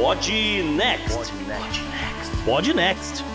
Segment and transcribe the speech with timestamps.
[0.00, 0.28] Pod
[0.76, 1.34] Next.
[2.46, 3.29] Pod Next.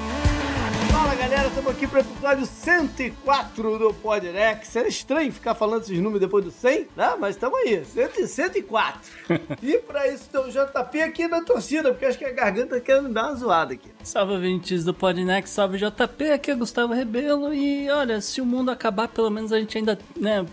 [1.05, 4.75] Fala galera, estamos aqui para o episódio 104 do Podrex.
[4.75, 7.15] Era estranho ficar falando esses números depois do 100, né?
[7.19, 9.01] Mas estamos aí, 100, 104.
[9.61, 13.03] e para isso tem o JP aqui na torcida, porque acho que a garganta quer
[13.03, 13.91] me dar uma zoada aqui.
[14.01, 18.71] Salve ouvintes do Podnext, salve JP, aqui é Gustavo Rebelo e olha, se o mundo
[18.71, 20.43] acabar, pelo menos a gente ainda, né,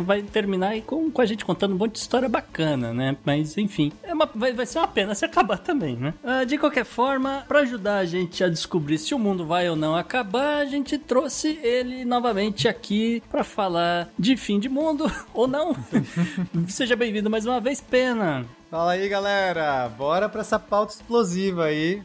[0.00, 3.58] vai terminar aí com, com a gente contando um monte de história bacana, né, mas
[3.58, 6.14] enfim, é uma, vai, vai ser uma pena se acabar também, né.
[6.24, 9.76] Uh, de qualquer forma, para ajudar a gente a descobrir se o mundo vai ou
[9.76, 15.46] não acabar, a gente trouxe ele novamente aqui para falar de fim de mundo, ou
[15.46, 15.76] não.
[16.68, 18.44] Seja bem-vindo mais uma vez, Pena.
[18.70, 22.02] Fala aí, galera, bora pra essa pauta explosiva aí.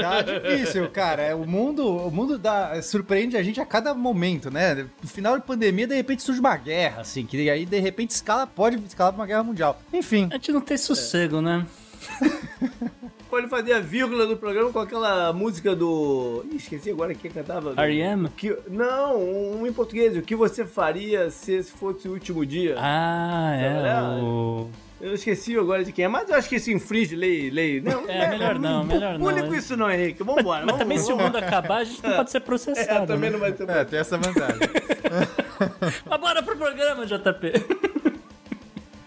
[0.00, 1.22] tá difícil, cara.
[1.22, 4.86] É, o mundo, o mundo dá, surpreende a gente a cada momento, né?
[5.02, 8.46] No final de pandemia, de repente surge uma guerra, assim, que aí de repente escala,
[8.46, 9.80] pode escalar pra uma guerra mundial.
[9.92, 10.28] Enfim.
[10.30, 11.42] A gente não tem sossego, é.
[11.42, 11.66] né?
[13.28, 16.44] Pode fazer a vírgula do programa com aquela música do.
[16.52, 17.72] Ih, esqueci agora quem cantava.
[17.82, 18.28] R.E.M.?
[18.36, 18.54] Que...
[18.68, 20.14] Não, um em português.
[20.16, 22.76] O que você faria se fosse o último dia?
[22.78, 24.22] Ah, é.
[24.22, 24.68] O...
[25.00, 27.50] Eu esqueci agora de quem é, mas eu acho que isso infringe lei.
[27.50, 27.80] lei.
[27.80, 29.48] Não, é, é melhor não, melhor não.
[29.48, 30.22] Com isso não, Henrique.
[30.22, 30.64] Vambora.
[30.64, 33.04] Mas, mas também se o mundo acabar, a gente não pode ser processado.
[33.04, 33.30] É, também né?
[33.30, 33.68] não vai ter.
[33.68, 34.60] É, tem essa vantagem.
[36.06, 38.00] mas bora pro programa, JP.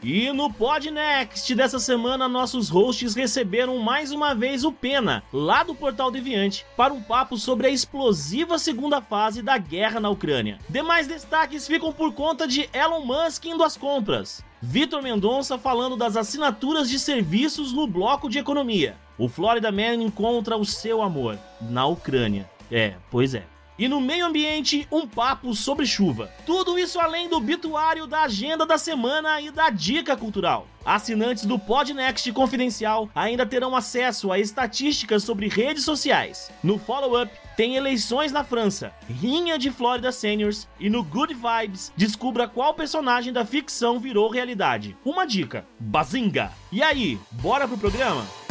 [0.08, 5.74] E no Podnext dessa semana, nossos hosts receberam mais uma vez o Pena, lá do
[5.74, 10.60] Portal Deviante, para um papo sobre a explosiva segunda fase da guerra na Ucrânia.
[10.70, 14.46] Demais destaques ficam por conta de Elon Musk indo às compras.
[14.62, 18.96] Vitor Mendonça falando das assinaturas de serviços no bloco de economia.
[19.18, 22.48] O Florida Man encontra o seu amor na Ucrânia.
[22.72, 23.55] É, pois é.
[23.78, 26.32] E no meio ambiente, um papo sobre chuva.
[26.46, 30.68] Tudo isso além do bituário da agenda da semana e da dica cultural.
[30.86, 36.52] Assinantes do Podnext Confidencial ainda terão acesso a estatísticas sobre redes sociais.
[36.64, 42.48] No follow-up, tem eleições na França, rinha de Florida Seniors e no Good Vibes, descubra
[42.48, 44.96] qual personagem da ficção virou realidade.
[45.04, 46.52] Uma dica: Bazinga!
[46.72, 48.45] E aí, bora pro programa?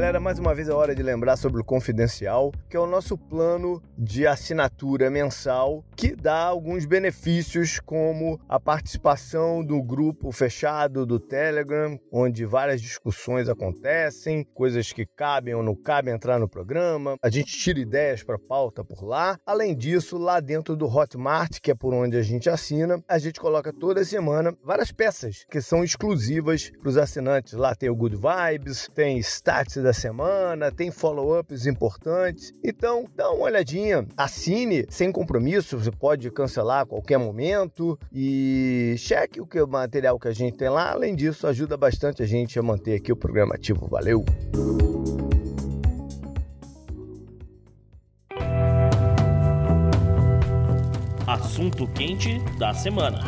[0.00, 3.18] Galera, mais uma vez é hora de lembrar sobre o Confidencial, que é o nosso
[3.18, 11.20] plano de assinatura mensal que dá alguns benefícios, como a participação do grupo fechado do
[11.20, 17.16] Telegram, onde várias discussões acontecem, coisas que cabem ou não cabem entrar no programa.
[17.22, 19.36] A gente tira ideias para pauta por lá.
[19.44, 23.38] Além disso, lá dentro do Hotmart, que é por onde a gente assina, a gente
[23.38, 27.52] coloca toda semana várias peças que são exclusivas para os assinantes.
[27.52, 32.52] Lá tem o Good Vibes, tem Stats da semana, tem follow-ups importantes.
[32.64, 39.40] Então, dá uma olhadinha, assine sem compromisso, você pode cancelar a qualquer momento e cheque
[39.40, 40.90] o que o material que a gente tem lá.
[40.90, 43.86] Além disso, ajuda bastante a gente a manter aqui o programa ativo.
[43.88, 44.24] Valeu!
[51.26, 53.18] Assunto quente da semana.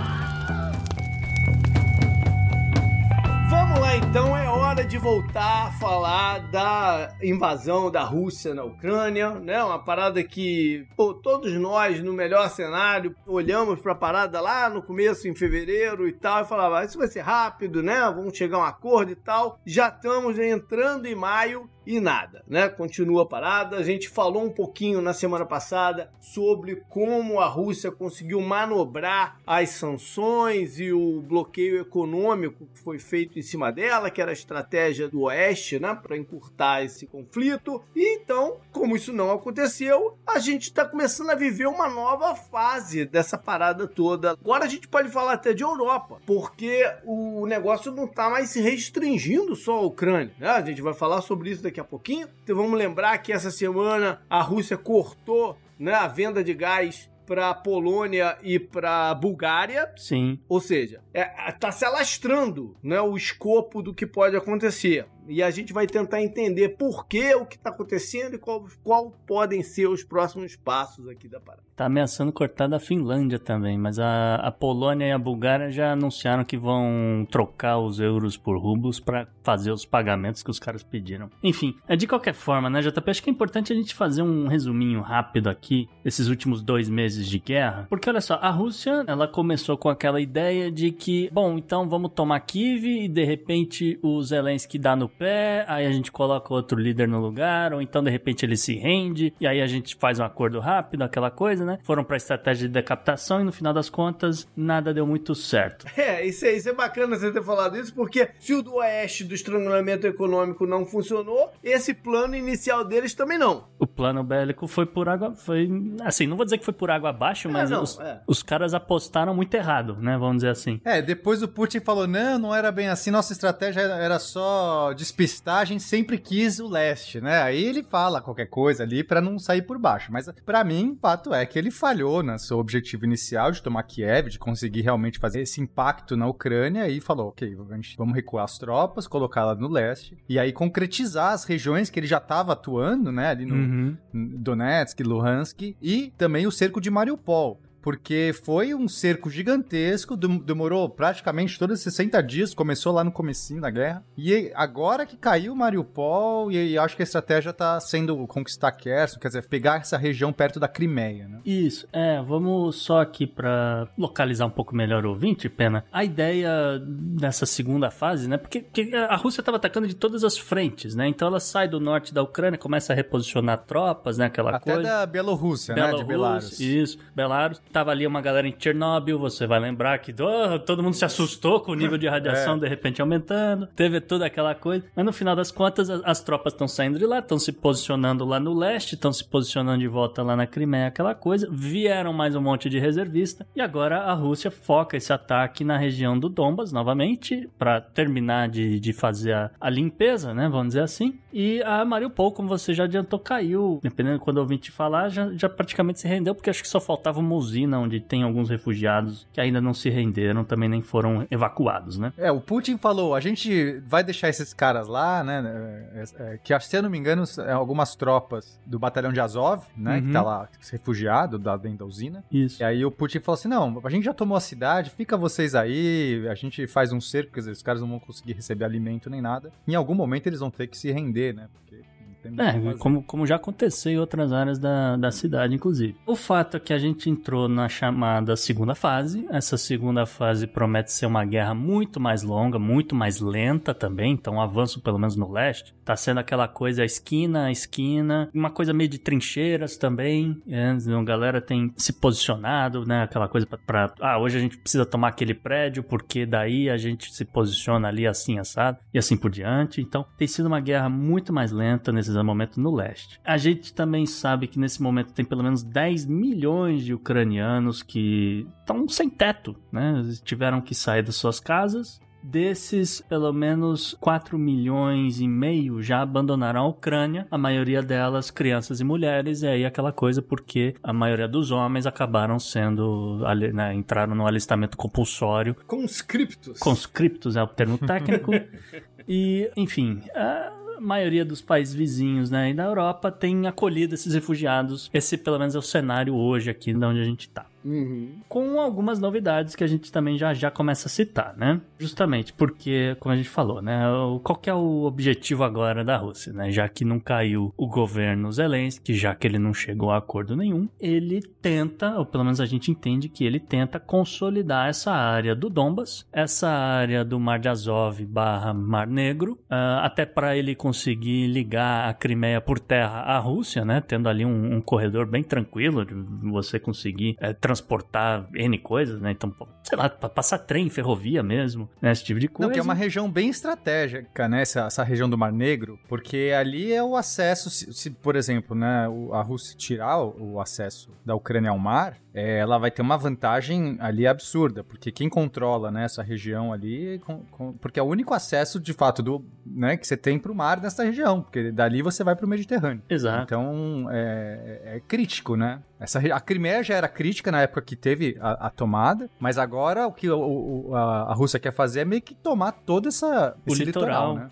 [3.49, 9.29] Vamos lá então, é hora de voltar a falar da invasão da Rússia na Ucrânia,
[9.31, 9.63] né?
[9.63, 15.29] Uma parada que, pô, todos nós, no melhor cenário, olhamos pra parada lá no começo,
[15.29, 18.01] em fevereiro e tal, e falava, ah, isso vai ser rápido, né?
[18.17, 19.61] Vamos chegar a um acordo e tal.
[19.65, 22.69] Já estamos entrando em maio e nada, né?
[22.69, 23.77] Continua parada.
[23.77, 29.71] A gente falou um pouquinho na semana passada sobre como a Rússia conseguiu manobrar as
[29.71, 34.62] sanções e o bloqueio econômico que foi feito em cima dela, que era a estratégia
[35.11, 37.83] do Oeste, né, para encurtar esse conflito.
[37.95, 43.05] E então, como isso não aconteceu, a gente está começando a viver uma nova fase
[43.05, 44.33] dessa parada toda.
[44.33, 48.61] Agora a gente pode falar até de Europa, porque o negócio não está mais se
[48.61, 50.49] restringindo só à Ucrânia, né?
[50.49, 52.29] A gente vai falar sobre isso daqui a pouquinho.
[52.43, 57.55] Então vamos lembrar que essa semana a Rússia cortou né, a venda de gás para
[57.55, 59.91] Polônia e para Bulgária.
[59.97, 60.39] Sim.
[60.47, 65.51] Ou seja, é, tá se alastrando né, o escopo do que pode acontecer e a
[65.51, 69.87] gente vai tentar entender por que o que está acontecendo e qual, qual podem ser
[69.87, 71.63] os próximos passos aqui da parada.
[71.75, 76.45] Tá ameaçando cortar da Finlândia também, mas a, a Polônia e a Bulgária já anunciaram
[76.45, 81.31] que vão trocar os euros por rublos para fazer os pagamentos que os caras pediram.
[81.43, 83.11] Enfim, é de qualquer forma, né, JP?
[83.11, 87.03] Acho que é importante a gente fazer um resuminho rápido aqui desses últimos dois meses
[87.03, 91.29] meses de guerra, porque olha só, a Rússia, ela começou com aquela ideia de que,
[91.33, 95.91] bom, então vamos tomar Kiev e de repente o Zelensky dá no pé, aí a
[95.91, 99.61] gente coloca outro líder no lugar, ou então de repente ele se rende e aí
[99.61, 101.79] a gente faz um acordo rápido, aquela coisa, né?
[101.83, 105.87] Foram para estratégia de decapitação e no final das contas nada deu muito certo.
[105.97, 109.25] É, isso é, isso é bacana você ter falado isso, porque se o do Oeste
[109.25, 113.69] do estrangulamento econômico não funcionou, esse plano inicial deles também não.
[113.79, 115.69] O plano bélico foi por água, foi
[116.03, 118.21] assim, não vou dizer que foi por água abaixo, mas não, os, é.
[118.27, 120.17] os caras apostaram muito errado, né?
[120.19, 120.81] Vamos dizer assim.
[120.85, 125.59] É, depois o Putin falou: não, não era bem assim, nossa estratégia era só despistar,
[125.59, 127.43] a gente sempre quis o leste, né?
[127.43, 130.13] Aí ele fala qualquer coisa ali pra não sair por baixo.
[130.13, 133.83] Mas pra mim, o fato é que ele falhou no seu objetivo inicial de tomar
[133.83, 137.55] Kiev, de conseguir realmente fazer esse impacto na Ucrânia e falou: ok,
[137.97, 142.19] vamos recuar as tropas, colocá-las no leste e aí concretizar as regiões que ele já
[142.19, 143.29] estava atuando, né?
[143.29, 143.97] Ali no, Uhum.
[144.13, 147.61] Donetsk, Luhansk e também o cerco de Mariupol.
[147.83, 153.11] Porque foi um cerco gigantesco, dem- demorou praticamente todos os 60 dias, começou lá no
[153.13, 154.05] comecinho da guerra.
[154.17, 159.19] E agora que caiu Mariupol, e, e acho que a estratégia tá sendo conquistar Kherson,
[159.19, 161.41] quer dizer, pegar essa região perto da Crimeia, né?
[161.45, 165.85] Isso, é, vamos só aqui pra localizar um pouco melhor o ouvinte, Pena.
[165.93, 168.37] A ideia dessa segunda fase, né?
[168.37, 171.09] Porque, porque a Rússia estava atacando de todas as frentes, né?
[171.09, 174.27] Então ela sai do norte da Ucrânia, começa a reposicionar tropas, né?
[174.27, 174.89] Aquela Até coisa.
[174.89, 175.93] da Bielorrússia, né?
[175.95, 176.61] De Belarus.
[176.61, 177.61] Isso, Belarus.
[177.73, 181.61] Tava ali uma galera em Chernobyl, você vai lembrar que oh, todo mundo se assustou
[181.61, 182.59] com o nível de radiação É.
[182.59, 183.67] de repente aumentando.
[183.75, 184.85] Teve toda aquela coisa.
[184.95, 188.25] Mas no final das contas, as, as tropas estão saindo de lá, estão se posicionando
[188.25, 191.49] lá no leste, estão se posicionando de volta lá na Crimeia, aquela coisa.
[191.51, 193.47] Vieram mais um monte de reservista.
[193.57, 198.79] E agora a Rússia foca esse ataque na região do Donbas novamente, para terminar de,
[198.79, 200.49] de fazer a, a limpeza, né?
[200.49, 201.19] Vamos dizer assim.
[201.33, 203.81] E a Mariupol, como você já adiantou, caiu.
[203.83, 206.69] Dependendo de quando eu ouvir te falar, já, já praticamente se rendeu, porque acho que
[206.69, 207.35] só faltava uma
[207.67, 212.13] onde tem alguns refugiados que ainda não se renderam, também nem foram evacuados, né?
[212.17, 216.05] É, o Putin falou, a gente vai deixar esses caras lá, né, é,
[216.35, 220.01] é, que se eu não me engano, é, algumas tropas do batalhão de Azov, né,
[220.01, 220.13] que Uhum.
[220.13, 222.25] tá lá refugiado da, dentro da usina.
[222.31, 222.63] Isso.
[222.63, 225.55] E aí o Putin falou assim, não, a gente já tomou a cidade, fica vocês
[225.55, 229.09] aí, a gente faz um cerco, quer dizer, os caras não vão conseguir receber alimento
[229.11, 229.51] nem nada.
[229.67, 231.83] Em algum momento eles vão ter que se render, né, porque
[232.25, 235.97] É, como, como já aconteceu em outras áreas da, da cidade, inclusive.
[236.07, 239.27] O fato é que a gente entrou na chamada segunda fase.
[239.31, 244.13] Essa segunda fase promete ser uma guerra muito mais longa, muito mais lenta também.
[244.13, 248.51] Então, o avanço, pelo menos no leste, tá sendo aquela coisa esquina a esquina, uma
[248.51, 250.41] coisa meio de trincheiras também.
[250.49, 253.03] É, a galera tem se posicionado, né?
[253.03, 253.93] Aquela coisa pra.
[254.01, 258.07] Ah, hoje a gente precisa tomar aquele prédio, porque daí a gente se posiciona ali
[258.07, 259.81] assim, assado, e assim por diante.
[259.81, 263.21] Então, tem sido uma guerra muito mais lenta nesses momentos no leste.
[263.25, 268.47] A gente também sabe que nesse momento tem pelo menos 10 milhões de ucranianos que
[268.61, 269.99] estão sem teto, né?
[269.99, 272.01] Eles tiveram que sair das suas casas.
[272.23, 278.79] Desses, pelo menos 4 milhões e meio já abandonaram a Ucrânia, a maioria delas crianças
[278.79, 283.19] e mulheres, e aí aquela coisa porque a maioria dos homens acabaram sendo,
[283.53, 286.61] né, entraram no alistamento compulsório Conscriptos.
[286.61, 288.31] conscriptos é o termo técnico.
[289.09, 294.91] e, enfim, a maioria dos países vizinhos né, e da Europa tem acolhido esses refugiados.
[294.93, 297.47] Esse, pelo menos, é o cenário hoje aqui de onde a gente tá.
[297.65, 298.21] Uhum.
[298.29, 301.61] Com algumas novidades que a gente também já já começa a citar, né?
[301.79, 303.83] Justamente porque, como a gente falou, né?
[304.23, 306.51] Qual que é o objetivo agora da Rússia, né?
[306.51, 310.69] Já que não caiu o governo Zelensky, já que ele não chegou a acordo nenhum,
[310.81, 315.49] ele tenta, ou pelo menos a gente entende que ele tenta consolidar essa área do
[315.49, 321.27] Donbas, essa área do Mar de Azov barra Mar Negro, ah, até para ele conseguir
[321.29, 323.81] ligar a Crimeia por terra à Rússia, né?
[323.81, 325.95] Tendo ali um, um corredor bem tranquilo de
[326.31, 329.11] você conseguir eh, transportar N coisas, né?
[329.11, 331.93] Então, sei lá, pra passar trem, ferrovia mesmo, né?
[331.93, 332.49] Esse tipo de coisa.
[332.49, 334.43] Não, que é uma região bem estratégica, né?
[334.43, 338.57] Essa, essa região do Mar Negro, porque ali é o acesso, se, se, por exemplo,
[338.57, 342.83] né, a Rússia tirar o, o acesso da Ucrânia ao mar, é, ela vai ter
[342.83, 347.83] uma vantagem ali absurda, porque quem controla né, essa região ali, com- com- porque é
[347.83, 351.23] o único acesso de fato do, né, que você tem para o mar nessa região,
[351.23, 352.83] porque dali você vai para o Mediterrâneo.
[352.89, 353.23] Exato.
[353.25, 355.61] Então é, é crítico, né?
[355.81, 359.85] Essa, a Crimeia já era crítica na época que teve a, a tomada, mas agora
[359.89, 363.37] o que o- o- a, a Rússia quer fazer é meio que tomar todo essa,
[363.45, 364.31] O esse litoral, né?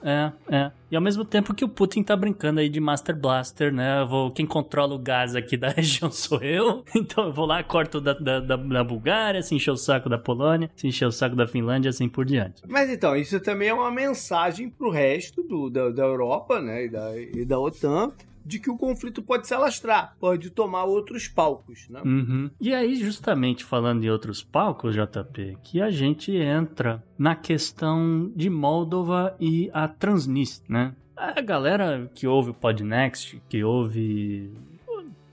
[0.49, 0.71] é, é.
[0.93, 4.01] E ao mesmo tempo que o Putin tá brincando aí de Master Blaster, né?
[4.03, 7.63] Eu vou, quem controla o gás aqui da região sou eu, então eu vou lá,
[7.71, 11.13] corto da, da, da, da Bulgária, se encher o saco da Polônia, se encher o
[11.13, 12.63] saco da Finlândia, assim por diante.
[12.69, 16.89] Mas então, isso também é uma mensagem pro resto do, da, da Europa, né, e
[16.89, 18.13] da, e da OTAN,
[18.45, 22.01] de que o conflito pode se alastrar, pode tomar outros palcos, né?
[22.05, 22.51] Uhum.
[22.61, 28.51] E aí, justamente falando de outros palcos, JP, que a gente entra na questão de
[28.51, 30.95] Moldova e a Transnistria, né?
[31.15, 34.51] A galera que ouve o Podnext, que ouve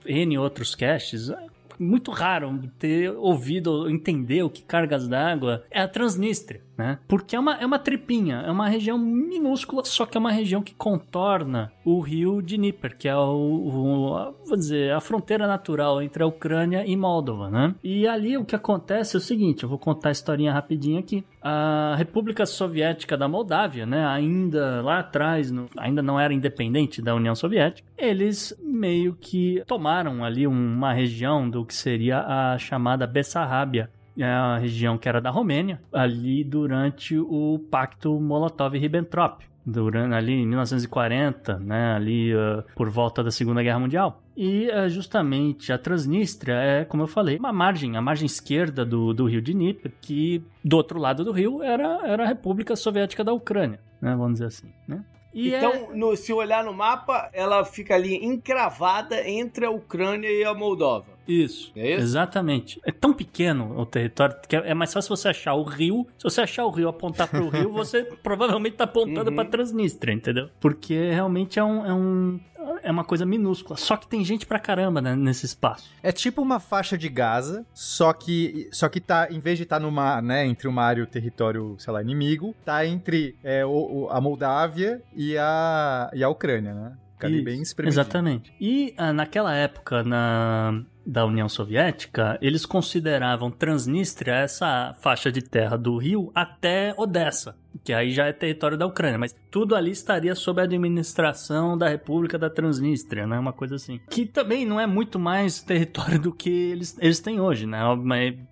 [0.05, 1.31] N outros casts,
[1.79, 6.99] muito raro ter ouvido, entender o que cargas d'água é a Transnistria né?
[7.07, 10.61] Porque é uma, é uma tripinha, é uma região minúscula, só que é uma região
[10.61, 16.21] que contorna o rio Dnieper, que é o, o vou dizer, a fronteira natural entre
[16.21, 17.75] a Ucrânia e Moldova, né?
[17.83, 21.23] E ali o que acontece é o seguinte, eu vou contar a historinha rapidinho aqui.
[21.41, 27.15] A República Soviética da Moldávia, né, ainda lá atrás, no, ainda não era independente da
[27.15, 33.89] União Soviética, eles meio que tomaram ali uma região do que seria a chamada Bessarrábia,
[33.93, 39.43] é a região que era da Romênia, ali durante o Pacto Molotov-Ribbentrop.
[39.69, 44.23] Durante, ali em 1940, né, ali uh, por volta da Segunda Guerra Mundial.
[44.35, 49.13] E uh, justamente a Transnistria é, como eu falei, uma margem, a margem esquerda do,
[49.13, 53.33] do rio Dnieper, que do outro lado do rio era, era a República Soviética da
[53.33, 55.03] Ucrânia, né, vamos dizer assim, né?
[55.33, 55.95] E então, é...
[55.95, 61.17] no, se olhar no mapa, ela fica ali encravada entre a Ucrânia e a Moldova.
[61.27, 62.79] Isso, é isso, exatamente.
[62.85, 66.07] É tão pequeno o território que é mais fácil você achar o rio.
[66.17, 69.35] Se você achar o rio apontar para o rio, você provavelmente está apontando uhum.
[69.35, 70.49] para Transnistria, entendeu?
[70.59, 72.39] Porque realmente é um, é um
[72.81, 73.77] é uma coisa minúscula.
[73.77, 75.89] Só que tem gente pra caramba né, nesse espaço.
[76.01, 79.77] É tipo uma faixa de Gaza, só que só que tá, em vez de estar
[79.77, 83.65] tá numa, né, entre uma área e o território, sei lá, inimigo, tá entre é,
[83.65, 86.97] o, a Moldávia e a, e a Ucrânia, né?
[87.13, 87.63] Fica ali bem.
[87.85, 88.53] Exatamente.
[88.61, 95.77] E ah, naquela época, na, da União Soviética, eles consideravam Transnistria essa faixa de terra
[95.77, 97.55] do rio até Odessa
[97.87, 101.87] que aí já é território da Ucrânia, mas tudo ali estaria sob a administração da
[101.87, 103.39] República da Transnistria, né?
[103.39, 103.99] Uma coisa assim.
[104.09, 107.79] Que também não é muito mais território do que eles, eles têm hoje, né?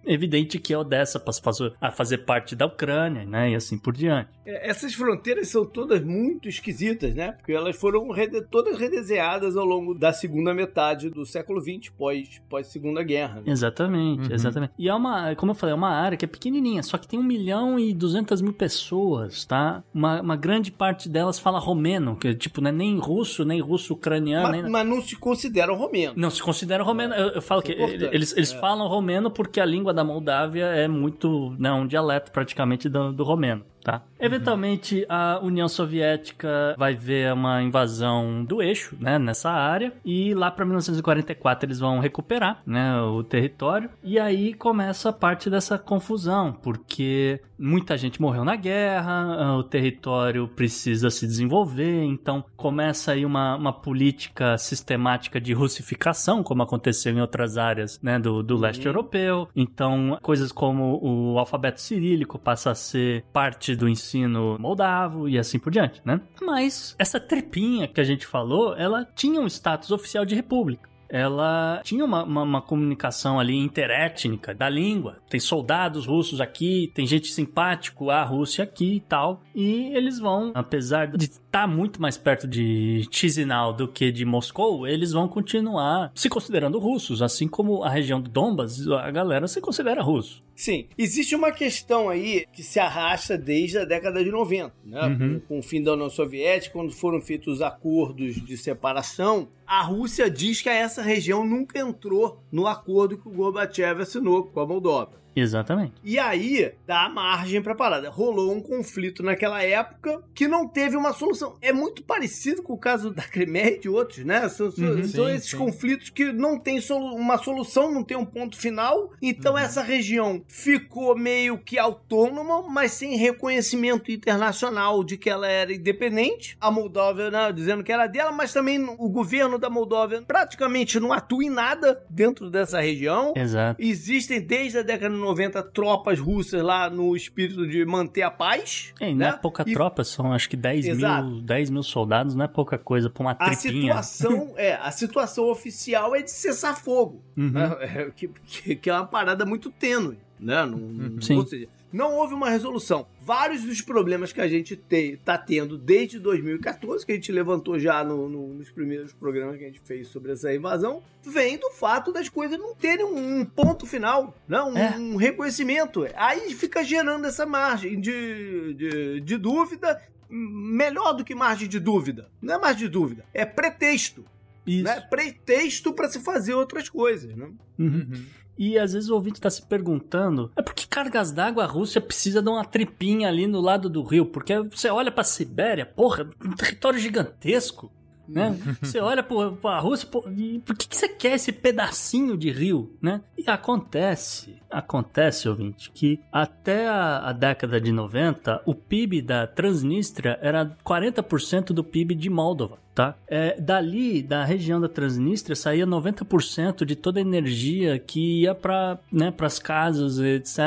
[0.05, 3.51] É evidente que é Odessa passou a fazer parte da Ucrânia, né?
[3.51, 4.29] E assim por diante.
[4.45, 7.33] É, essas fronteiras são todas muito esquisitas, né?
[7.33, 12.41] Porque elas foram rede, todas redesenhadas ao longo da segunda metade do século XX, pós,
[12.50, 13.36] pós Segunda Guerra.
[13.36, 13.44] Né?
[13.48, 14.34] Exatamente, uhum.
[14.34, 14.74] exatamente.
[14.78, 17.20] E é uma, como eu falei, é uma área que é pequenininha, só que tem
[17.20, 19.84] um milhão e duzentas mil pessoas tá?
[19.94, 23.94] Uma, uma grande parte delas fala romeno, que tipo, não é nem russo, nem russo
[23.94, 24.50] ucraniano.
[24.50, 24.72] Mas, nem...
[24.72, 26.14] mas não se considera romeno.
[26.16, 27.14] Não se considera romeno.
[27.14, 28.60] Eu, eu falo Isso que é eles, eles é.
[28.60, 33.24] falam romeno porque a língua da Moldávia é muito, né, um dialeto praticamente do, do
[33.24, 34.01] romeno tá?
[34.20, 40.50] Eventualmente a União Soviética vai ver uma invasão do eixo, né, nessa área e lá
[40.50, 46.51] para 1944 eles vão recuperar, né, o território e aí começa a parte dessa confusão,
[46.51, 53.56] porque muita gente morreu na guerra, o território precisa se desenvolver, então começa aí uma,
[53.56, 58.88] uma política sistemática de russificação, como aconteceu em outras áreas, né, do, do leste uhum.
[58.88, 59.48] europeu.
[59.56, 65.60] Então, coisas como o alfabeto cirílico passa a ser parte do ensino moldavo e assim
[65.60, 66.22] por diante, né?
[66.41, 71.82] Mas essa trepinha que a gente falou, ela tinha um status oficial de república ela
[71.84, 75.17] tinha uma, uma, uma, comunicação ali interétnica da língua.
[75.29, 79.41] Tem soldados russos aqui, tem gente simpático à Rússia aqui e tal.
[79.53, 84.88] E eles vão, apesar de estar muito mais perto de Chisinau do que de Moscou,
[84.88, 89.62] eles vão continuar se considerando russos, assim como a região do Donbas, a galera se
[89.62, 90.44] considera russo.
[90.55, 95.01] Sim, existe uma questão aí que se arrasta desde a década de 90, né?
[95.01, 95.17] Uhum.
[95.17, 99.81] Com, com o fim da União Soviética, quando foram feitos os acordos de separação, a
[99.81, 104.65] Rússia diz que essa região nunca entrou no acordo que o Gorbachev assinou com a
[104.65, 105.25] Moldova.
[105.36, 105.93] Exatamente.
[106.03, 108.10] E aí dá margem pra parada.
[108.10, 111.57] Rolou um conflito naquela época que não teve uma solução.
[111.62, 114.48] É muito parecido com o caso da Crimeia e de outros, né?
[114.48, 115.57] São, uhum, são sim, esses sim.
[115.57, 119.12] conflitos que não tem solu uma solução, não tem um ponto final.
[119.22, 119.60] Então uhum.
[119.60, 126.57] essa região ficou meio que autônoma, mas sem reconhecimento internacional de que ela era independente.
[126.62, 131.12] A Moldóvia né, dizendo que era dela, mas também o governo da Moldóvia praticamente não
[131.12, 133.33] atua em nada dentro dessa região.
[133.35, 133.81] Exato.
[133.81, 138.93] Existem desde a década de 90 tropas russas lá no espírito de manter a paz.
[139.00, 139.39] É, não é né?
[139.41, 139.74] pouca e...
[139.74, 143.31] tropa, são acho que 10 mil, 10 mil soldados, não é pouca coisa pra uma
[143.31, 144.01] a tripinha.
[144.01, 147.51] Situação, é, a situação oficial é de cessar fogo, uhum.
[147.51, 147.77] né?
[147.81, 148.27] é, que,
[148.75, 150.17] que, é uma parada muito tênue.
[150.39, 150.65] Né?
[150.65, 151.21] Não.
[151.21, 151.38] Sim.
[151.38, 153.08] Ou seja, não houve uma resolução.
[153.22, 158.04] Vários dos problemas que a gente está tendo desde 2014, que a gente levantou já
[158.04, 162.12] no, no, nos primeiros programas que a gente fez sobre essa invasão, vem do fato
[162.12, 164.92] das coisas não terem um, um ponto final, não, né?
[164.92, 164.98] um, é.
[164.98, 166.06] um, reconhecimento.
[166.16, 172.28] Aí fica gerando essa margem de, de, de dúvida melhor do que margem de dúvida.
[172.42, 174.25] Não é margem de dúvida, é pretexto
[174.65, 174.84] Isso.
[174.84, 175.01] né?
[175.01, 177.50] Pretexto para se fazer outras coisas, né?
[177.77, 178.25] Uhum.
[178.57, 182.00] E às vezes o ouvinte está se perguntando: é por que cargas d'água a Rússia
[182.00, 184.25] precisa dar uma tripinha ali no lado do rio?
[184.25, 187.91] Porque você olha para a Sibéria, porra, um território gigantesco.
[188.27, 188.57] Né?
[188.81, 192.98] Você olha para a Rússia, por, por que, que você quer esse pedacinho de rio?
[193.00, 193.22] Né?
[193.38, 200.39] E acontece, acontece, ouvinte, que até a, a década de 90, o PIB da Transnistria
[200.41, 203.18] era 40% do PIB de Moldova tá?
[203.28, 208.98] É, dali, da região da Transnistria, saía 90% de toda a energia que ia para
[209.12, 210.58] né, as casas, etc.,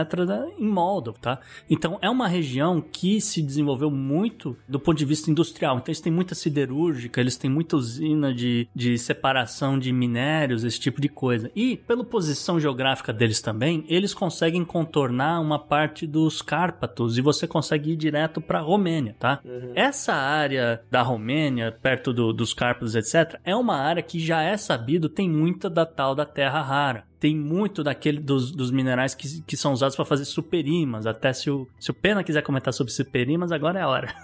[0.59, 1.41] em Moldova, tá?
[1.69, 5.79] Então, é uma região que se desenvolveu muito do ponto de vista industrial.
[5.79, 10.79] Então, eles têm muita siderúrgica, eles têm muita usina de, de separação de minérios, esse
[10.79, 11.51] tipo de coisa.
[11.57, 17.47] E, pela posição geográfica deles também, eles conseguem contornar uma parte dos Cárpatos e você
[17.47, 19.41] consegue ir direto para a Romênia, tá?
[19.45, 19.73] Uhum.
[19.75, 24.57] Essa área da Romênia, perto do, dos Cárpatos, etc., é uma área que já é
[24.57, 29.43] sabido tem muita da tal da terra rara tem muito daquele dos, dos minerais que,
[29.43, 31.07] que são usados para fazer superimas.
[31.07, 34.15] Até se o, se o Pena quiser comentar sobre superimas, agora é a hora.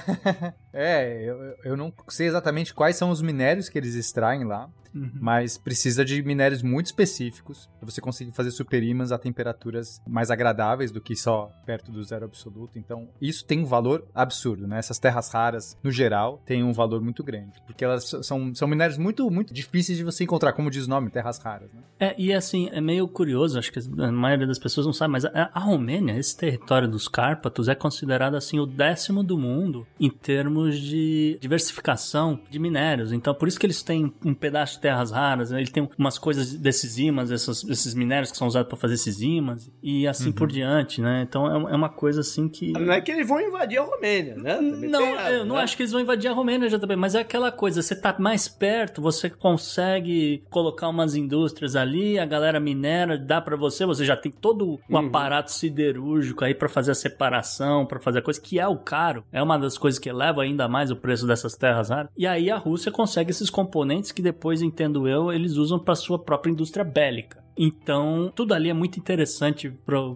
[0.72, 4.68] é, eu, eu não sei exatamente quais são os minérios que eles extraem lá.
[4.94, 5.10] Uhum.
[5.20, 10.90] Mas precisa de minérios muito específicos para você conseguir fazer superimas a temperaturas mais agradáveis
[10.90, 12.78] do que só perto do zero absoluto.
[12.78, 14.78] Então, isso tem um valor absurdo, né?
[14.78, 17.62] Essas terras raras, no geral, têm um valor muito grande.
[17.66, 21.10] Porque elas são, são minérios muito, muito difíceis de você encontrar, como diz o nome,
[21.10, 21.72] terras raras.
[21.72, 21.82] Né?
[21.98, 25.24] É, e assim, é meio curioso, acho que a maioria das pessoas não sabe, mas
[25.24, 30.10] a, a Romênia, esse território dos Cárpatos, é considerado assim o décimo do mundo em
[30.10, 33.10] termos de diversificação de minérios.
[33.10, 35.62] Então, por isso que eles têm um pedaço de terras raras, né?
[35.62, 39.22] ele tem umas coisas desses ímãs, esses, esses minérios que são usados para fazer esses
[39.22, 40.32] ímãs, e assim uhum.
[40.32, 41.24] por diante, né?
[41.26, 42.72] Então é, é, uma coisa assim que.
[42.72, 44.56] Não é que eles vão invadir a Romênia, né?
[44.56, 45.62] Também não, errado, eu não né?
[45.62, 48.14] acho que eles vão invadir a Romênia já também, mas é aquela coisa, você tá
[48.18, 54.04] mais perto, você consegue colocar umas indústrias ali a galera minera, dá para você, você
[54.04, 55.08] já tem todo um uhum.
[55.08, 59.24] aparato siderúrgico aí para fazer a separação, para fazer a coisa que é o caro.
[59.32, 62.10] É uma das coisas que eleva ainda mais o preço dessas terras raras.
[62.16, 66.18] E aí a Rússia consegue esses componentes que depois, entendo eu, eles usam para sua
[66.18, 67.42] própria indústria bélica.
[67.56, 69.70] Então, tudo ali é muito interessante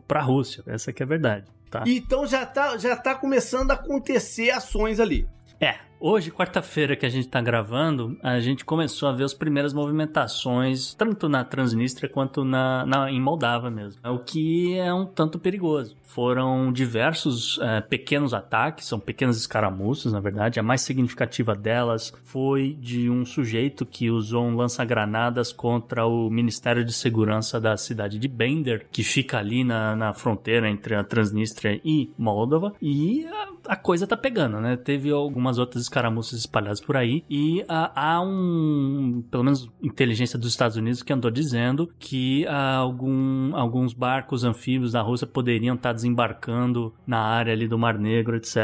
[0.07, 1.47] para a Rússia, essa que é a verdade.
[1.71, 1.83] Tá?
[1.87, 5.29] Então já tá, já tá começando a acontecer ações ali.
[5.61, 5.75] É,
[6.07, 10.93] Hoje, quarta-feira que a gente está gravando, a gente começou a ver as primeiras movimentações,
[10.93, 14.03] tanto na Transnistria quanto na, na em Moldávia mesmo.
[14.05, 15.97] O que é um tanto perigoso.
[16.03, 20.61] Foram diversos é, pequenos ataques, são pequenas escaramuças, na verdade.
[20.61, 26.85] A mais significativa delas foi de um sujeito que usou um lança-granadas contra o Ministério
[26.85, 31.81] de Segurança da cidade de Bender, que fica ali na, na fronteira entre a Transnistria
[31.83, 32.75] e Moldova.
[32.81, 34.77] E a, a coisa tá pegando, né?
[34.77, 37.25] Teve algumas outras escaramuças espalhadas por aí.
[37.31, 42.77] E ah, há um, pelo menos, inteligência dos Estados Unidos que andou dizendo que ah,
[42.77, 48.37] algum, alguns barcos anfíbios da Rússia poderiam estar desembarcando na área ali do Mar Negro,
[48.37, 48.57] etc.,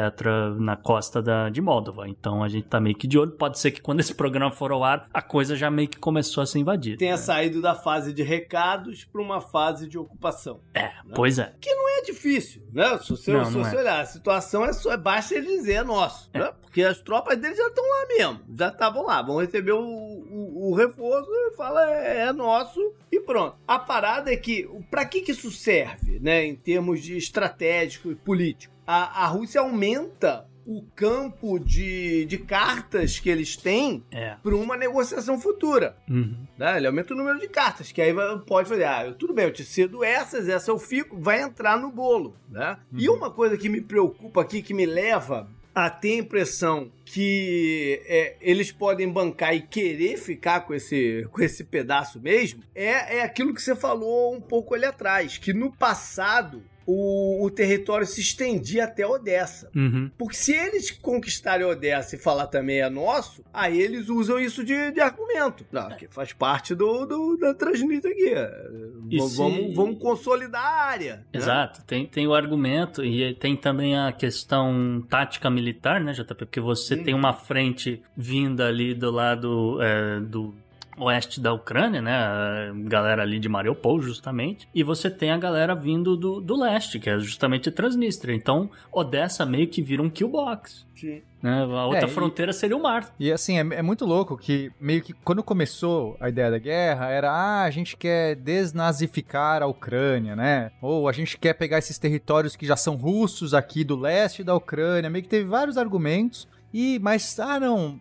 [0.59, 2.09] na costa da, de Moldova.
[2.09, 3.33] Então a gente tá meio que de olho.
[3.33, 6.43] Pode ser que quando esse programa for ao ar, a coisa já meio que começou
[6.43, 6.99] a ser invadida.
[6.99, 7.17] Tenha né?
[7.17, 10.61] saído da fase de recados para uma fase de ocupação.
[10.75, 11.13] É, né?
[11.15, 11.55] pois é.
[11.61, 12.99] Que não é difícil, né?
[12.99, 13.81] Se você, não, se você é.
[13.81, 16.39] olhar, a situação é só, basta ele dizer é nosso, é.
[16.39, 16.53] né?
[16.61, 18.41] Porque as tropas deles já estão lá mesmo.
[18.57, 19.23] Já estavam lá.
[19.23, 23.57] Vão receber o, o, o reforço e fala é, é, nosso e pronto.
[23.67, 26.45] A parada é que, para que, que isso serve, né?
[26.45, 28.75] Em termos de estratégico e político?
[28.87, 34.37] A, a Rússia aumenta o campo de, de cartas que eles têm é.
[34.43, 35.97] para uma negociação futura.
[36.09, 36.47] Uhum.
[36.57, 36.77] Né?
[36.77, 38.15] Ele aumenta o número de cartas, que aí
[38.47, 41.91] pode fazer, ah, tudo bem, eu te cedo essas, essa eu fico, vai entrar no
[41.91, 42.37] bolo.
[42.49, 42.79] Né?
[42.93, 42.99] Uhum.
[43.01, 48.03] E uma coisa que me preocupa aqui, que me leva a ter a impressão que
[48.07, 53.23] é, eles podem bancar e querer ficar com esse, com esse pedaço mesmo, é, é
[53.23, 58.21] aquilo que você falou um pouco ali atrás, que no passado o, o, território se
[58.21, 59.71] estendia até Odessa.
[59.75, 60.11] Uhum.
[60.19, 64.91] Porque se eles conquistarem Odessa e falar também é nosso, aí eles usam isso de,
[64.91, 65.65] de argumento.
[65.71, 68.11] Não, que faz parte do, do da Transnistria
[68.43, 69.19] aqui.
[69.19, 69.75] vamos, se...
[69.75, 71.17] vamos consolidar a área.
[71.17, 71.25] Né?
[71.35, 71.79] Exato.
[71.79, 71.85] Né?
[71.87, 76.35] Tem, tem o argumento e tem também a questão tática militar, né, JP?
[76.35, 80.53] Porque você tem uma frente vinda ali do lado é, do
[80.99, 82.15] oeste da Ucrânia, né?
[82.15, 84.69] A galera ali de Mariupol, justamente.
[84.75, 88.35] E você tem a galera vindo do, do leste, que é justamente Transnistria.
[88.35, 90.87] Então, Odessa meio que vira um killbox.
[90.95, 91.23] Sim.
[91.43, 91.63] Né?
[91.63, 93.15] A outra é, fronteira e, seria o mar.
[93.19, 97.09] E assim, é, é, muito louco que meio que quando começou a ideia da guerra,
[97.09, 100.71] era ah, a gente quer desnazificar a Ucrânia, né?
[100.83, 104.55] Ou a gente quer pegar esses territórios que já são russos aqui do leste da
[104.55, 105.09] Ucrânia.
[105.09, 106.47] Meio que teve vários argumentos.
[106.73, 107.99] E, mas, ah, não,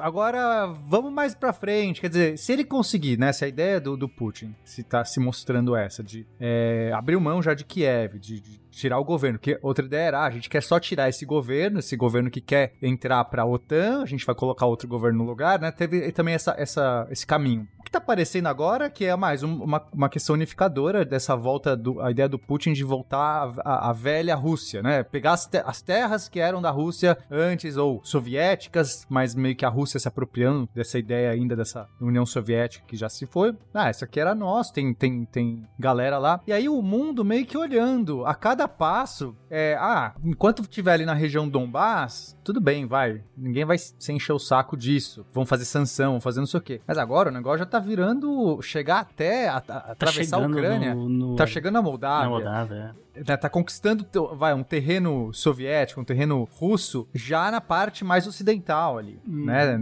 [0.00, 2.00] agora vamos mais pra frente.
[2.00, 3.32] Quer dizer, se ele conseguir, né?
[3.32, 7.42] Se a ideia do, do Putin se tá se mostrando essa, de é, abrir mão
[7.42, 9.38] já de Kiev, de, de tirar o governo.
[9.38, 12.40] Que outra ideia era, ah, a gente quer só tirar esse governo, esse governo que
[12.40, 15.70] quer entrar para a OTAN, a gente vai colocar outro governo no lugar, né?
[15.70, 17.68] Teve também essa, essa, esse caminho.
[17.92, 22.10] Tá aparecendo agora que é mais um, uma, uma questão unificadora dessa volta, do, a
[22.10, 25.02] ideia do Putin de voltar à velha Rússia, né?
[25.02, 29.66] Pegar as, te as terras que eram da Rússia antes, ou soviéticas, mas meio que
[29.66, 33.54] a Rússia se apropriando dessa ideia ainda dessa União Soviética que já se foi.
[33.74, 36.40] Ah, essa aqui era nossa, tem, tem, tem galera lá.
[36.46, 41.04] E aí o mundo meio que olhando a cada passo, é, ah, enquanto estiver ali
[41.04, 43.22] na região Donbass, tudo bem, vai.
[43.36, 45.26] Ninguém vai se encher o saco disso.
[45.30, 46.80] Vão fazer sanção, vão fazer não sei o quê.
[46.86, 50.94] Mas agora o negócio já tá virando chegar até a, a, tá atravessar a Ucrânia.
[50.94, 51.36] No, no...
[51.36, 52.24] Tá chegando a Moldávia.
[52.24, 53.24] Na Moldávia, é.
[53.24, 58.96] Né, tá conquistando vai, um terreno soviético, um terreno russo, já na parte mais ocidental
[58.96, 59.44] ali, hum.
[59.44, 59.78] né?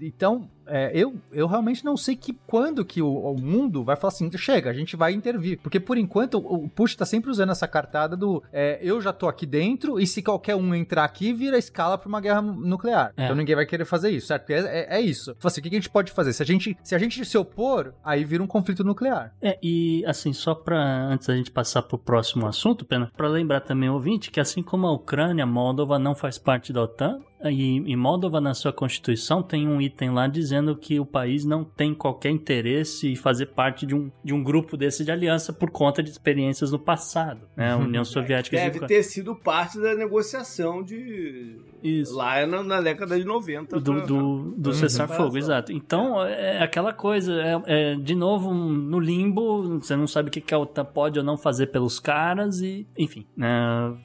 [0.00, 4.10] Então, é, eu, eu realmente não sei que quando que o, o, mundo vai falar
[4.10, 5.58] assim, chega, a gente vai intervir.
[5.62, 9.12] Porque por enquanto o, o Push tá sempre usando essa cartada do é, eu já
[9.12, 13.12] tô aqui dentro e se qualquer um entrar aqui, vira escala pra uma guerra nuclear.
[13.18, 13.24] É.
[13.24, 14.48] Então ninguém vai querer fazer isso, certo?
[14.48, 15.36] É, é, é isso.
[15.44, 16.32] Assim, o que a gente pode fazer?
[16.32, 19.34] Se a gente, se a gente se opor, aí vira um conflito nuclear.
[19.42, 23.60] É, e assim, só pra antes da gente passar pro próximo assunto, Pena, pra lembrar
[23.60, 27.20] também o ouvinte que assim como a Ucrânia, a Moldova não faz parte da OTAN,
[27.50, 31.64] e, e Moldova, na sua constituição, tem um item lá dizendo que o país não
[31.64, 35.70] tem qualquer interesse em fazer parte de um, de um grupo desse de aliança por
[35.70, 37.48] conta de experiências no passado.
[37.56, 37.72] Né?
[37.72, 37.84] A uhum.
[37.84, 38.56] União Soviética.
[38.56, 41.60] Deve ter sido parte da negociação de.
[41.82, 42.16] Isso.
[42.16, 43.80] Lá na, na década de 90.
[43.80, 44.04] Do, pra...
[44.04, 44.74] do, do uhum.
[44.74, 45.72] cessar-fogo, exato.
[45.72, 50.32] Então, é, é aquela coisa, é, é, de novo, no limbo, você não sabe o
[50.32, 53.96] que a OTAN pode ou não fazer pelos caras, e, enfim, né?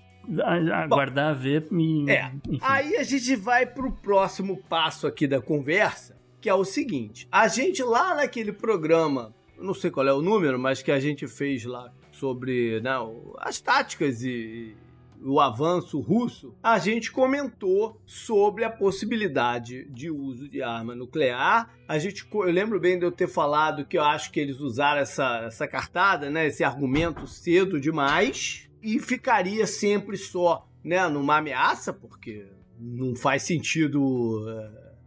[0.43, 2.09] Aguardar, Bom, ver e.
[2.09, 2.31] É.
[2.47, 2.59] Enfim.
[2.61, 7.47] Aí a gente vai pro próximo passo aqui da conversa, que é o seguinte: a
[7.47, 11.63] gente lá naquele programa, não sei qual é o número, mas que a gente fez
[11.65, 12.91] lá sobre né,
[13.39, 14.75] as táticas e
[15.23, 21.73] o avanço russo, a gente comentou sobre a possibilidade de uso de arma nuclear.
[21.87, 25.01] A gente, eu lembro bem de eu ter falado que eu acho que eles usaram
[25.01, 31.91] essa, essa cartada, né, esse argumento cedo demais e ficaria sempre só né, numa ameaça,
[31.91, 32.47] porque
[32.79, 34.45] não faz sentido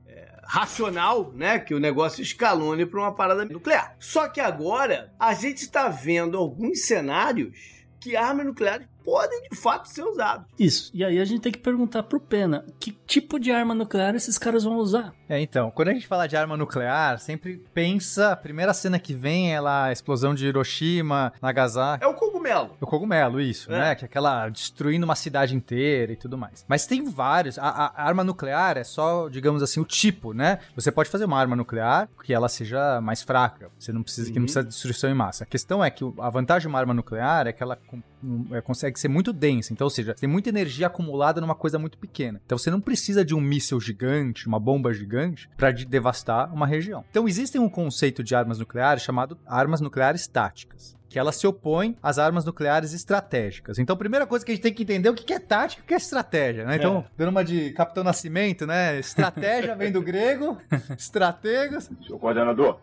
[0.07, 3.97] é, é, racional né, que o negócio escalone para uma parada nuclear.
[3.99, 9.89] Só que agora a gente está vendo alguns cenários que armas nucleares podem de fato
[9.89, 10.47] ser usados.
[10.59, 10.91] Isso.
[10.95, 14.39] E aí a gente tem que perguntar pro Pena, que tipo de arma nuclear esses
[14.39, 15.13] caras vão usar?
[15.29, 19.15] É, então, quando a gente fala de arma nuclear, sempre pensa, a primeira cena que
[19.15, 22.05] vem é lá a explosão de Hiroshima, Nagasaki.
[22.05, 22.77] É o cogumelo.
[22.81, 23.79] O cogumelo, isso, é.
[23.79, 23.95] né?
[23.95, 26.65] Que é aquela destruindo uma cidade inteira e tudo mais.
[26.67, 27.59] Mas tem vários.
[27.59, 30.59] A, a, arma nuclear é só, digamos assim, o tipo, né?
[30.75, 33.71] Você pode fazer uma arma nuclear que ela seja mais fraca.
[33.79, 34.33] Você não precisa, uhum.
[34.33, 35.45] que não precisa de destruição em massa.
[35.45, 37.79] A questão é que a vantagem de uma arma nuclear é que ela
[38.53, 39.73] é, consegue ser muito densa.
[39.73, 42.41] Então, ou seja, tem muita energia acumulada numa coisa muito pequena.
[42.45, 47.05] Então, você não precisa de um míssil gigante, uma bomba gigante, para devastar uma região.
[47.11, 51.97] Então, existe um conceito de armas nucleares chamado armas nucleares táticas que ela se opõe
[52.01, 53.81] às armas nucleares estratégicas.
[53.81, 55.83] Então, a primeira coisa que a gente tem que entender é o que é tática
[55.83, 56.77] e o que é estratégia, né?
[56.77, 57.11] Então, é.
[57.19, 58.97] dando uma de Capitão Nascimento, né?
[59.01, 60.57] Estratégia vem do grego,
[60.97, 61.91] estrategas.
[62.07, 62.79] Senhor coordenador,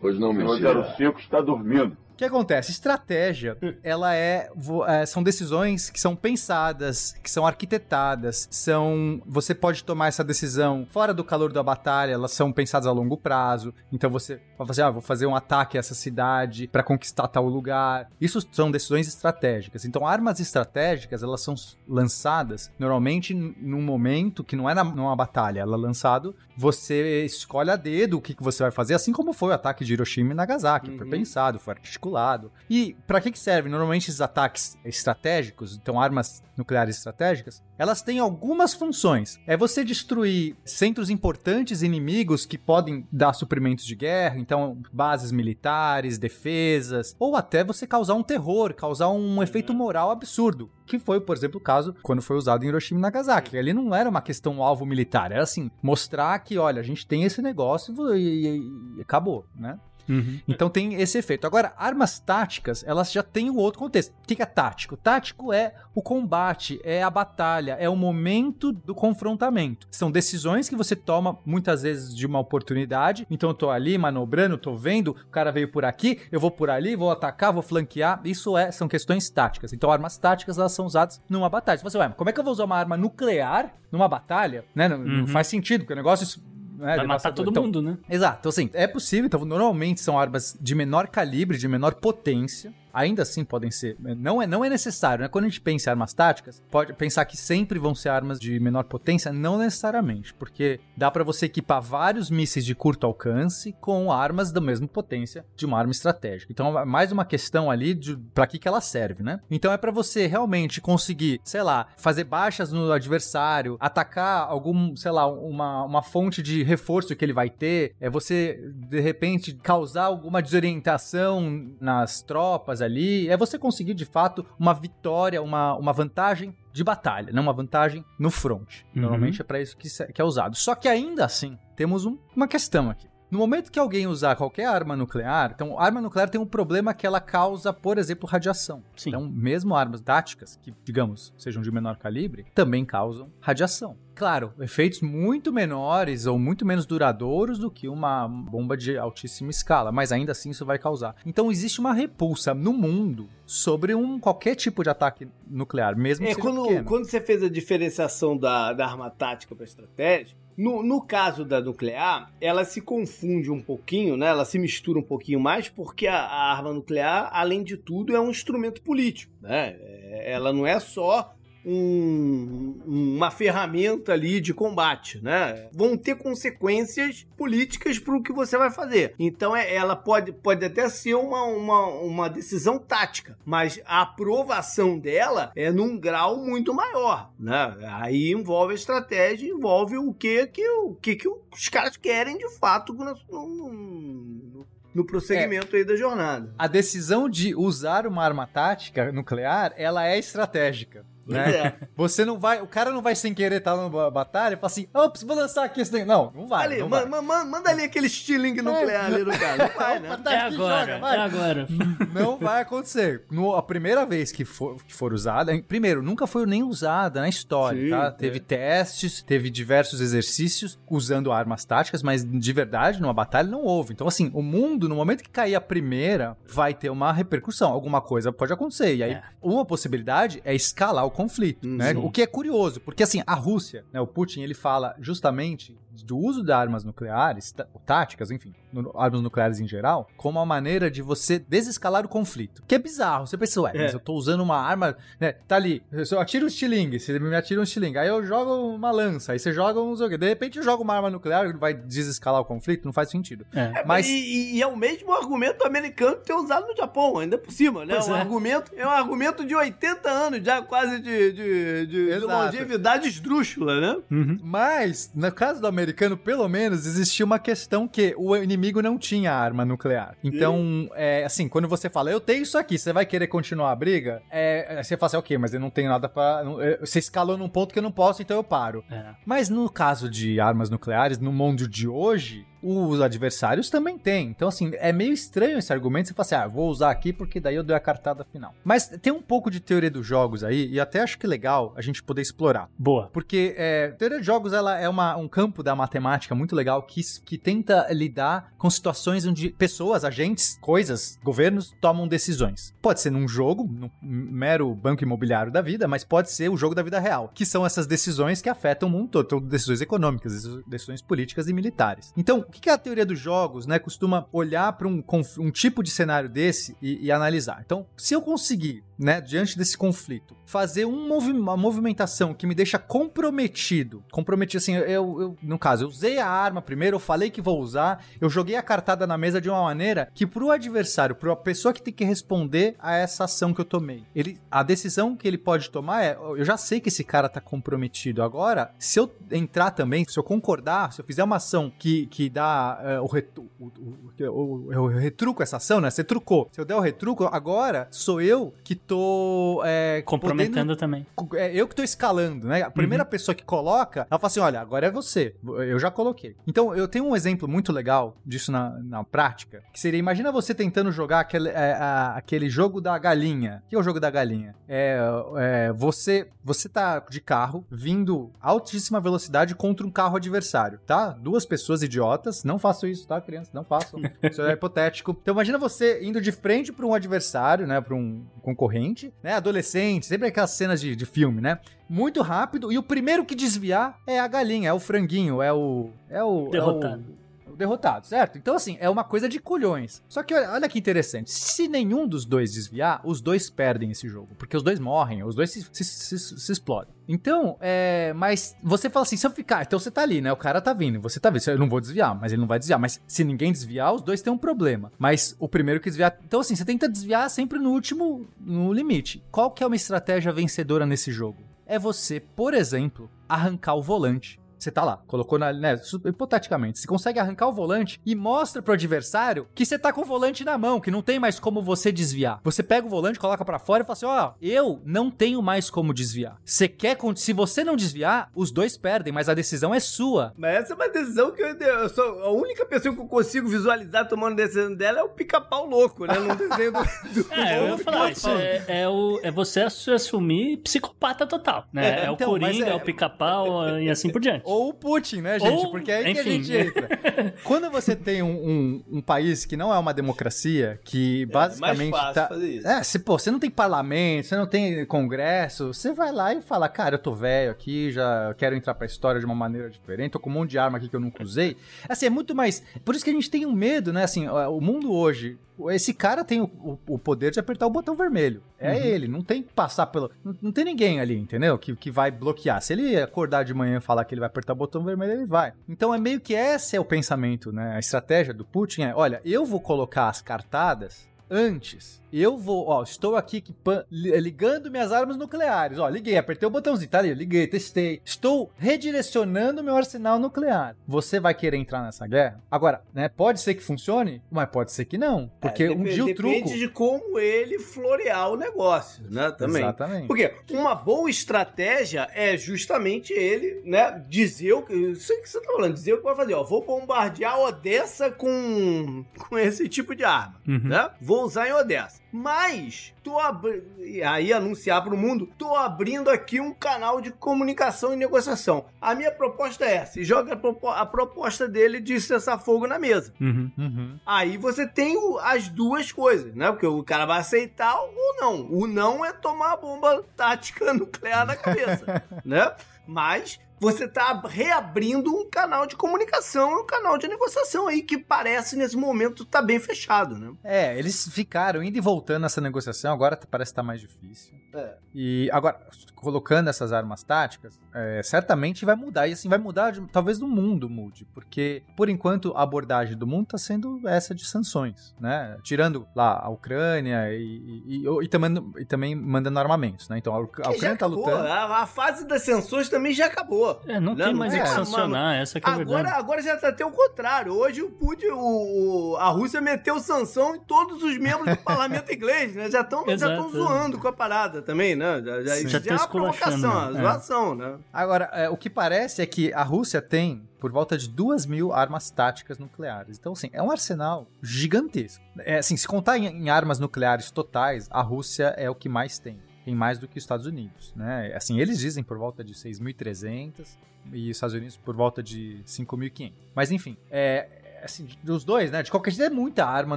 [0.00, 0.86] pois não, meu senhor.
[0.96, 1.94] 05 está dormindo.
[2.16, 2.70] O que acontece?
[2.70, 4.48] Estratégia, ela é,
[4.88, 10.86] é, são decisões que são pensadas, que são arquitetadas, são você pode tomar essa decisão
[10.90, 13.74] fora do calor da batalha, elas são pensadas a longo prazo.
[13.92, 17.46] Então você vai fazer, ah, vou fazer um ataque a essa cidade para conquistar tal
[17.46, 18.08] lugar.
[18.18, 19.84] Isso são decisões estratégicas.
[19.84, 21.54] Então armas estratégicas, elas são
[21.86, 27.70] lançadas normalmente num momento que não é na, numa batalha, ela é lançado, você escolhe
[27.70, 30.32] a dedo o que, que você vai fazer, assim como foi o ataque de Hiroshima
[30.32, 30.96] e Nagasaki, uhum.
[30.96, 32.52] foi pensado, foi articulado articulado.
[32.70, 33.68] E para que que serve?
[33.68, 39.38] Normalmente esses ataques estratégicos, então armas nucleares estratégicas, elas têm algumas funções.
[39.46, 46.18] É você destruir centros importantes inimigos que podem dar suprimentos de guerra, então bases militares,
[46.18, 51.36] defesas, ou até você causar um terror, causar um efeito moral absurdo, que foi, por
[51.36, 53.58] exemplo, o caso quando foi usado em Hiroshima e Nagasaki.
[53.58, 57.24] Ali não era uma questão alvo militar, era assim, mostrar que, olha, a gente tem
[57.24, 59.78] esse negócio e, e, e acabou, né?
[60.08, 60.40] Uhum.
[60.46, 61.46] Então tem esse efeito.
[61.46, 64.10] Agora, armas táticas, elas já têm um outro contexto.
[64.10, 64.96] O que é tático?
[64.96, 69.86] Tático é o combate, é a batalha, é o momento do confrontamento.
[69.90, 73.26] São decisões que você toma muitas vezes de uma oportunidade.
[73.30, 76.70] Então eu tô ali manobrando, tô vendo, o cara veio por aqui, eu vou por
[76.70, 78.20] ali, vou atacar, vou flanquear.
[78.24, 79.72] Isso é, são questões táticas.
[79.72, 81.80] Então armas táticas elas são usadas numa batalha.
[81.82, 84.64] Você vai, como é que eu vou usar uma arma nuclear numa batalha?
[84.74, 84.88] Né?
[84.88, 85.18] Não, uhum.
[85.18, 86.40] não faz sentido, porque o negócio
[86.78, 87.96] Vai matar todo então, mundo, né?
[88.08, 92.72] Exato, então assim, é possível, então normalmente são armas de menor calibre, de menor potência,
[92.96, 93.96] ainda assim podem ser.
[94.00, 95.28] Não é, não é necessário, né?
[95.28, 98.58] Quando a gente pensa em armas táticas, pode pensar que sempre vão ser armas de
[98.58, 104.10] menor potência, não necessariamente, porque dá para você equipar vários mísseis de curto alcance com
[104.10, 106.50] armas da mesma potência de uma arma estratégica.
[106.50, 109.40] Então, é mais uma questão ali de para que que ela serve, né?
[109.50, 115.10] Então é para você realmente conseguir, sei lá, fazer baixas no adversário, atacar algum, sei
[115.10, 120.04] lá, uma, uma fonte de reforço que ele vai ter, é você de repente causar
[120.04, 126.54] alguma desorientação nas tropas ali, é você conseguir de fato uma vitória, uma, uma vantagem
[126.72, 128.80] de batalha, não uma vantagem no front.
[128.94, 129.02] Uhum.
[129.02, 130.56] Normalmente é para isso que, que é usado.
[130.56, 133.08] Só que ainda assim, temos um- uma questão aqui.
[133.30, 137.06] No momento que alguém usar qualquer arma nuclear, então, arma nuclear tem um problema que
[137.06, 138.82] ela causa, por exemplo, radiação.
[138.96, 139.10] Sim.
[139.10, 143.96] Então, mesmo armas táticas, que, digamos, sejam de menor calibre, também causam radiação.
[144.14, 149.92] Claro, efeitos muito menores ou muito menos duradouros do que uma bomba de altíssima escala,
[149.92, 151.14] mas ainda assim isso vai causar.
[151.26, 156.30] Então existe uma repulsa no mundo sobre um qualquer tipo de ataque nuclear, mesmo que
[156.30, 156.84] É, seja quando, pequeno.
[156.86, 161.60] quando você fez a diferenciação da, da arma tática para estratégia, no, no caso da
[161.60, 164.28] nuclear, ela se confunde um pouquinho, né?
[164.28, 168.20] Ela se mistura um pouquinho mais, porque a, a arma nuclear, além de tudo, é
[168.20, 169.76] um instrumento político, né?
[169.80, 171.35] É, Ela não é só
[171.66, 175.68] um- uma ferramenta ali de combate, né?
[175.72, 179.14] Vão ter consequências políticas para o que você vai fazer.
[179.18, 184.98] Então é- ela pode, pode até ser uma, uma, uma decisão tática, mas a aprovação
[184.98, 187.76] dela é num grau muito maior, né?
[188.00, 192.48] Aí envolve a estratégia, envolve o que que, o que, que os caras querem de
[192.58, 196.54] fato no, no, no prosseguimento aí da jornada.
[196.58, 201.04] A decisão de usar uma arma tática nuclear, ela é estratégica.
[201.26, 201.50] Né?
[201.50, 201.74] é.
[201.96, 204.86] Você não vai, o cara não vai sem querer estar numa batalha e fala assim,
[204.94, 206.06] ops, vou lançar aqui esse negócio.
[206.34, 206.64] Não, não vai.
[206.66, 207.06] ali, não ma- vai.
[207.08, 209.56] ma- ma- manda ali aquele estilingue nuclear ali no cara.
[209.68, 210.16] Não vai, né?
[210.22, 211.16] Tá É agora, joga, vai.
[211.16, 211.66] é agora.
[212.14, 213.22] Não vai acontecer.
[213.30, 217.28] No, a primeira vez que for, que for usada, primeiro, nunca foi nem usada na
[217.28, 218.04] história, Sim, tá?
[218.06, 218.10] é.
[218.12, 223.92] Teve testes, teve diversos exercícios usando armas táticas, mas de verdade, numa batalha não houve.
[223.92, 227.72] Então, assim, o mundo, no momento que cair a primeira, vai ter uma repercussão.
[227.72, 228.94] Alguma coisa pode acontecer.
[228.94, 229.22] E aí, É.
[229.42, 231.92] uma possibilidade é escalar o conflito, Hum, né?
[231.92, 231.96] sim.
[232.00, 236.18] O que é curioso, porque assim, a Rússia, né, o Putin, ele fala justamente do
[236.18, 240.90] uso de armas nucleares, tá- táticas, enfim, no- armas nucleares em geral, como uma maneira
[240.90, 242.62] de você desescalar o conflito.
[242.68, 243.26] Que é bizarro.
[243.26, 243.82] Você pensa, ué, É.
[243.84, 245.32] mas eu tô usando uma arma, né?
[245.32, 248.90] Tá ali, eu atiro um estilingue, você me atira um estilingue, aí eu jogo uma
[248.90, 249.94] lança, aí você joga um.
[249.94, 253.46] De repente eu jogo uma arma nuclear vai desescalar o conflito, não faz sentido.
[253.54, 253.82] É.
[253.86, 257.86] Mas E, e é o mesmo argumento americano ter usado no Japão, ainda por cima,
[257.86, 257.94] né?
[257.94, 258.20] Pois um é.
[258.20, 262.26] argumento, é um argumento de 80 anos já, quase de, de, de, de Exato.
[262.26, 263.96] longevidade esdrúxula, né?
[264.42, 269.32] Mas, no caso do americano, pelo menos, existia uma questão que o inimigo não tinha
[269.32, 270.16] arma nuclear.
[270.22, 273.76] Então, é, assim, quando você fala, eu tenho isso aqui, você vai querer continuar a
[273.76, 274.22] briga?
[274.30, 276.42] É, você fala assim, ok, mas eu não tenho nada pra...
[276.44, 278.84] não- é, Você escalou num ponto que eu não posso, então eu paro.
[278.90, 279.14] É.
[279.24, 284.28] Mas no caso de armas nucleares, no mundo de hoje, os adversários também têm.
[284.28, 286.08] Então, assim, é meio estranho esse argumento.
[286.08, 288.54] Você fala assim, ah, vou usar aqui porque daí eu dou a cartada final.
[288.64, 291.72] Mas tem um pouco de teoria dos jogos aí, e até acho que é legal
[291.76, 292.68] a gente poder explorar.
[292.78, 293.08] Boa.
[293.12, 297.00] Porque é, teoria de jogos ela é uma, um campo da matemática muito legal que,
[297.24, 302.74] que tenta lidar com situações onde pessoas, agentes, coisas, governos tomam decisões.
[302.82, 306.74] Pode ser num jogo, num mero banco imobiliário da vida, mas pode ser o jogo
[306.74, 310.32] da vida real, que são essas decisões que afetam o mundo todo, então, decisões econômicas,
[310.32, 312.12] decis- decisões políticas e militares.
[312.16, 315.02] Então, que que a teoria dos jogos, né, costuma olhar para um,
[315.38, 317.62] um tipo de cenário desse e, e analisar?
[317.64, 322.54] Então, se eu conseguir, né, diante desse conflito, fazer um movi- uma movimentação que me
[322.54, 327.30] deixa comprometido, comprometido assim, eu, eu- no caso, eu usei a arma primeiro, eu falei
[327.30, 331.14] que vou usar, eu joguei a cartada na mesa de uma maneira que pro adversário,
[331.14, 335.16] pro pessoa que tem que responder a essa ação que eu tomei, ele, a decisão
[335.16, 338.98] que ele pode tomar é, eu já sei que esse cara tá comprometido agora, se
[338.98, 343.00] eu entrar também, se eu concordar, se eu fizer uma ação que, que dá é,
[343.00, 345.90] o, retu, o, o, o- eu retruco essa ação, né?
[345.90, 346.48] Você trucou.
[346.52, 351.06] Se eu der o retruco, agora sou eu que tô é, Comprometendo também.
[351.16, 352.62] podendo- é eu que tô escalando, né?
[352.62, 355.34] A primeira pessoa que coloca, ela fala assim: olha, agora é você.
[355.44, 356.36] Eu já coloquei.
[356.46, 360.54] Então, eu tenho um exemplo muito legal disso na, na prática, que seria: imagina você
[360.54, 363.62] tentando jogar aquele, é, a- aquele jogo da galinha.
[363.66, 364.54] O que é o jogo da galinha?
[364.68, 364.98] É,
[365.38, 371.08] é, você, você tá de carro vindo altíssima velocidade contra um carro adversário, tá?
[371.10, 372.44] Duas pessoas idiotas.
[372.44, 373.50] Não façam isso, tá, criança?
[373.52, 374.00] Não façam.
[374.22, 375.16] Isso é hipotético.
[375.22, 377.80] Então, imagina você indo de frente para um adversário, né?
[377.80, 379.34] Para um concorrente corrente, né?
[379.34, 381.58] Adolescente, sempre aquelas cenas de, de filme, né?
[381.88, 385.90] Muito rápido, e o primeiro que desviar é a galinha, é o franguinho, é o.
[386.10, 386.48] É o.
[386.50, 387.04] Derrotado.
[387.08, 387.25] É o,
[387.56, 388.38] derrotado, certo?
[388.38, 390.02] Então, assim, é uma coisa de colhões.
[390.08, 391.30] Só que olha, olha que interessante.
[391.30, 394.28] Se nenhum dos dois desviar, os dois perdem esse jogo.
[394.38, 396.94] Porque os dois morrem, os dois se, se, se, se explodem.
[397.08, 398.12] Então, é.
[398.14, 399.62] Mas você fala assim: se eu ficar.
[399.62, 400.32] Então você tá ali, né?
[400.32, 401.00] O cara tá vindo.
[401.00, 401.46] Você tá vendo.
[401.48, 402.78] Eu não vou desviar, mas ele não vai desviar.
[402.78, 404.92] Mas se ninguém desviar, os dois têm um problema.
[404.98, 406.18] Mas o primeiro que desviar.
[406.24, 408.26] Então, assim, você tenta desviar sempre no último.
[408.38, 409.24] No limite.
[409.30, 411.42] Qual que é uma estratégia vencedora nesse jogo?
[411.64, 416.86] É você, por exemplo, arrancar o volante você tá lá, colocou na, né, hipoteticamente, você
[416.86, 420.58] consegue arrancar o volante e mostra pro adversário que você tá com o volante na
[420.58, 422.40] mão, que não tem mais como você desviar.
[422.44, 425.42] Você pega o volante, coloca para fora e fala assim: "Ó, oh, eu não tenho
[425.42, 426.38] mais como desviar".
[426.44, 430.32] Você quer se você não desviar, os dois perdem, mas a decisão é sua.
[430.36, 433.48] Mas essa é uma decisão que eu, eu sou a única pessoa que eu consigo
[433.48, 436.14] visualizar tomando decisão dela é o pica-pau louco, né?
[436.18, 440.58] No desenho do, do É, eu ia falar, isso é, é, o, é você assumir
[440.58, 441.86] psicopata total, né?
[441.96, 444.42] É, é então, o Coringa, é, é o pica-pau e assim por diante.
[444.46, 445.66] Ou o Putin, né, gente?
[445.66, 446.14] Ou, Porque é aí enfim.
[446.14, 446.88] que a gente entra.
[447.42, 451.96] Quando você tem um, um, um, país que não é uma democracia, que é, basicamente.
[451.96, 452.28] É, tá...
[452.28, 452.68] fazer isso.
[452.68, 456.40] É, se, pô, você não tem parlamento, você não tem congresso, você vai lá e
[456.40, 460.12] fala, cara, eu tô velho aqui, já quero entrar pra história de uma maneira diferente,
[460.12, 461.56] tô com um monte de arma aqui que eu nunca usei.
[461.88, 462.62] Assim, é muito mais.
[462.84, 464.04] Por isso que a gente tem um medo, né?
[464.04, 465.36] Assim, o mundo hoje,
[465.70, 468.42] esse cara tem o, o, o, poder de apertar o botão vermelho.
[468.58, 468.78] É uhum.
[468.78, 470.10] ele, não tem que passar pelo.
[470.22, 471.58] Não, não, tem ninguém ali, entendeu?
[471.58, 472.60] Que, que vai bloquear.
[472.60, 475.24] Se ele acordar de manhã e falar que ele vai apertar o botão vermelho, ele
[475.24, 475.52] vai.
[475.68, 477.74] Então é meio que esse é o pensamento, né?
[477.74, 482.82] A estratégia do Putin é: olha, eu vou colocar as cartadas antes eu vou, ó,
[482.82, 483.42] estou aqui
[483.90, 485.78] ligando minhas armas nucleares.
[485.78, 488.00] Ó, liguei, apertei o botãozinho, tá ali, liguei, testei.
[488.04, 490.76] Estou redirecionando meu arsenal nuclear.
[490.86, 492.42] Você vai querer entrar nessa guerra?
[492.50, 495.30] Agora, né, pode ser que funcione, mas pode ser que não.
[495.40, 496.34] Porque é, um dia o truco...
[496.34, 499.62] Depende de como ele florear o negócio, né, também.
[499.62, 500.06] Exatamente.
[500.06, 504.74] Porque uma boa estratégia é justamente ele, né, dizer o que...
[504.74, 506.34] Isso que você tá falando, dizer o que vai fazer.
[506.34, 510.60] Ó, vou bombardear Odessa com, com esse tipo de arma, uhum.
[510.64, 510.90] né?
[511.00, 512.00] Vou usar em Odessa.
[512.16, 513.66] Mas, tô abrindo.
[514.08, 518.64] Aí anunciar para o mundo: tô abrindo aqui um canal de comunicação e negociação.
[518.80, 520.32] A minha proposta é essa: joga
[520.74, 523.12] a, proposta dele de cessar fogo na mesa.
[523.20, 523.98] Uhum, uhum.
[524.06, 526.50] Aí você tem as duas coisas, né?
[526.50, 528.48] Porque o cara vai aceitar ou não.
[528.50, 532.50] O não é tomar a bomba tática nuclear na cabeça, né?
[532.86, 538.56] Mas você está reabrindo um canal de comunicação, um canal de negociação aí que parece
[538.56, 540.32] nesse momento tá bem fechado, né?
[540.44, 544.34] É, eles ficaram indo e voltando nessa negociação, agora parece estar tá mais difícil.
[544.54, 544.74] É.
[544.94, 545.60] E agora,
[545.94, 549.06] colocando essas armas táticas, é, certamente vai mudar.
[549.06, 553.06] E assim, vai mudar, de, talvez do mundo mude, porque por enquanto a abordagem do
[553.06, 555.36] mundo está sendo essa de sanções, né?
[555.42, 559.98] Tirando lá a Ucrânia e, e, e, e também, e também mandando armamentos, né?
[559.98, 561.26] Então a, a Ucrânia está lutando.
[561.26, 563.45] A, a, fase das sanções também já acabou.
[563.66, 565.98] É, não, tem mais o que sancionar, mano, essa que é a agora, verdade.
[565.98, 567.32] Agora já está até o contrário.
[567.32, 571.90] Hoje o Putin, o, o, a Rússia meteu sanção em todos os membros do parlamento
[571.94, 572.50] inglês, né?
[572.50, 575.02] Já estão já zoando com a parada também, né?
[575.04, 576.80] Já, já, já, já é uma provocação, é.
[576.80, 577.54] zoação, né?
[577.72, 581.52] Agora, é, o que parece é que a Rússia tem por volta de duas mil
[581.52, 582.98] armas táticas nucleares.
[582.98, 585.02] Então, assim, é um arsenal gigantesco.
[585.20, 588.98] É, assim, se contar em, em armas nucleares totais, a Rússia é o que mais
[588.98, 591.12] tem tem mais do que os Estados Unidos, né?
[591.14, 593.46] Assim, eles dizem por volta de 6.300
[593.92, 596.12] e os Estados Unidos por volta de 5.500.
[596.34, 597.28] Mas enfim, é,
[597.62, 598.60] assim, dos dois, né?
[598.64, 599.76] De qualquer jeito, é muita arma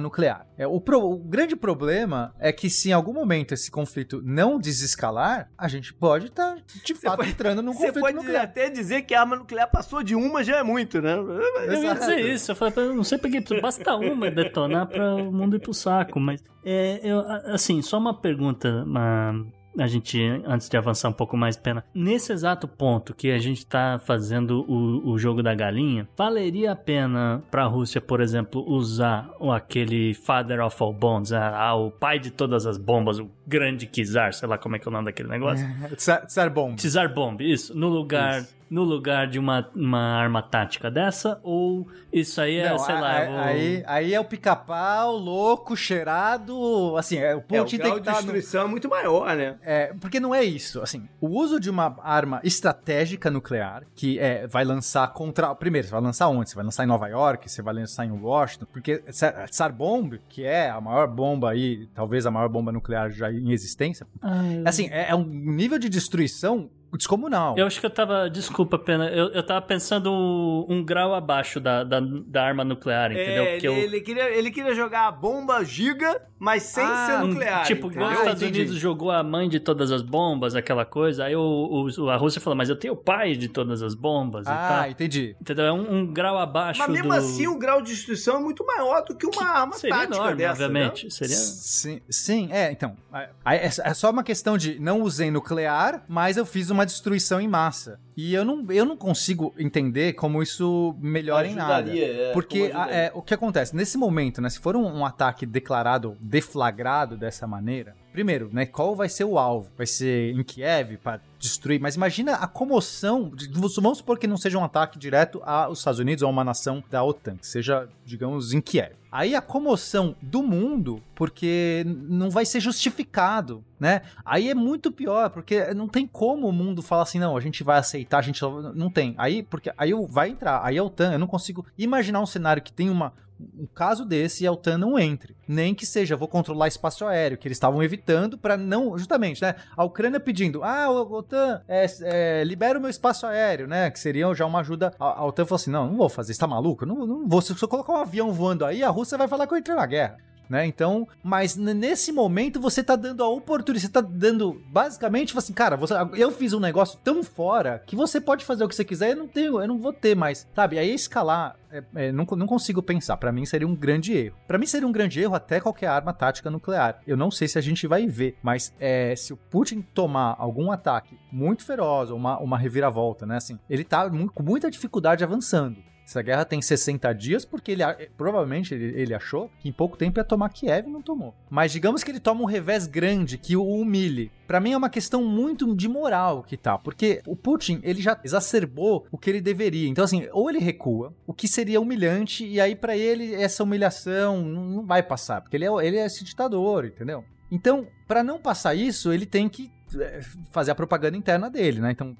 [0.00, 0.44] nuclear.
[0.58, 4.58] É, o, pro, o, grande problema é que se em algum momento esse conflito não
[4.58, 8.14] desescalar, a gente pode estar, tá, de fato, pode, entrando num conflito nuclear.
[8.16, 11.14] Você pode até dizer que a arma nuclear passou de uma já é muito, né?
[11.14, 12.50] Eu ia dizer isso.
[12.50, 16.18] Eu falei, eu não sei porque basta uma detonar para o mundo ir pro saco,
[16.18, 16.42] mas...
[16.64, 17.20] É, eu,
[17.54, 19.46] assim, só uma pergunta, uma
[19.78, 21.84] a gente, antes de avançar um pouco mais, pena.
[21.94, 26.76] Nesse exato ponto que a gente tá fazendo o, o jogo da galinha, valeria a
[26.76, 32.30] pena pra Rússia, por exemplo, usar aquele Father of All Bombs, ah, o pai de
[32.30, 35.28] todas as bombas, o grande Kizar, sei lá como é que é o nome daquele
[35.28, 35.66] negócio?
[35.96, 36.76] Tsar Bomb.
[36.76, 37.76] Tsar Bomb, isso.
[37.76, 41.40] No lugar isso no lugar de uma, uma arma tática dessa?
[41.42, 43.24] Ou isso aí é, Não, sei a, lá.
[43.24, 43.38] vou...
[43.40, 46.96] aí, aí é o pica-pau, louco, cheirado.
[46.96, 47.94] Assim, é, o Putin é, o.
[47.94, 48.68] A tá destruição no...
[48.68, 49.56] é muito maior, né?
[49.62, 50.80] É, porque não é isso.
[50.80, 55.52] Assim, o uso de uma arma estratégica nuclear, que é, vai lançar contra.
[55.56, 56.50] Primeiro, você vai lançar onde?
[56.50, 59.02] Você vai lançar em Nova York, você vai lançar em Washington, porque
[59.50, 63.50] Tsar Bomb, que é a maior bomba aí, talvez a maior bomba nuclear já em
[63.50, 67.54] existência, Ai, assim, é, é um nível de destruição descomunal.
[67.56, 68.28] Eu acho que eu tava.
[68.28, 69.08] Desculpa, Pena.
[69.08, 73.44] Eu, eu tava pensando um, um grau abaixo da, da, da, arma nuclear, entendeu?
[73.44, 73.72] É, ele, eu...
[73.74, 77.66] ele, queria, ele queria jogar a bomba giga, mas sem ah, ser nuclear.
[77.66, 78.08] Tipo, entendeu?
[78.08, 81.24] igual os Estados Unidos jogou a mãe de todas as bombas, aquela coisa.
[81.24, 84.46] Aí o, o, a Rússia falou, mas eu tenho o pai de todas as bombas
[84.46, 84.80] ah, e tal.
[84.80, 85.36] Ah, entendi.
[85.40, 85.66] Entendeu?
[85.66, 87.14] É um, um, grau abaixo Mas mesmo do...
[87.14, 90.16] assim, o grau de destruição é muito maior do que uma que arma seria tática
[90.16, 91.04] enorme, dessa, obviamente.
[91.04, 91.10] Né?
[91.10, 91.36] Seria...
[91.36, 92.96] Sim, sim, é, então.
[93.44, 97.48] É, é só uma questão de não usei nuclear, mas eu fiz uma destruição em
[97.48, 97.98] massa.
[98.16, 101.96] E eu não, eu não consigo entender como isso melhora em nada.
[101.96, 103.74] É, Porque a, é, o que acontece?
[103.74, 104.50] Nesse momento, né?
[104.50, 108.66] Se for um, um, ataque declarado, deflagrado dessa maneira, primeiro, né?
[108.66, 109.70] Qual vai ser o alvo?
[109.76, 111.80] Vai ser em Kiev para destruir?
[111.80, 113.32] Mas imagina a comoção.
[113.76, 116.82] Vamos supor que não seja um ataque direto aos Estados Unidos ou a uma nação
[116.90, 118.92] da OTAN, que seja, digamos, em Kiev.
[119.12, 124.02] Aí a comoção do mundo, porque não vai ser justificado, né?
[124.24, 127.64] Aí é muito pior, porque não tem como o mundo falar assim, não, a gente
[127.64, 128.40] vai aceitar, a gente
[128.74, 129.14] não tem.
[129.18, 132.72] Aí, porque aí vai entrar, aí a OTAN, eu não consigo imaginar um cenário que
[132.72, 133.12] tem uma
[133.58, 135.36] um caso desse a OTAN não entre.
[135.46, 138.96] Nem que seja, vou controlar espaço aéreo, que eles estavam evitando para não.
[138.96, 139.54] Justamente, né?
[139.76, 143.90] A Ucrânia pedindo, ah, OTAN, é, é, libera o meu espaço aéreo, né?
[143.90, 144.92] Que seria já uma ajuda.
[144.98, 146.86] A, a OTAN falou assim: não, não vou fazer, você tá maluco?
[146.86, 147.40] Não, não vou.
[147.40, 149.86] Se eu colocar um avião voando aí, a Rússia vai falar que eu entrei na
[149.86, 150.66] guerra né?
[150.66, 155.52] Então, mas nesse momento você tá dando a oportunidade, você tá dando basicamente, tipo assim,
[155.52, 158.84] cara, você, eu fiz um negócio tão fora que você pode fazer o que você
[158.84, 160.76] quiser, eu não tenho, eu não vou ter mais, sabe?
[160.76, 163.16] Aí escalar, é, é, não, não consigo pensar.
[163.16, 164.36] Para mim seria um grande erro.
[164.48, 167.00] Para mim seria um grande erro até qualquer arma tática nuclear.
[167.06, 170.72] Eu não sei se a gente vai ver, mas é, se o Putin tomar algum
[170.72, 173.36] ataque muito feroz, uma, uma reviravolta, né?
[173.36, 175.78] Assim, ele tá com muita dificuldade avançando.
[176.10, 177.84] Essa guerra tem 60 dias porque ele
[178.16, 181.32] provavelmente ele, ele, achou que em pouco tempo ia tomar Kiev e não tomou.
[181.48, 184.32] Mas digamos que ele toma um revés grande que o humilhe.
[184.44, 188.18] Para mim é uma questão muito de moral que tá, porque o Putin, ele já
[188.24, 189.88] exacerbou o que ele deveria.
[189.88, 194.42] Então assim, ou ele recua, o que seria humilhante e aí para ele essa humilhação
[194.42, 197.24] não vai passar, porque ele é ele é esse ditador, entendeu?
[197.52, 200.20] Então, para não passar isso, ele tem que é,
[200.52, 201.90] fazer a propaganda interna dele, né?
[201.90, 202.16] Então,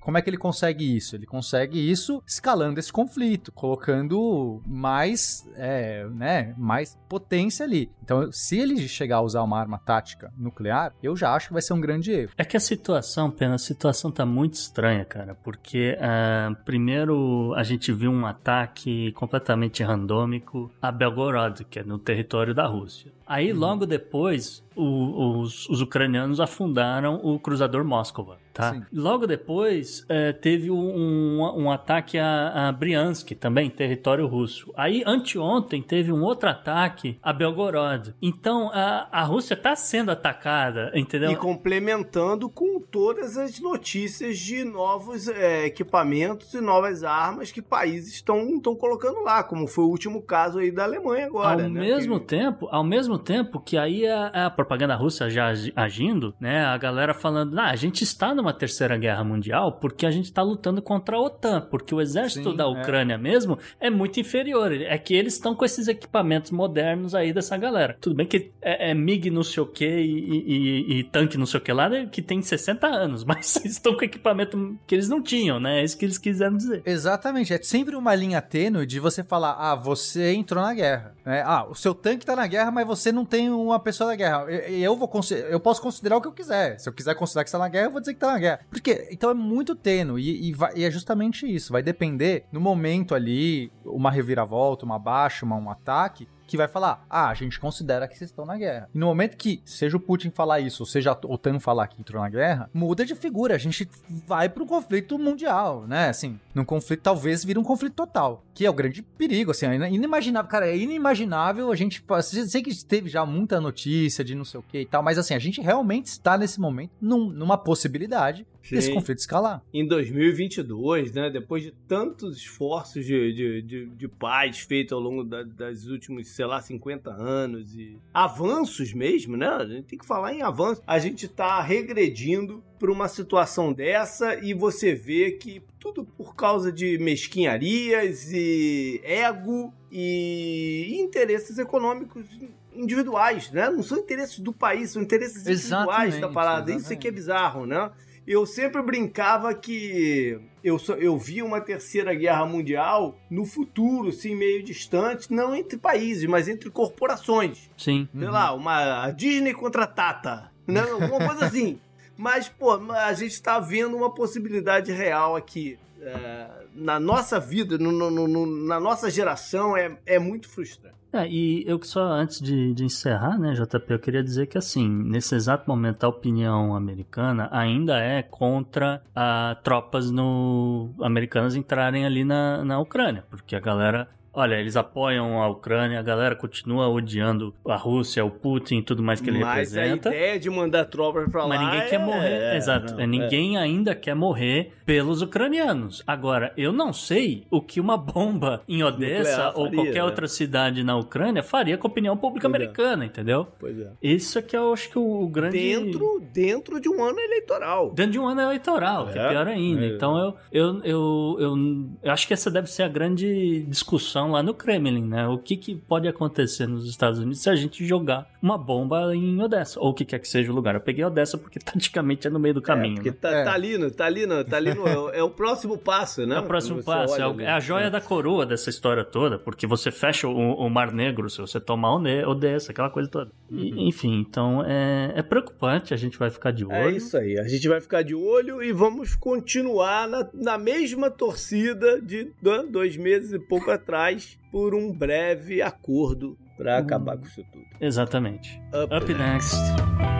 [0.00, 1.16] como é que ele consegue isso?
[1.16, 7.90] Ele consegue isso escalando esse conflito, colocando mais, é, né, mais potência ali.
[8.02, 11.62] Então, se ele chegar a usar uma arma tática nuclear, eu já acho que vai
[11.62, 12.32] ser um grande erro.
[12.36, 17.62] É que a situação, Pena, a situação tá muito estranha, cara, porque uh, primeiro a
[17.62, 23.12] gente viu um ataque completamente randômico a Belgorod, que é no território da Rússia.
[23.26, 23.58] Aí, uhum.
[23.58, 28.72] logo depois, o, os, os, ucranianos afundaram o cruzador Moskva tá?
[28.72, 28.82] Sim.
[28.90, 34.72] Logo depois, é, teve um, um, ataque a, a Briansk, também, território russo.
[34.74, 38.14] Aí, anteontem, teve um outro ataque a Belgorod.
[38.22, 41.30] Então, a, a Rússia está sendo atacada, entendeu?
[41.30, 48.14] E complementando com todas as notícias de novos é, equipamentos e novas armas que países
[48.14, 51.80] estão colocando lá, como foi o último caso aí da Alemanha agora, ao né?
[51.80, 52.26] Mesmo que...
[52.26, 56.64] tempo, ao mesmo tempo que aí a, a propaganda russa já agindo, né?
[56.64, 60.42] A galera falando, ah, a gente está numa terceira guerra mundial porque a gente está
[60.42, 62.66] lutando contra a OTAN, porque o exército Sim, da é.
[62.66, 63.18] Ucrânia é.
[63.18, 64.72] mesmo é muito inferior.
[64.72, 67.96] É que eles estão com esses equipamentos modernos aí dessa galera.
[68.00, 71.46] Tudo bem que é, é MiG não sei o que e, e, e, tanque não
[71.46, 75.08] sei o que lá, né, que tem 60 anos, mas estão com equipamento que eles
[75.08, 75.80] não tinham, né?
[75.80, 76.82] É isso que eles quiseram dizer.
[76.84, 77.52] Exatamente.
[77.52, 81.14] É sempre uma linha tênue de você falar, ah, você entrou na guerra.
[81.24, 81.42] Né?
[81.44, 84.44] Ah, o seu tanque tá na guerra, mas você não tem uma pessoa na guerra.
[84.48, 85.10] Eu, eu, vou,
[85.48, 86.78] eu posso considerar o que eu quiser.
[86.78, 88.60] Se eu quiser considerar que está na guerra, eu vou dizer que tá na guerra.
[88.70, 91.72] Porque, então é muito tênue e, e, vai, e, é justamente isso.
[91.72, 97.04] Vai depender no momento ali, uma reviravolta, uma baixa, uma, um ataque, que vai falar:
[97.10, 98.88] ah, a gente considera que vocês estão na guerra.
[98.94, 102.00] E no momento que, seja o Putin falar isso, ou seja a OTAN falar que
[102.00, 103.54] entrou na guerra, muda de figura.
[103.54, 106.08] A gente vai para um conflito mundial, né?
[106.08, 109.92] Assim, num conflito talvez vira um conflito total, que é o grande perigo, assim, é
[109.92, 110.50] inimaginável.
[110.50, 112.02] Cara, é inimaginável a gente.
[112.22, 115.34] Sei que teve já muita notícia de não sei o que e tal, mas assim,
[115.34, 118.74] a gente realmente está nesse momento num, numa possibilidade Sim.
[118.74, 119.62] desse conflito escalar.
[119.70, 125.24] Em 2022, né, depois de tantos esforços de, de, de, de paz feitos ao longo
[125.24, 129.46] da, das últimos sei lá, 50 anos e avanços mesmo, né?
[129.46, 130.82] A gente tem que falar em avanços.
[130.86, 136.72] A gente tá regredindo para uma situação dessa e você vê que tudo por causa
[136.72, 142.26] de mesquinharias e ego e interesses econômicos
[142.72, 143.70] individuais, né?
[143.70, 146.70] Não são interesses do país, são interesses individuais da parada.
[146.70, 146.82] Exatamente.
[146.82, 147.90] Isso aqui é bizarro, né?
[148.26, 154.64] eu sempre brincava que eu, eu via uma terceira guerra mundial no futuro, assim, meio
[154.64, 157.70] distante, não entre países, mas entre corporações.
[157.76, 158.08] Sim.
[158.12, 158.32] Sei uhum.
[158.32, 160.80] lá, uma Disney contra a Tata, né?
[160.80, 161.78] alguma coisa assim.
[162.16, 165.78] Mas, pô, a gente tá vendo uma possibilidade real aqui.
[166.00, 170.96] É, na nossa vida, no, no, no, na nossa geração, é, é muito frustrante.
[171.12, 174.86] É, e eu só antes de, de, encerrar, né, JP, eu queria dizer que assim,
[174.86, 182.24] nesse exato momento a opinião americana ainda é contra a tropas no americanas entrarem ali
[182.24, 187.54] na, na Ucrânia, porque a galera olha, eles apoiam a Ucrânia, a galera continua odiando
[187.66, 190.10] a Rússia, o Putin, tudo mais que ele mas representa.
[190.10, 191.88] Mas a ideia de mandar tropas pra lá Mas ninguém é...
[191.88, 192.94] quer morrer, é, exato.
[192.94, 193.60] Não, ninguém é.
[193.60, 196.02] ainda quer morrer pelos ucranianos.
[196.06, 200.04] Agora, eu não sei o que uma bomba em Odessa ou qualquer né?
[200.04, 202.64] outra cidade na Ucrânia faria com a opinião pública pois é.
[202.64, 203.06] americana, é.
[203.06, 203.48] entendeu?
[203.58, 203.90] Pois é.
[204.02, 205.56] Isso é que eu acho que o grande...
[205.56, 207.90] Dentro, dentro de um ano eleitoral.
[207.92, 209.86] Dentro de um ano eleitoral, que é, é pior ainda.
[209.86, 211.56] Então, eu, eu, eu, eu,
[212.02, 215.26] eu acho que essa deve ser a grande discussão lá no Kremlin, né?
[215.26, 219.40] O que, que pode acontecer nos Estados Unidos se a gente jogar uma bomba em
[219.42, 220.74] Odessa, ou o que quer que seja o lugar.
[220.74, 222.94] Eu peguei Odessa porque taticamente é no meio do é, caminho.
[222.94, 223.16] É, porque né?
[223.20, 223.44] tá, é.
[223.44, 226.36] tá, ali, no, tá ali, no, tá ali no, é, o próximo passo, né?
[226.36, 229.66] É o próximo passo, é, o, é, a joia da coroa dessa história toda, porque
[229.66, 233.30] você fecha o, o Mar Negro se você tomar Odessa, aquela coisa toda.
[233.50, 233.88] E, uhum.
[233.88, 236.74] enfim, então é, é preocupante, a gente vai ficar de olho.
[236.74, 241.10] É isso aí, a gente vai ficar de olho e vamos continuar na, na mesma
[241.10, 242.30] torcida de
[242.70, 244.15] dois meses e pouco atrás
[244.50, 247.66] por um breve acordo para acabar com isso tudo.
[247.80, 248.60] Exatamente.
[248.72, 249.56] Up, Up next.
[249.56, 250.16] next.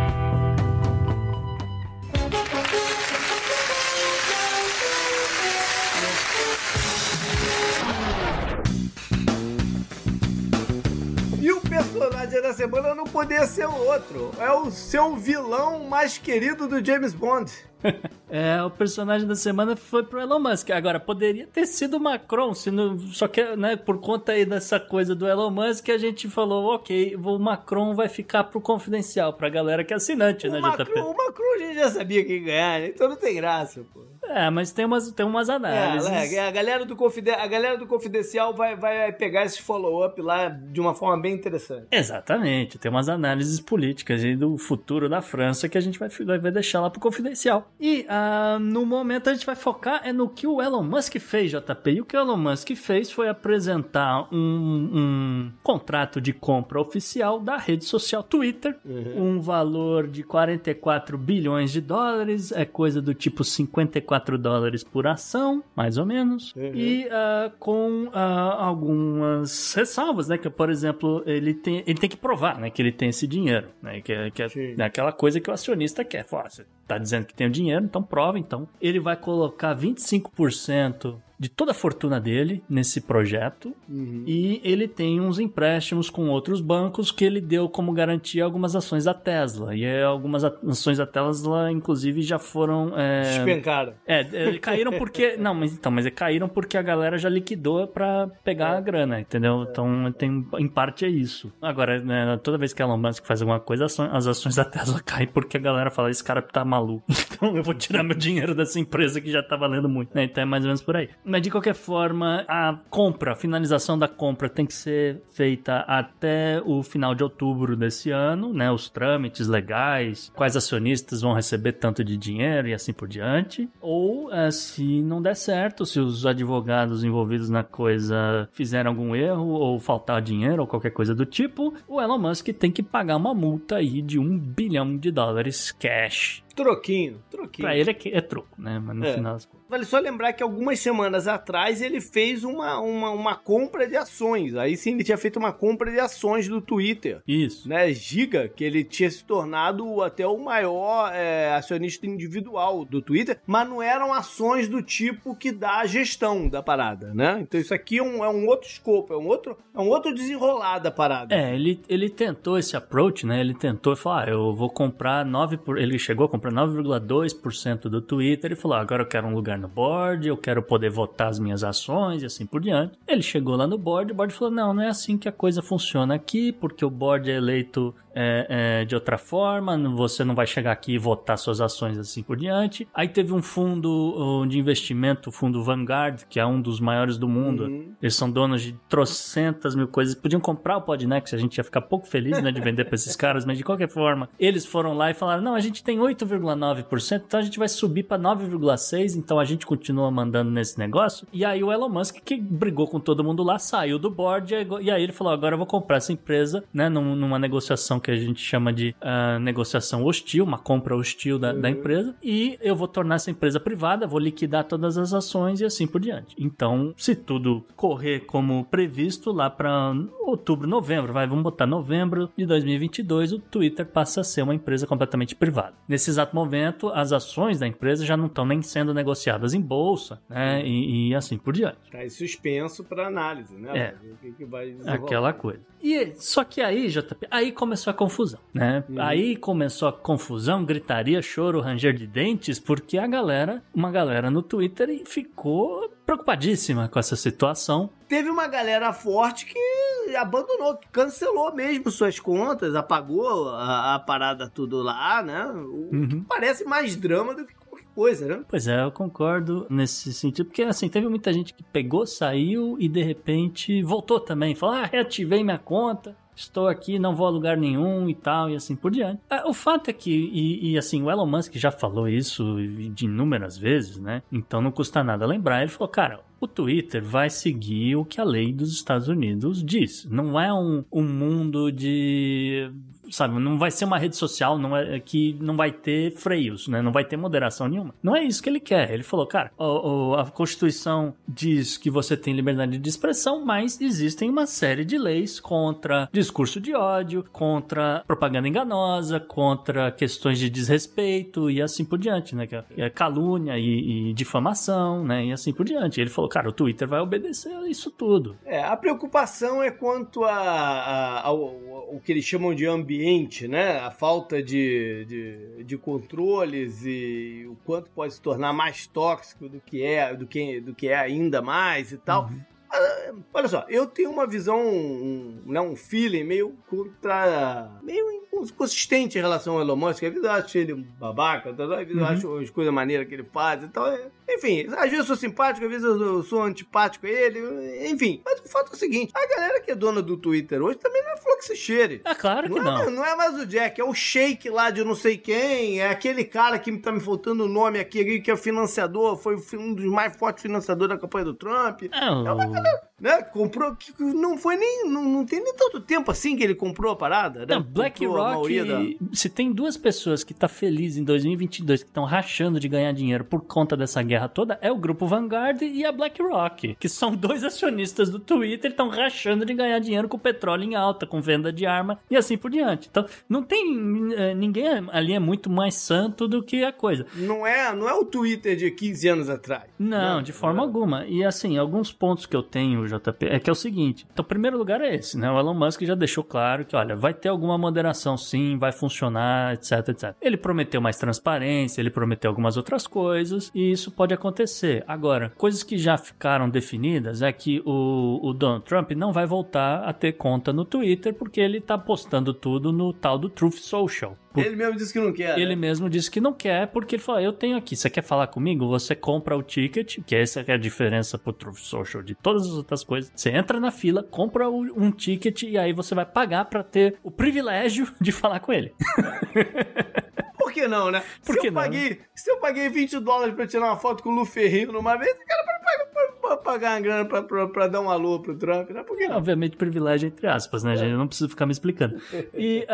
[12.26, 14.30] personagem da semana não poderia ser o outro.
[14.38, 17.52] É o seu vilão mais querido do James Bond.
[18.28, 20.70] é, o personagem da semana foi pro Elon Musk.
[20.70, 24.80] Agora, poderia ter sido o Macron, se não, só que, né, por conta aí dessa
[24.80, 29.48] coisa do Elon Musk, a gente falou, ok, o Macron vai ficar pro confidencial, pra
[29.48, 31.00] galera que é assinante, o né, Macron, JP?
[31.00, 32.88] O Macron a gente já sabia quem ganhar, né?
[32.88, 34.06] então não tem graça, pô.
[34.28, 36.10] É, mas tem umas, tem umas análises.
[36.10, 40.20] É, é, a, galera do confide a galera do Confidencial vai, vai pegar esse follow-up
[40.20, 41.86] lá de uma forma bem interessante.
[41.90, 46.50] Exatamente, tem umas análises políticas aí do futuro da França que a gente vai, vai
[46.50, 47.70] deixar lá pro Confidencial.
[47.78, 51.50] E uh, no momento a gente vai focar é no que o Elon Musk fez,
[51.50, 51.90] JP.
[51.90, 57.40] E o que o Elon Musk fez foi apresentar um, um contrato de compra oficial
[57.40, 59.36] da rede social Twitter, uhum.
[59.36, 65.62] um valor de 44 bilhões de dólares, é coisa do tipo 54 dólares por ação,
[65.74, 66.72] mais ou menos, uhum.
[66.74, 70.38] e uh, com uh, algumas ressalvas, né?
[70.38, 73.68] Que, por exemplo, ele tem, ele tem que provar né, que ele tem esse dinheiro,
[73.82, 74.00] né?
[74.00, 74.48] Que, é, que é,
[74.78, 76.24] é aquela coisa que o acionista quer.
[76.26, 78.68] Fala, você tá dizendo que tem o dinheiro então prova então.
[78.80, 84.24] Ele vai colocar 25% de toda a fortuna dele nesse projeto uhum.
[84.26, 89.04] e ele tem uns empréstimos com outros bancos que ele deu como garantia algumas ações
[89.04, 93.22] da Tesla e algumas ações da Tesla inclusive já foram é...
[93.22, 97.86] despencaram é, é caíram porque não mas então mas caíram porque a galera já liquidou
[97.86, 98.78] para pegar é.
[98.78, 99.70] a grana entendeu é.
[99.70, 103.60] então tem em parte é isso agora né, toda vez que Elon Musk faz alguma
[103.60, 107.56] coisa as ações da Tesla caem porque a galera fala esse cara tá maluco então
[107.56, 110.24] eu vou tirar meu dinheiro dessa empresa que já tá valendo muito né?
[110.24, 113.98] então é mais ou menos por aí mas de qualquer forma, a compra, a finalização
[113.98, 118.70] da compra tem que ser feita até o final de outubro desse ano, né?
[118.70, 123.68] Os trâmites legais, quais acionistas vão receber tanto de dinheiro e assim por diante.
[123.80, 129.48] Ou é, se não der certo, se os advogados envolvidos na coisa fizerem algum erro
[129.48, 133.34] ou faltar dinheiro ou qualquer coisa do tipo, o Elon Musk tem que pagar uma
[133.34, 137.68] multa aí de um bilhão de dólares cash Troquinho, troquinho.
[137.68, 138.80] Pra ele é, é troco, né?
[138.82, 139.12] Mas no é.
[139.12, 139.46] final das.
[139.68, 144.54] Vale só lembrar que algumas semanas atrás ele fez uma, uma, uma compra de ações.
[144.54, 147.20] Aí sim ele tinha feito uma compra de ações do Twitter.
[147.26, 147.68] Isso.
[147.68, 147.92] Né?
[147.92, 153.68] Giga, que ele tinha se tornado até o maior é, acionista individual do Twitter, mas
[153.68, 157.38] não eram ações do tipo que dá a gestão da parada, né?
[157.40, 160.14] Então isso aqui é um, é um outro escopo, é um outro, é um outro
[160.14, 161.34] desenrolar da parada.
[161.34, 163.40] É, ele, ele tentou esse approach, né?
[163.40, 165.78] Ele tentou falar, ah, eu vou comprar 9 por...
[165.78, 169.34] Ele chegou a comprar para 9,2% do Twitter e falou: ah, agora eu quero um
[169.34, 172.98] lugar no board, eu quero poder votar as minhas ações e assim por diante.
[173.06, 175.62] Ele chegou lá no board, o board falou: não, não é assim que a coisa
[175.62, 180.46] funciona aqui, porque o board é eleito é, é, de outra forma, você não vai
[180.46, 182.88] chegar aqui e votar suas ações assim por diante.
[182.94, 187.28] Aí teve um fundo de investimento, o fundo Vanguard, que é um dos maiores do
[187.28, 187.64] mundo.
[187.64, 187.92] Uhum.
[188.00, 190.14] Eles são donos de trocentas mil coisas.
[190.14, 193.14] Podiam comprar o Podnext, a gente ia ficar pouco feliz né, de vender para esses
[193.14, 196.26] caras, mas de qualquer forma, eles foram lá e falaram: não, a gente tem 8,
[196.26, 201.26] 9,9%, então a gente vai subir para 9,6%, então a gente continua mandando nesse negócio.
[201.32, 204.90] E aí o Elon Musk, que brigou com todo mundo lá, saiu do board e
[204.90, 208.40] aí ele falou: agora eu vou comprar essa empresa, né, numa negociação que a gente
[208.40, 211.60] chama de uh, negociação hostil, uma compra hostil da, uhum.
[211.60, 215.64] da empresa, e eu vou tornar essa empresa privada, vou liquidar todas as ações e
[215.64, 216.36] assim por diante.
[216.38, 222.46] Então, se tudo correr como previsto, lá para outubro, novembro, vai, vamos botar novembro de
[222.46, 225.74] 2022, o Twitter passa a ser uma empresa completamente privada.
[225.88, 230.20] Nesse exato momento, as ações da empresa já não estão nem sendo negociadas em bolsa,
[230.28, 230.64] né?
[230.64, 231.90] E, e assim por diante.
[231.90, 233.76] Tá em suspenso para análise, né?
[233.76, 233.94] É.
[234.12, 235.60] O que, que vai Aquela coisa.
[235.82, 238.84] E só que aí, JP, aí começou a confusão, né?
[238.88, 239.00] Uhum.
[239.00, 244.42] Aí começou a confusão, gritaria, choro, ranger de dentes, porque a galera, uma galera no
[244.42, 247.90] Twitter ficou preocupadíssima com essa situação.
[248.08, 254.80] Teve uma galera forte que abandonou, cancelou mesmo suas contas, apagou a, a parada tudo
[254.82, 255.46] lá, né?
[255.46, 256.08] O uhum.
[256.08, 257.56] que parece mais drama do que
[257.96, 258.44] coisa, né?
[258.46, 262.88] Pois é, eu concordo nesse sentido, porque assim, teve muita gente que pegou, saiu e
[262.88, 267.56] de repente voltou também, falou, ah, reativei minha conta, estou aqui, não vou a lugar
[267.56, 269.20] nenhum e tal, e assim por diante.
[269.28, 272.56] Ah, o fato é que, e, e, assim, o Elon Musk já falou isso
[272.92, 274.22] de inúmeras vezes, né?
[274.30, 275.62] Então não custa nada lembrar.
[275.62, 280.06] Ele falou, cara, o Twitter vai seguir o que a lei dos Estados Unidos diz.
[280.10, 282.70] Não é um, um mundo de
[283.10, 286.82] sabe, não vai ser uma rede social não é, que não vai ter freios, né?
[286.82, 287.94] Não vai ter moderação nenhuma.
[288.02, 288.92] Não é isso que ele quer.
[288.92, 293.80] Ele falou, cara, o, o, a Constituição diz que você tem liberdade de expressão, mas
[293.80, 300.50] existem uma série de leis contra discurso de ódio, contra propaganda enganosa, contra questões de
[300.50, 302.48] desrespeito e assim por diante, né?
[302.50, 305.26] É, é calúnia e, e difamação, né?
[305.26, 306.00] E assim por diante.
[306.00, 308.36] Ele falou, cara, o Twitter vai obedecer a isso tudo.
[308.44, 313.46] É, a preocupação é quanto a, a, ao, ao, que eles chamam de ambiente ambiente,
[313.46, 313.78] né?
[313.78, 319.60] A falta de, de, de, controles e o quanto pode se tornar mais tóxico do
[319.60, 322.24] que é, do que, do que é ainda mais e tal.
[322.24, 322.40] Uhum.
[322.76, 327.70] Ah, olha só, eu tenho uma visão, um, né, um feeling meio contra.
[327.82, 330.02] meio inconsistente em relação ao Elon Musk.
[330.02, 332.04] Às vezes eu acho ele um babaca, às vezes eu uhum.
[332.04, 333.86] acho as coisas maneiras que ele faz e tal.
[333.86, 338.20] É, enfim, às vezes eu sou simpático, às vezes eu sou antipático a ele, enfim.
[338.24, 341.02] Mas o fato é o seguinte: a galera que é dona do Twitter hoje também
[341.02, 342.00] não é flor que se cheire.
[342.04, 342.82] É claro que não.
[342.82, 345.88] É, não é mais o Jack, é o Shake lá de não sei quem, é
[345.88, 349.74] aquele cara que tá me faltando o nome aqui, que é o financiador, foi um
[349.74, 351.82] dos mais fortes financiadores da campanha do Trump.
[351.84, 352.78] É, é uma galera, Woo!
[353.00, 353.22] Né?
[353.22, 356.96] Comprou, não foi nem, não, não tem nem tanto tempo assim que ele comprou a
[356.96, 357.54] parada, né?
[357.54, 358.80] Não, BlackRock, da...
[359.12, 363.24] se tem duas pessoas que tá feliz em 2022, que estão rachando de ganhar dinheiro
[363.24, 367.44] por conta dessa guerra toda é o grupo Vanguard e a BlackRock, que são dois
[367.44, 371.66] acionistas do Twitter, estão rachando de ganhar dinheiro com petróleo em alta, com venda de
[371.66, 372.88] arma e assim por diante.
[372.90, 377.06] Então, não tem é, ninguém ali é muito mais santo do que a coisa.
[377.14, 379.64] Não é, não é o Twitter de 15 anos atrás.
[379.78, 381.04] Não, de forma alguma.
[381.06, 384.06] E assim, alguns pontos que eu tenho, JP, é que é o seguinte.
[384.12, 385.30] Então, o primeiro lugar é esse, né?
[385.30, 389.54] O Elon Musk já deixou claro que, olha, vai ter alguma moderação sim, vai funcionar,
[389.54, 390.14] etc, etc.
[390.20, 394.84] Ele prometeu mais transparência, ele prometeu algumas outras coisas, e isso pode acontecer.
[394.86, 399.84] Agora, coisas que já ficaram definidas é que o, o Donald Trump não vai voltar
[399.84, 404.16] a ter conta no Twitter porque ele tá postando tudo no tal do Truth Social.
[404.40, 405.38] Ele mesmo disse que não quer.
[405.38, 405.56] Ele né?
[405.56, 408.68] mesmo disse que não quer, porque ele falou: Eu tenho aqui, você quer falar comigo?
[408.68, 412.52] Você compra o ticket, que essa é a diferença pro Truth Social de todas as
[412.52, 413.10] outras coisas.
[413.14, 417.10] Você entra na fila, compra um ticket e aí você vai pagar para ter o
[417.10, 418.72] privilégio de falar com ele.
[420.46, 421.02] Por que não, né?
[421.24, 421.60] Por se, eu não?
[421.60, 424.96] Paguei, se eu paguei 20 dólares pra tirar uma foto com o Lu Ferrino numa
[424.96, 428.70] vez, o cara pra pagar uma grana pra, pra, pra, dar um alô pro Trump,
[428.70, 428.84] né?
[428.84, 429.16] Por que não?
[429.16, 430.76] Obviamente, privilégio entre aspas, né, é.
[430.76, 430.92] gente?
[430.92, 432.00] Eu não preciso ficar me explicando.
[432.32, 432.64] E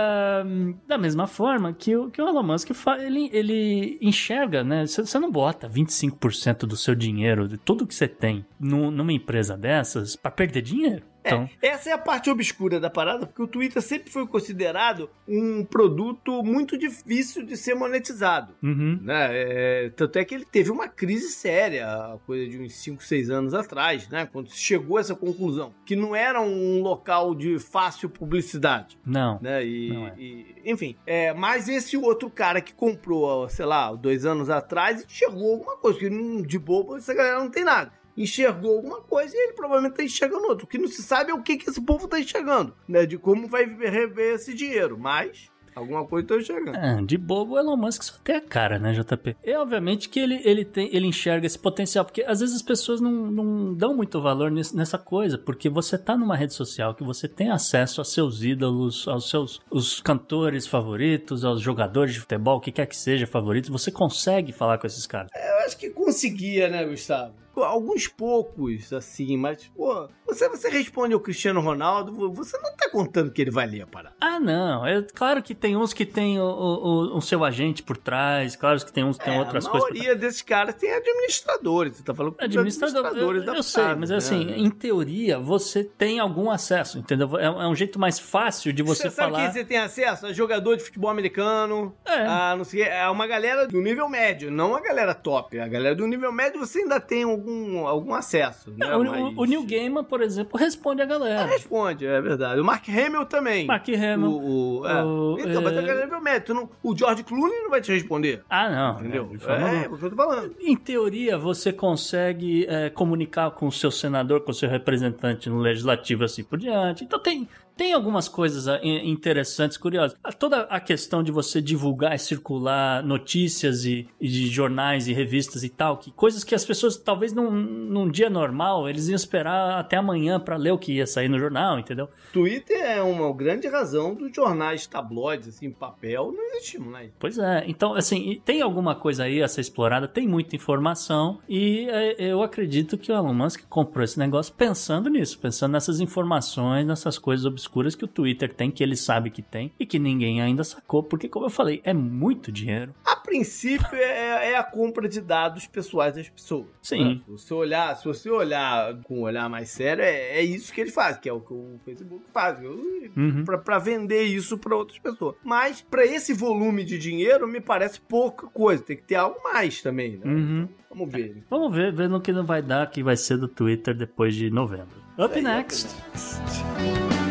[0.45, 2.71] um, da mesma forma que o, que o Elon Musk
[3.01, 4.87] ele, ele enxerga, né?
[4.87, 9.57] Você não bota 25% do seu dinheiro, de tudo que você tem, no, numa empresa
[9.57, 11.05] dessas, para perder dinheiro.
[11.25, 11.49] Então...
[11.63, 15.65] É, essa é a parte obscura da parada, porque o Twitter sempre foi considerado um
[15.65, 18.55] produto muito difícil de ser monetizado.
[18.63, 18.99] Uhum.
[19.03, 19.29] Né?
[19.31, 23.55] É, tanto é que ele teve uma crise séria, coisa de uns 5, 6 anos
[23.55, 24.29] atrás, né?
[24.31, 28.99] quando chegou a essa conclusão, que não era um local de fácil publicidade.
[29.07, 29.39] Não.
[29.41, 29.65] Né?
[29.65, 30.15] E, não é.
[30.19, 35.53] e, enfim, é, mas esse outro cara que comprou, sei lá, dois anos atrás, enxergou
[35.53, 39.53] alguma coisa, que de bobo essa galera não tem nada enxergou alguma coisa e ele
[39.55, 40.65] provavelmente está enxergando outra.
[40.65, 43.07] O que não se sabe é o que, que esse povo está enxergando, né?
[43.07, 44.99] De como vai rever esse dinheiro.
[44.99, 46.77] Mas Alguma coisa tô chegando.
[46.77, 49.37] É, de bobo, o Elon Musk só tem a cara, né, JP?
[49.43, 53.01] E obviamente que ele, ele, tem, ele enxerga esse potencial, porque às vezes as pessoas
[53.01, 57.27] não, não dão muito valor nessa coisa, porque você tá numa rede social que você
[57.27, 62.61] tem acesso a seus ídolos, aos seus os cantores favoritos, aos jogadores de futebol, o
[62.61, 65.31] que quer que seja favoritos, você consegue falar com esses caras.
[65.35, 67.42] É, eu acho que conseguia, né, Gustavo?
[67.57, 73.31] Alguns poucos, assim, mas, pô, você, você responde ao Cristiano Ronaldo, você não tá contando
[73.31, 74.17] que ele vai ler a parada.
[74.21, 74.87] Ah, não.
[74.87, 78.83] É claro que tem uns que tem o, o, o seu agente por trás, claro
[78.85, 79.89] que tem uns que tem é, outras coisas.
[79.89, 81.97] A maioria desses caras tem administradores.
[81.97, 84.17] Você tá falando Administrador, administradores eu, eu sei, mas né?
[84.17, 87.39] assim, em teoria, você tem algum acesso, entendeu?
[87.39, 89.33] É, é um jeito mais fácil de você, você falar.
[89.33, 90.27] Sabe quem você tem acesso?
[90.27, 91.95] A jogador de futebol americano.
[92.05, 92.27] É.
[92.27, 95.59] A, não sei, é uma galera do nível médio, não a galera top.
[95.59, 98.71] A galera do nível médio você ainda tem um algum, algum acesso.
[98.71, 98.87] Né?
[98.87, 99.35] É, o, Mas...
[99.37, 101.43] o Neil Gaiman, por exemplo, responde a galera.
[101.43, 102.61] É, responde, é verdade.
[102.61, 103.67] O Mark Hamill também.
[103.67, 104.31] Mark Hamill.
[104.31, 105.05] O, o, é.
[105.05, 105.65] o então, é...
[105.65, 106.55] mas a galera médico.
[106.55, 108.43] Não, o George Clooney não vai te responder.
[108.49, 109.01] Ah, não.
[109.01, 109.37] Entendeu?
[109.49, 110.55] É, é, o que eu tô falando.
[110.61, 115.59] Em teoria, você consegue é, comunicar com o seu senador, com o seu representante no
[115.59, 117.05] legislativo, assim por diante.
[117.05, 120.17] Então tem, tem algumas coisas ah, interessantes, curiosas.
[120.23, 125.13] Ah, toda a questão de você divulgar e circular notícias e, e de jornais e
[125.13, 129.17] revistas e tal, que coisas que as pessoas talvez num, num dia normal eles iam
[129.17, 132.09] esperar até amanhã para ler o que ia sair no jornal, entendeu?
[132.33, 137.11] Twitter é uma grande razão dos jornais tabloides, assim, papel, não existe mais.
[137.19, 141.89] Pois é, então, assim, tem alguma coisa aí a ser explorada, tem muita informação e
[141.89, 146.87] é, eu acredito que o Elon Musk comprou esse negócio pensando nisso, pensando nessas informações,
[146.87, 149.99] nessas coisas obscuras obscuras que o Twitter tem, que ele sabe que tem e que
[149.99, 152.95] ninguém ainda sacou, porque, como eu falei, é muito dinheiro.
[153.05, 156.67] A princípio é, é a compra de dados pessoais das pessoas.
[156.83, 157.05] Sim.
[157.05, 157.21] Né?
[157.25, 160.81] Se você olhar, se você olhar com um olhar mais sério, é, é isso que
[160.81, 163.45] ele faz, que é o que o Facebook faz, uhum.
[163.45, 165.37] para vender isso para outras pessoas.
[165.45, 169.81] Mas para esse volume de dinheiro me parece pouca coisa, tem que ter algo mais
[169.81, 170.25] também, né?
[170.25, 170.69] Uhum.
[170.91, 171.43] Vamos ver.
[171.49, 174.51] Vamos ver, ver no que não vai dar, que vai ser do Twitter depois de
[174.51, 175.01] novembro.
[175.19, 175.87] Up é, next.
[175.87, 177.22] Up next.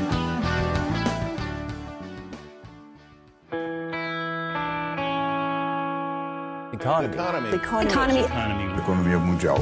[6.82, 7.14] Economy.
[7.14, 8.20] Economy.
[8.22, 8.80] Economy.
[8.80, 9.58] Economia mundial.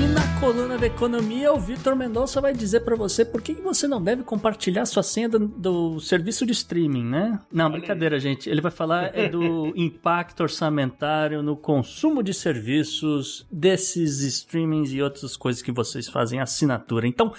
[0.00, 3.88] E na coluna da economia, o Vitor Mendonça vai dizer para você por que você
[3.88, 7.40] não deve compartilhar sua senha do, do serviço de streaming, né?
[7.52, 8.48] Não, brincadeira, gente.
[8.48, 15.36] Ele vai falar é do impacto orçamentário no consumo de serviços desses streamings e outras
[15.36, 17.08] coisas que vocês fazem assinatura.
[17.08, 17.32] Então,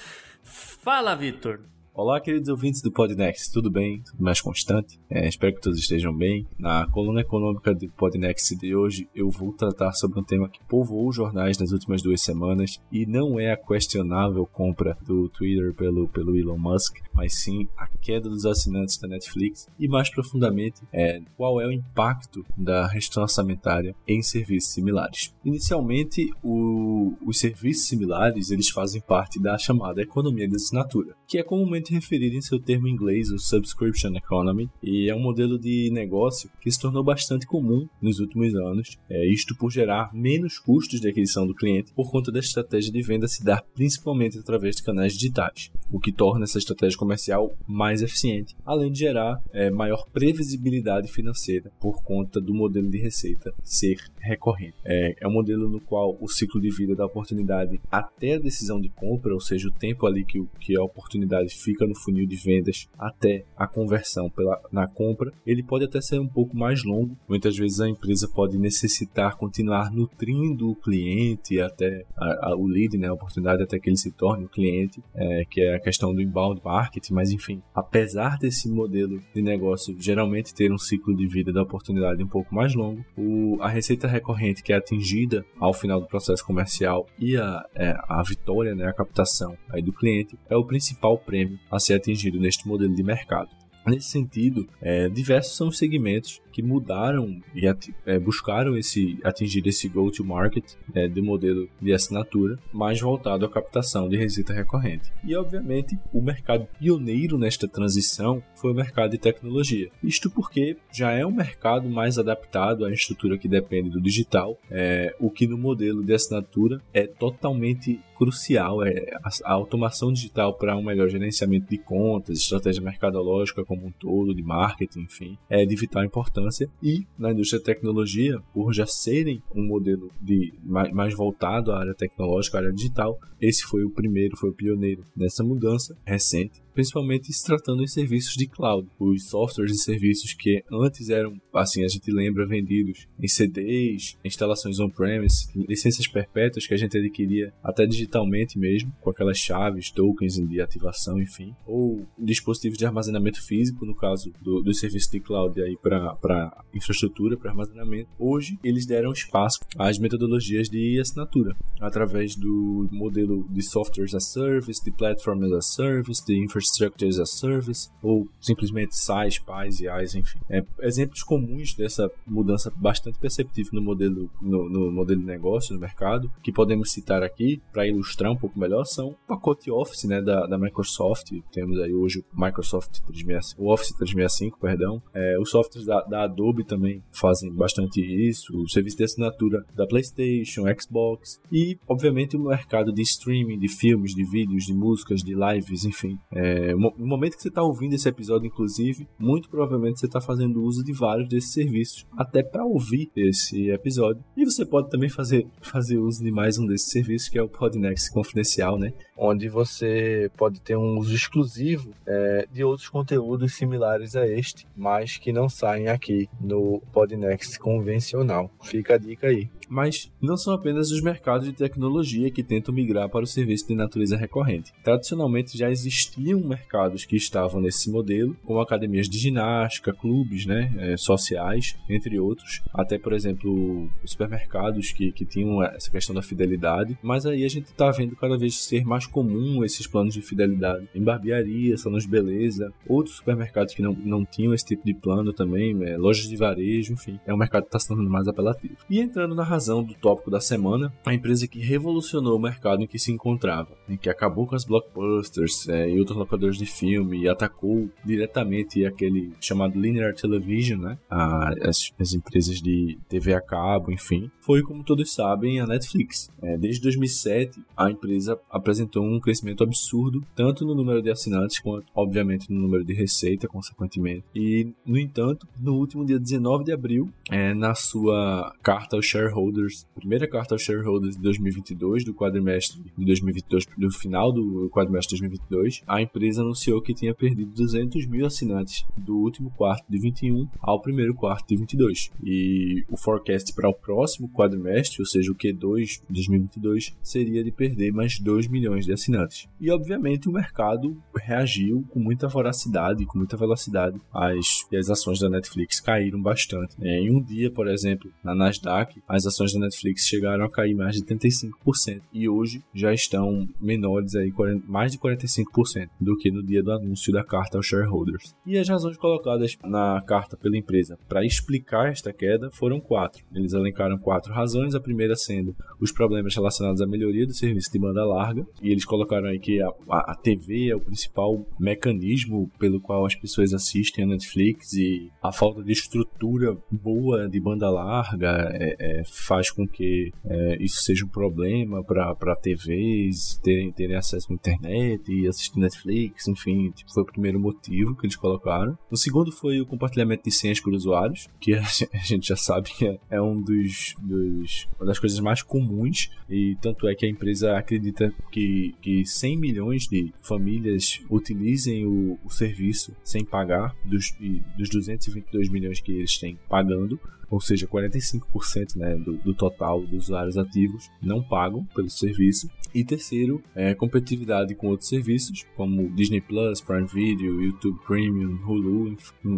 [0.43, 1.62] fala, Vitor.
[2.02, 4.02] Olá, queridos ouvintes do Podnext, tudo bem?
[4.02, 4.97] Tudo mais constante?
[5.10, 6.47] É, espero que todos estejam bem.
[6.58, 11.10] Na coluna econômica do Podnext de hoje, eu vou tratar sobre um tema que povoou
[11.10, 16.08] os jornais nas últimas duas semanas e não é a questionável compra do Twitter pelo,
[16.08, 21.22] pelo Elon Musk, mas sim a queda dos assinantes da Netflix e, mais profundamente, é,
[21.36, 25.36] qual é o impacto da restrição orçamentária em serviços similares.
[25.43, 31.43] Inicialmente, o, os serviços similares eles fazem parte da chamada economia de assinatura, que é
[31.43, 36.50] comumente referido em seu termo inglês, o Subscription Economy, e é um modelo de negócio
[36.62, 41.08] que se tornou bastante comum nos últimos anos, é, isto por gerar menos custos de
[41.08, 45.14] aquisição do cliente por conta da estratégia de venda se dar principalmente através de canais
[45.14, 51.12] digitais, o que torna essa estratégia comercial mais eficiente, além de gerar é, maior previsibilidade
[51.12, 54.76] financeira por conta do modelo de receita ser recorrente.
[54.86, 58.80] É, é um modelo no qual o ciclo de vida da oportunidade até a decisão
[58.80, 62.28] de compra, ou seja, o tempo ali que, que a oportunidade fica fica no funil
[62.28, 66.84] de vendas até a conversão pela, na compra, ele pode até ser um pouco mais
[66.84, 67.18] longo.
[67.28, 72.98] Muitas vezes a empresa pode necessitar continuar nutrindo o cliente até a, a, o lead,
[72.98, 76.14] né, a oportunidade até que ele se torne o cliente, é, que é a questão
[76.14, 77.14] do inbound marketing.
[77.14, 82.22] Mas enfim, apesar desse modelo de negócio geralmente ter um ciclo de vida da oportunidade
[82.24, 86.46] um pouco mais longo, o, a receita recorrente que é atingida ao final do processo
[86.46, 91.18] comercial e a, é, a vitória, né, a captação aí do cliente é o principal
[91.18, 93.49] prêmio a ser atingido neste modelo de mercado.
[93.86, 97.66] Nesse sentido, é, diversos são os segmentos que mudaram e
[98.05, 104.10] é, buscaram esse, atingir esse go-to-market é, do modelo de assinatura, mais voltado à captação
[104.10, 105.10] de receita recorrente.
[105.24, 109.89] E, obviamente, o mercado pioneiro nesta transição foi o mercado de tecnologia.
[110.03, 115.16] Isto porque já é um mercado mais adaptado à estrutura que depende do digital, é,
[115.18, 118.84] o que no modelo de assinatura é totalmente crucial.
[118.84, 124.36] É a, automação digital para um melhor gerenciamento de contas, estratégia mercadológica como um todo,
[124.36, 126.49] de marketing, enfim, é de vital importância.
[126.82, 131.80] E na indústria de tecnologia, por já serem um modelo de mais, mais voltado à
[131.80, 136.62] área tecnológica, à área digital, esse foi o primeiro, foi o pioneiro nessa mudança recente
[136.80, 138.88] principalmente se tratando em serviços de cloud.
[138.98, 144.80] Os softwares e serviços que antes eram, assim, a gente lembra, vendidos em CDs, instalações
[144.80, 150.62] on-premise, licenças perpétuas que a gente adquiria até digitalmente mesmo, com aquelas chaves, tokens de
[150.62, 155.76] ativação, enfim, ou dispositivos de armazenamento físico, no caso do, do serviço de cloud aí
[155.76, 158.10] para infraestrutura, para armazenamento.
[158.18, 164.20] Hoje, eles deram espaço às metodologias de assinatura, através do modelo de software as a
[164.22, 166.38] service, de platform as a service, de
[166.70, 170.39] infrastructure as a service, ou simplesmente SaaS, PaaS, IaaS, enfim.
[170.49, 175.82] É, exemplos comuns dessa mudança bastante perceptível no modelo, no, no modelo de negócio, no
[175.82, 180.22] mercado, que podemos citar aqui para ilustrar um pouco melhor, são o pacote Office né,
[180.22, 181.32] da, da Microsoft.
[181.51, 185.01] Temos aí hoje o Microsoft 365, o Office 365, perdão.
[185.13, 189.88] É, os softwares da, da Adobe também fazem bastante isso, o serviço de assinatura da
[189.88, 195.34] PlayStation, Xbox e, obviamente, o mercado de streaming, de filmes, de vídeos, de músicas, de
[195.34, 196.17] lives, enfim.
[196.32, 200.64] É, no momento que você está ouvindo esse episódio, inclusive, muito provavelmente você está fazendo
[200.64, 204.24] uso de vários desses serviços, até para ouvir esse episódio.
[204.36, 207.50] E você pode também fazer, fazer uso de mais um desses serviços, que é o
[207.50, 208.93] Podnext Confidencial, né?
[209.18, 215.18] Onde você pode ter um uso exclusivo é, de outros conteúdos similares a este, mas
[215.18, 218.50] que não saem aqui no Podnext convencional.
[218.64, 219.50] Fica a dica aí.
[219.68, 223.76] Mas não são apenas os mercados de tecnologia que tentam migrar para o serviço de
[223.76, 224.74] natureza recorrente.
[224.84, 230.98] Tradicionalmente já existiam mercados que estavam nesse modelo, como academias de ginástica, clubes né, é,
[230.98, 232.62] sociais, entre outros.
[232.74, 236.98] Até, por exemplo, os supermercados que, que tinham essa questão da fidelidade.
[237.02, 240.88] Mas aí a gente está vendo cada vez ser mais comum esses planos de fidelidade
[240.94, 245.34] em barbearia, salões de beleza, outros supermercados que não, não tinham esse tipo de plano
[245.34, 247.20] também, é, lojas de varejo, enfim.
[247.26, 248.76] É um mercado que está se tornando mais apelativo.
[248.90, 252.88] E entrando na razão do tópico da semana, a empresa que revolucionou o mercado em
[252.88, 257.22] que se encontrava, em que acabou com as blockbusters é, e outros locadores de filme
[257.22, 260.98] e atacou diretamente aquele chamado linear television, né?
[261.10, 266.30] As, as, empresas de TV a cabo, enfim, foi como todos sabem a Netflix.
[266.42, 271.86] É, desde 2007 a empresa apresentou um crescimento absurdo tanto no número de assinantes quanto,
[271.94, 274.24] obviamente, no número de receita, consequentemente.
[274.36, 279.30] E no entanto, no último dia 19 de abril, é, na sua carta aos shareholders
[279.30, 285.16] shareholders, primeira carta aos shareholders de 2022, do quadrimestre de 2022, do final do quadrimestre
[285.16, 289.99] de 2022, a empresa anunciou que tinha perdido 200 mil assinantes do último quarto de
[289.99, 292.11] 21 ao primeiro quarto de 22.
[292.24, 297.51] E o forecast para o próximo quadrimestre, ou seja, o Q2 de 2022, seria de
[297.51, 299.47] perder mais 2 milhões de assinantes.
[299.59, 303.99] E obviamente o mercado reagiu com muita voracidade, com muita velocidade.
[304.13, 306.80] As, as ações da Netflix caíram bastante.
[306.80, 306.99] Né?
[306.99, 310.95] Em um dia, por exemplo, na Nasdaq, as ações da Netflix chegaram a cair mais
[310.95, 314.34] de 35% e hoje já estão menores aí,
[314.67, 318.36] mais de 45% do que no dia do anúncio da carta aos shareholders.
[318.45, 323.24] E as razões colocadas na carta pela empresa para explicar esta queda foram quatro.
[323.34, 327.80] Eles elencaram quatro razões, a primeira sendo os problemas relacionados à melhoria do serviço de
[327.80, 332.82] banda larga, e eles colocaram aí que a, a, TV é o principal mecanismo pelo
[332.82, 338.49] qual as pessoas assistem a Netflix e a falta de estrutura boa de banda larga
[338.53, 344.32] é, é faz com que é, isso seja um problema para TVs terem, terem acesso
[344.32, 348.78] à internet e assistir Netflix, enfim, tipo, foi o primeiro motivo que eles colocaram.
[348.89, 351.62] O segundo foi o compartilhamento de senhas por usuários, que a
[352.04, 356.56] gente já sabe que é, é um dos, dos uma das coisas mais comuns e
[356.62, 362.30] tanto é que a empresa acredita que, que 100 milhões de famílias utilizem o, o
[362.30, 364.16] serviço sem pagar dos,
[364.58, 367.00] dos 222 milhões que eles têm pagando
[367.30, 372.50] ou seja, 45% né, do, do, total dos usuários ativos não pagam pelo serviço.
[372.74, 378.96] E terceiro, é competitividade com outros serviços, como Disney Plus, Prime Video, YouTube Premium, Hulu,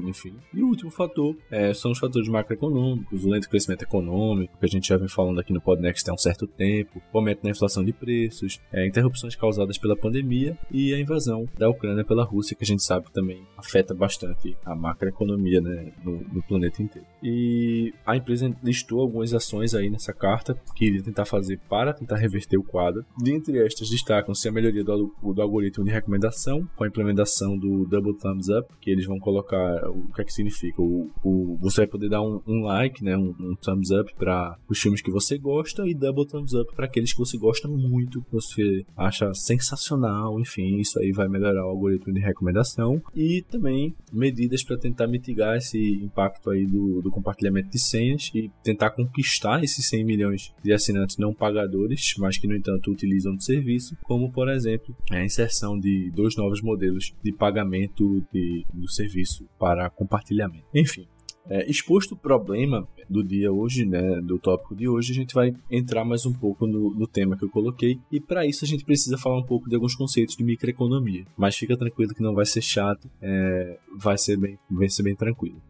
[0.08, 0.34] enfim.
[0.54, 4.70] E o último fator é, são os fatores macroeconômicos, o lento crescimento econômico, que a
[4.70, 7.84] gente já vem falando aqui no Podnext há um certo tempo, o aumento na inflação
[7.84, 12.64] de preços, é, interrupções causadas pela pandemia e a invasão da Ucrânia pela Rússia, que
[12.64, 17.08] a gente sabe também afeta bastante a macroeconomia né, no, no planeta inteiro.
[17.24, 22.17] E a empresa listou algumas ações aí nessa carta que iria tentar fazer para tentar
[22.17, 23.05] reverter o quadro.
[23.17, 28.13] Dentre estas destacam-se a melhoria do, do, algoritmo de recomendação, com a implementação do Double
[28.13, 30.82] Thumbs Up, que eles vão colocar o que é que significa.
[30.82, 34.57] O, o você vai poder dar um, um like, né, um, um, thumbs up para
[34.67, 38.21] os filmes que você gosta e double thumbs up para aqueles que você gosta muito,
[38.21, 43.95] que você acha sensacional, enfim, isso aí vai melhorar o algoritmo de recomendação e também
[44.11, 49.63] medidas para tentar mitigar esse impacto aí do, do compartilhamento de senhas e tentar conquistar
[49.63, 54.32] esses 100 milhões de assinantes não pagadores, mas que, no entanto, utilizam o serviço, como,
[54.32, 60.65] por exemplo, a inserção de dois novos modelos de pagamento de, do serviço para compartilhamento.
[60.74, 61.07] Enfim,
[61.49, 65.53] é, exposto o problema do dia hoje, né, do tópico de hoje, a gente vai
[65.69, 68.86] entrar mais um pouco no, no tema que eu coloquei e para isso a gente
[68.86, 71.26] precisa falar um pouco de alguns conceitos de microeconomia.
[71.38, 75.15] Mas fica tranquilo que não vai ser chato, é, vai ser bem, vai ser bem
[75.15, 75.61] tranquilo.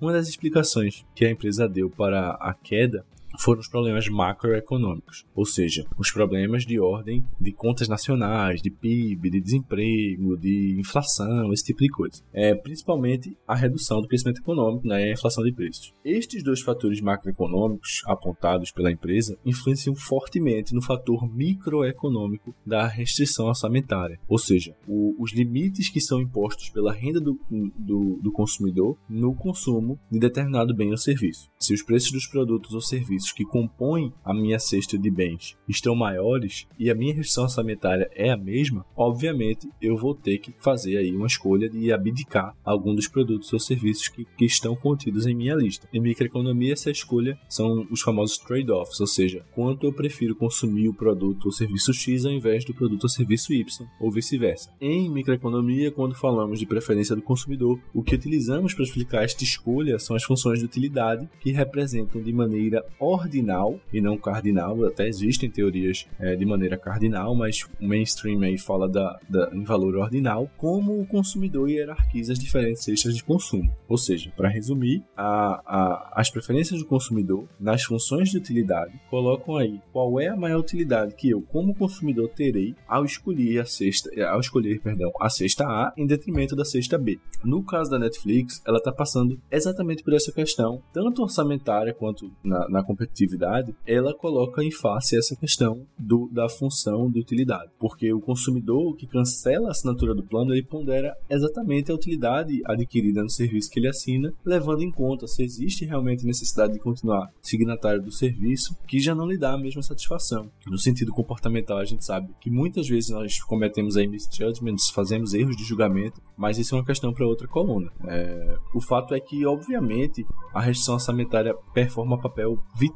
[0.00, 3.04] Uma das explicações que a empresa deu para a queda
[3.38, 9.30] foram os problemas macroeconômicos, ou seja, os problemas de ordem de contas nacionais, de PIB,
[9.30, 12.22] de desemprego, de inflação, esse tipo de coisa.
[12.32, 15.92] É, principalmente a redução do crescimento econômico né, e a inflação de preços.
[16.04, 24.18] Estes dois fatores macroeconômicos apontados pela empresa influenciam fortemente no fator microeconômico da restrição orçamentária,
[24.28, 29.34] ou seja, o, os limites que são impostos pela renda do, do, do consumidor no
[29.34, 31.50] consumo de determinado bem ou serviço.
[31.58, 35.94] Se os preços dos produtos ou serviços que compõem a minha cesta de bens estão
[35.94, 40.96] maiores e a minha restrição orçamentária é a mesma, obviamente eu vou ter que fazer
[40.96, 45.34] aí uma escolha de abdicar algum dos produtos ou serviços que, que estão contidos em
[45.34, 45.88] minha lista.
[45.92, 50.94] Em microeconomia, essa escolha são os famosos trade-offs, ou seja, quanto eu prefiro consumir o
[50.94, 54.70] produto ou serviço X ao invés do produto ou serviço Y, ou vice-versa.
[54.80, 59.98] Em microeconomia, quando falamos de preferência do consumidor, o que utilizamos para explicar esta escolha
[59.98, 62.84] são as funções de utilidade que representam de maneira
[63.16, 64.84] ordinal e não cardinal.
[64.84, 69.64] Até existem teorias é, de maneira cardinal, mas o mainstream aí fala da, da, em
[69.64, 73.70] valor ordinal, como o consumidor hierarquiza as diferentes cestas de consumo.
[73.88, 79.56] Ou seja, para resumir, a, a, as preferências do consumidor nas funções de utilidade colocam
[79.56, 84.10] aí qual é a maior utilidade que eu, como consumidor, terei ao escolher a cesta,
[84.28, 87.18] ao escolher, perdão, a cesta A em detrimento da cesta B.
[87.44, 92.68] No caso da Netflix, ela está passando exatamente por essa questão, tanto orçamentária quanto na,
[92.68, 97.70] na competitividade, ela coloca em face essa questão do, da função de utilidade.
[97.78, 103.22] Porque o consumidor que cancela a assinatura do plano, ele pondera exatamente a utilidade adquirida
[103.22, 108.02] no serviço que ele assina, levando em conta se existe realmente necessidade de continuar signatário
[108.02, 110.50] do serviço, que já não lhe dá a mesma satisfação.
[110.66, 115.56] No sentido comportamental, a gente sabe que muitas vezes nós cometemos aí misjudgments, fazemos erros
[115.56, 117.90] de julgamento, mas isso é uma questão para outra coluna.
[118.06, 122.95] É, o fato é que, obviamente, a restrição orçamentária performa papel vital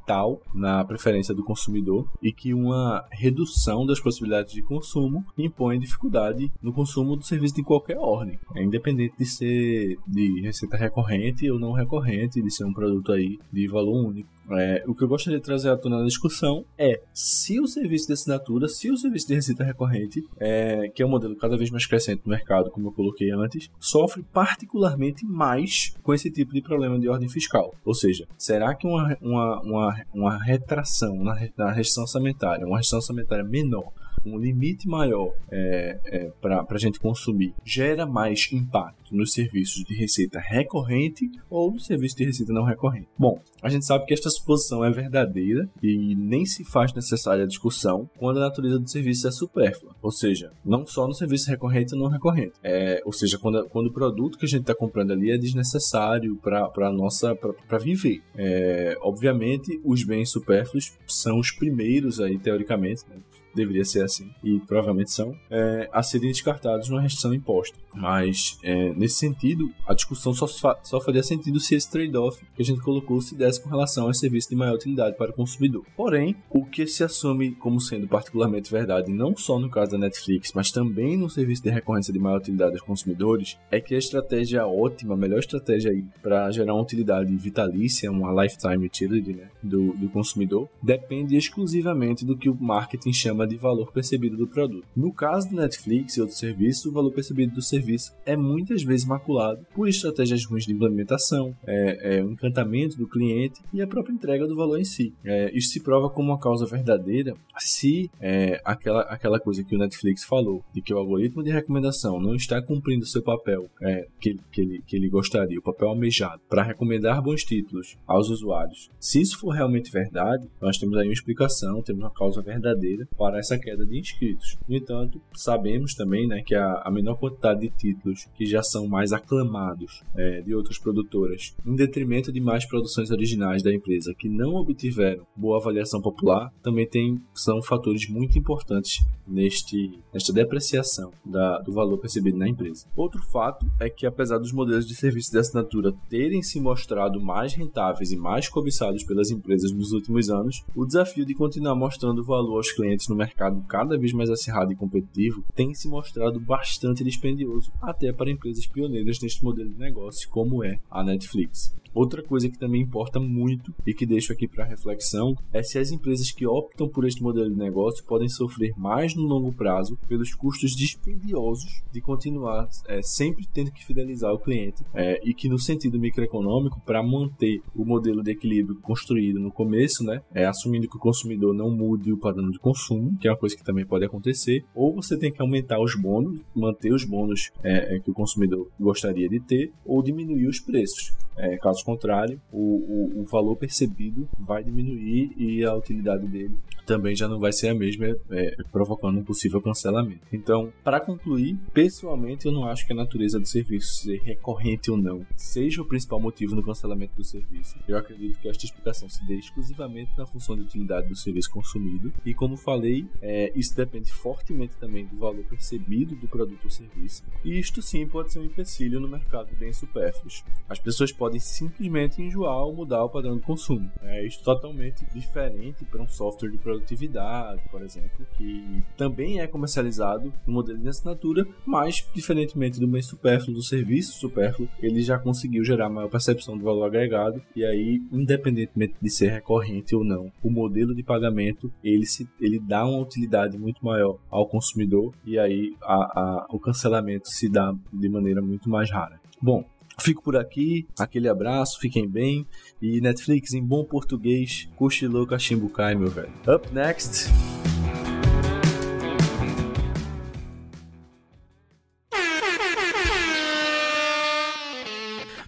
[0.55, 6.73] na preferência do consumidor e que uma redução das possibilidades de consumo impõe dificuldade no
[6.73, 11.73] consumo do serviço de qualquer ordem, é independente de ser de receita recorrente ou não
[11.73, 14.29] recorrente, de ser um produto aí de valor único.
[14.51, 18.09] É, o que eu gostaria de trazer à tona na discussão é se o serviço
[18.09, 21.71] de assinatura, se o serviço de receita recorrente, é, que é um modelo cada vez
[21.71, 26.63] mais crescente no mercado, como eu coloquei antes, sofre particularmente mais com esse tipo de
[26.63, 27.75] problema de ordem fiscal.
[27.85, 32.99] Ou seja, será que uma, uma, uma, uma retração na, na restrição orçamentária, uma restrição
[32.99, 33.93] orçamentária menor,
[34.25, 39.95] um limite maior é, é, para a gente consumir gera mais impacto nos serviços de
[39.95, 43.09] receita recorrente ou no serviço de receita não recorrente.
[43.19, 47.49] Bom, a gente sabe que esta suposição é verdadeira e nem se faz necessária a
[47.49, 51.95] discussão quando a natureza do serviço é supérflua, ou seja, não só no serviço recorrente
[51.95, 55.13] ou não recorrente, é, ou seja, quando, quando o produto que a gente está comprando
[55.13, 58.23] ali é desnecessário para nossa para viver.
[58.37, 63.17] É, obviamente, os bens supérfluos são os primeiros aí teoricamente, né?
[63.55, 67.77] Deveria ser assim, e provavelmente são, é, a serem descartados numa restrição imposta.
[67.95, 70.47] Mas, é, nesse sentido, a discussão só,
[70.83, 74.15] só faria sentido se esse trade-off que a gente colocou se desse com relação ao
[74.15, 75.85] serviço de maior utilidade para o consumidor.
[75.97, 80.53] Porém, o que se assume como sendo particularmente verdade, não só no caso da Netflix,
[80.55, 84.67] mas também no serviço de recorrência de maior utilidade aos consumidores, é que a estratégia
[84.67, 85.91] ótima, a melhor estratégia
[86.23, 92.37] para gerar uma utilidade vitalícia, uma lifetime utility né, do, do consumidor, depende exclusivamente do
[92.37, 94.87] que o marketing chama de valor percebido do produto.
[94.97, 99.07] No caso do Netflix e outros serviços, o valor percebido do serviço é muitas vezes
[99.07, 104.13] maculado por estratégias ruins de implementação, é, é, o encantamento do cliente e a própria
[104.13, 105.13] entrega do valor em si.
[105.25, 109.79] É, isso se prova como uma causa verdadeira se é, aquela, aquela coisa que o
[109.79, 114.37] Netflix falou, de que o algoritmo de recomendação não está cumprindo seu papel é, que,
[114.51, 118.91] que, ele, que ele gostaria, o papel almejado, para recomendar bons títulos aos usuários.
[118.99, 123.30] Se isso for realmente verdade, nós temos aí uma explicação, temos uma causa verdadeira para
[123.31, 124.59] para essa queda de inscritos.
[124.69, 128.89] No entanto, sabemos também né, que a, a menor quantidade de títulos que já são
[128.89, 134.29] mais aclamados é, de outras produtoras, em detrimento de mais produções originais da empresa que
[134.29, 141.59] não obtiveram boa avaliação popular, também tem, são fatores muito importantes neste, nesta depreciação da,
[141.61, 142.87] do valor percebido na empresa.
[142.97, 147.55] Outro fato é que, apesar dos modelos de serviço de assinatura terem se mostrado mais
[147.55, 152.57] rentáveis e mais cobiçados pelas empresas nos últimos anos, o desafio de continuar mostrando valor
[152.57, 157.71] aos clientes no mercado cada vez mais acirrado e competitivo tem se mostrado bastante dispendioso
[157.81, 161.75] até para empresas pioneiras neste modelo de negócio, como é a Netflix.
[161.93, 165.91] Outra coisa que também importa muito e que deixo aqui para reflexão é se as
[165.91, 170.33] empresas que optam por este modelo de negócio podem sofrer mais no longo prazo pelos
[170.33, 175.59] custos dispendiosos de continuar é, sempre tendo que fidelizar o cliente é, e que no
[175.59, 180.97] sentido microeconômico para manter o modelo de equilíbrio construído no começo, né, é, assumindo que
[180.97, 184.05] o consumidor não mude o padrão de consumo, que é uma coisa que também pode
[184.05, 188.15] acontecer, ou você tem que aumentar os bônus, manter os bônus é, é que o
[188.15, 191.13] consumidor gostaria de ter, ou diminuir os preços.
[191.37, 196.55] É, caso contrário, o, o, o, valor percebido vai diminuir e a utilidade dele
[196.85, 200.21] também já não vai ser a mesma, é, provocando um possível cancelamento.
[200.33, 204.97] Então, para concluir, pessoalmente eu não acho que a natureza do serviço ser recorrente ou
[204.97, 207.79] não seja o principal motivo no cancelamento do serviço.
[207.87, 212.13] Eu acredito que esta explicação se dê exclusivamente na função de utilidade do serviço consumido
[212.25, 217.23] e, como falei, é, isso depende fortemente também do valor percebido do produto ou serviço.
[217.45, 220.45] E isto sim pode ser um empecilho no mercado de bens supérfluos.
[220.69, 223.91] As pessoas podem simplesmente enjoar ou mudar o padrão de consumo.
[224.03, 229.47] É isto totalmente diferente para um software de produto produtividade, por exemplo, que também é
[229.47, 235.19] comercializado no modelo de assinatura, mas diferentemente do bem supérfluo, do serviço supérfluo, ele já
[235.19, 240.33] conseguiu gerar maior percepção do valor agregado e aí, independentemente de ser recorrente ou não,
[240.43, 245.39] o modelo de pagamento ele, se, ele dá uma utilidade muito maior ao consumidor e
[245.39, 249.21] aí a, a, o cancelamento se dá de maneira muito mais rara.
[249.43, 249.65] Bom,
[250.01, 252.47] Fico por aqui, aquele abraço, fiquem bem.
[252.81, 256.33] E Netflix em bom português, cochilou cachimbucai, meu velho.
[256.49, 257.31] Up next.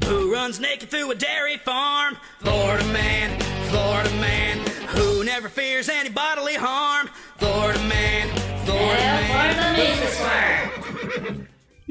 [0.06, 2.16] Who runs naked through a dairy farm?
[2.40, 3.38] Florida man,
[3.70, 4.58] Florida man.
[4.94, 7.01] Who never fears any bodily harm?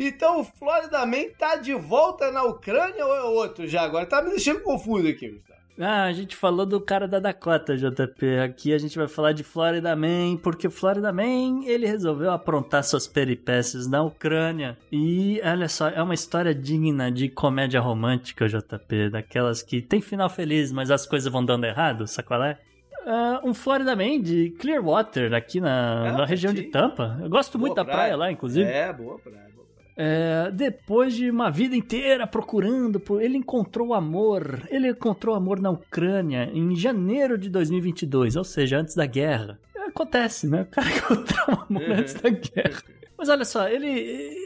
[0.07, 4.05] Então o Florida Man tá de volta na Ucrânia ou é outro já agora?
[4.05, 5.61] Tá me deixando confuso aqui, Gustavo.
[5.79, 8.39] Ah, a gente falou do cara da Dakota, JP.
[8.43, 12.83] Aqui a gente vai falar de Florida Man, porque o Florida Man, ele resolveu aprontar
[12.83, 14.77] suas peripécias na Ucrânia.
[14.91, 19.09] E, olha só, é uma história digna de comédia romântica, JP.
[19.09, 22.59] Daquelas que tem final feliz, mas as coisas vão dando errado, sabe qual é?
[23.03, 27.17] Uh, um Florida Man de Clearwater, aqui na, é, na região de Tampa.
[27.19, 27.87] Eu gosto boa muito praia.
[27.87, 28.69] da praia lá, inclusive.
[28.69, 29.50] É, boa praia.
[29.95, 34.67] É, depois de uma vida inteira procurando, ele encontrou amor.
[34.69, 39.59] Ele encontrou amor na Ucrânia em janeiro de 2022, ou seja, antes da guerra.
[39.87, 40.61] Acontece, né?
[40.61, 42.81] O cara encontrou amor antes da guerra.
[43.21, 43.87] Mas olha só, ele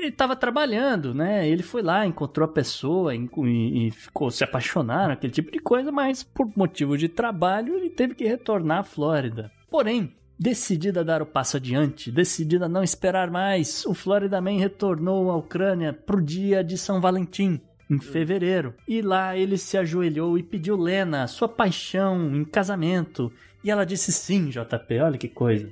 [0.06, 1.48] estava trabalhando, né?
[1.48, 3.30] Ele foi lá, encontrou a pessoa e,
[3.88, 8.14] e, ficou se apaixonar, aquele tipo de coisa, mas por motivo de trabalho ele teve
[8.14, 9.50] que retornar à Flórida.
[9.70, 14.60] Porém, Decidida a dar o passo adiante, decidida a não esperar mais, o Florida Man
[14.60, 18.74] retornou à Ucrânia pro dia de São Valentim, em fevereiro.
[18.86, 23.32] E lá ele se ajoelhou e pediu Lena, sua paixão, em casamento.
[23.64, 25.72] E ela disse sim, JP, olha que coisa.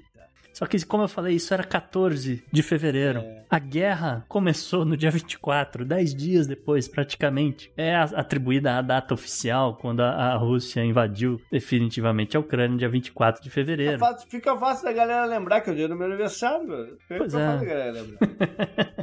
[0.53, 3.19] Só que, como eu falei, isso era 14 de fevereiro.
[3.19, 3.43] É.
[3.49, 7.71] A guerra começou no dia 24, 10 dias depois, praticamente.
[7.75, 13.49] É atribuída à data oficial, quando a, Rússia invadiu definitivamente a Ucrânia, dia 24 de
[13.49, 13.93] fevereiro.
[13.93, 16.97] É fácil, fica fácil da galera lembrar que é o dia do meu aniversário.
[17.07, 17.45] Fica pois é.
[17.45, 18.19] fácil da galera lembrar.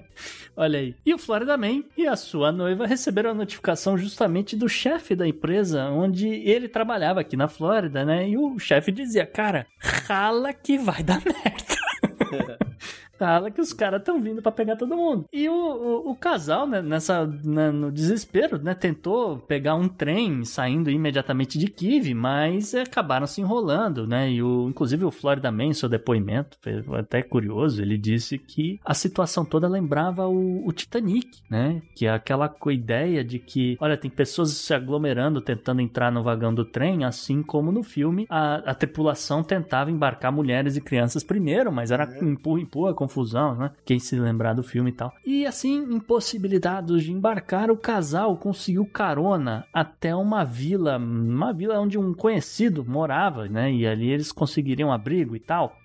[0.60, 0.94] Olha aí.
[1.06, 5.26] E o Florida Man e a sua noiva receberam a notificação justamente do chefe da
[5.26, 8.28] empresa onde ele trabalhava aqui na Flórida, né?
[8.28, 12.60] E o chefe dizia: Cara, rala que vai dar merda.
[13.20, 15.26] fala que os caras estão vindo para pegar todo mundo.
[15.30, 20.42] E o, o, o casal, né, nessa, né, no desespero, né, tentou pegar um trem
[20.42, 24.30] saindo imediatamente de Kiev, mas acabaram se enrolando, né?
[24.30, 28.94] E o, inclusive o Florida Man, seu depoimento, foi até curioso, ele disse que a
[28.94, 31.82] situação toda lembrava o, o Titanic, né?
[31.94, 36.54] Que é aquela ideia de que, olha, tem pessoas se aglomerando tentando entrar no vagão
[36.54, 41.70] do trem, assim como no filme a, a tripulação tentava embarcar mulheres e crianças primeiro,
[41.70, 42.24] mas era é.
[42.24, 43.72] empurra, empurra, confusão, né?
[43.84, 45.12] Quem se lembrar do filme e tal.
[45.26, 51.98] E assim, impossibilitados de embarcar, o casal conseguiu carona até uma vila, uma vila onde
[51.98, 53.72] um conhecido morava, né?
[53.72, 55.76] E ali eles conseguiriam abrigo e tal.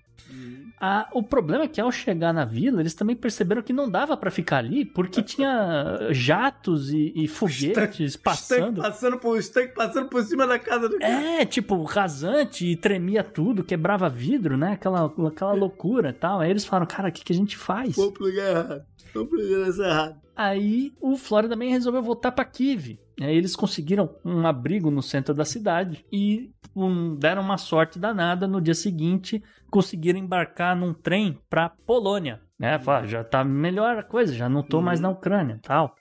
[0.80, 4.18] A, o problema é que ao chegar na vila, eles também perceberam que não dava
[4.18, 8.82] para ficar ali, porque tinha jatos e, e foguetes passando.
[8.82, 9.40] passando por,
[9.74, 11.42] passando por cima da casa do cara.
[11.42, 14.74] É, tipo, rasante e tremia tudo, quebrava vidro, né?
[14.74, 16.42] Aquela, aquela loucura e tal.
[16.42, 17.96] Aí eles falaram, cara, o que, que a gente faz?
[17.96, 18.86] Vou pro lugar errado.
[19.14, 20.25] Vou pro lugar errado.
[20.36, 23.00] Aí o Florida Man resolveu voltar para Kiev.
[23.22, 28.48] Aí eles conseguiram um abrigo no centro da cidade e um, deram uma sorte danada.
[28.48, 29.42] No dia seguinte,
[29.72, 32.42] conseguiram embarcar num trem para Polônia.
[32.60, 35.96] É, já tá melhor a coisa, já não tô mais na Ucrânia tal.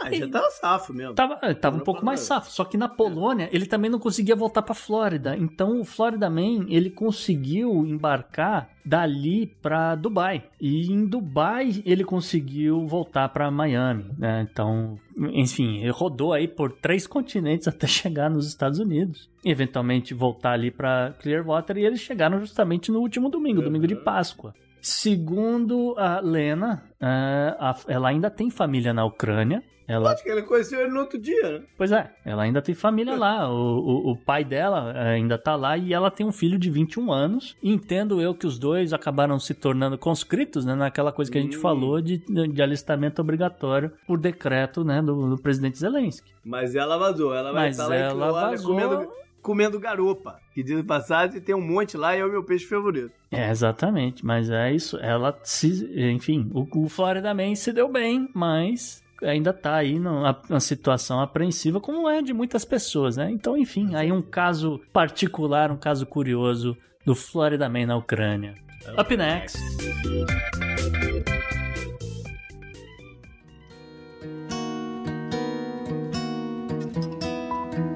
[0.00, 1.14] Ah, já tava safo mesmo.
[1.14, 2.50] Tava, é, tava um pouco mais safo.
[2.50, 5.36] Só que na Polônia, ele também não conseguia voltar pra Flórida.
[5.36, 10.44] Então o Florida Man, ele conseguiu embarcar dali para Dubai.
[10.60, 14.06] E em Dubai ele conseguiu voltar para Miami.
[14.18, 14.46] Né?
[14.50, 14.98] Então,
[15.32, 19.28] enfim, ele rodou aí por três continentes até chegar nos Estados Unidos.
[19.44, 21.76] E eventualmente voltar ali para Clearwater.
[21.76, 24.54] E eles chegaram justamente no último domingo, domingo de Páscoa.
[24.80, 27.54] Segundo a Lena, é,
[27.86, 29.62] ela ainda tem família na Ucrânia.
[29.90, 30.12] Ela...
[30.12, 31.64] Acho que ele conheceu ele no outro dia, né?
[31.76, 33.52] Pois é, ela ainda tem família lá.
[33.52, 36.70] O, o, o, pai dela é, ainda tá lá e ela tem um filho de
[36.70, 37.56] 21 anos.
[37.60, 40.76] entendo eu que os dois acabaram se tornando conscritos, né?
[40.76, 41.60] Naquela coisa que a gente hum.
[41.60, 45.02] falou de, de alistamento obrigatório por decreto, né?
[45.02, 46.30] Do, do presidente Zelensky.
[46.44, 48.76] Mas ela vazou, ela vai Mas estar lá ela vazou...
[48.76, 49.12] comendo,
[49.42, 50.38] comendo garopa.
[50.54, 53.12] Que diz passagem, tem um monte lá e é o meu peixe favorito.
[53.32, 54.24] É, exatamente.
[54.24, 54.96] Mas é isso.
[54.98, 55.90] Ela se.
[56.12, 61.20] Enfim, o, o Florida Man se deu bem, mas ainda tá aí numa, numa, situação
[61.20, 63.30] apreensiva, como é de muitas pessoas, né?
[63.30, 68.54] Então, enfim, aí um caso particular, um caso curioso do Florida Man na Ucrânia.
[68.98, 69.58] Up next.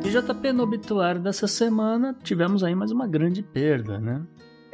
[0.04, 4.22] E JP no obituário dessa semana, tivemos aí mais uma grande perda, né?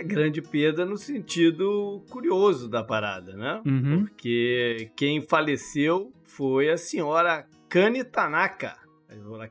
[0.02, 3.60] grande perda no sentido curioso da parada, né?
[3.66, 4.06] Uhum.
[4.06, 8.76] Porque quem faleceu foi a senhora Kani Tanaka.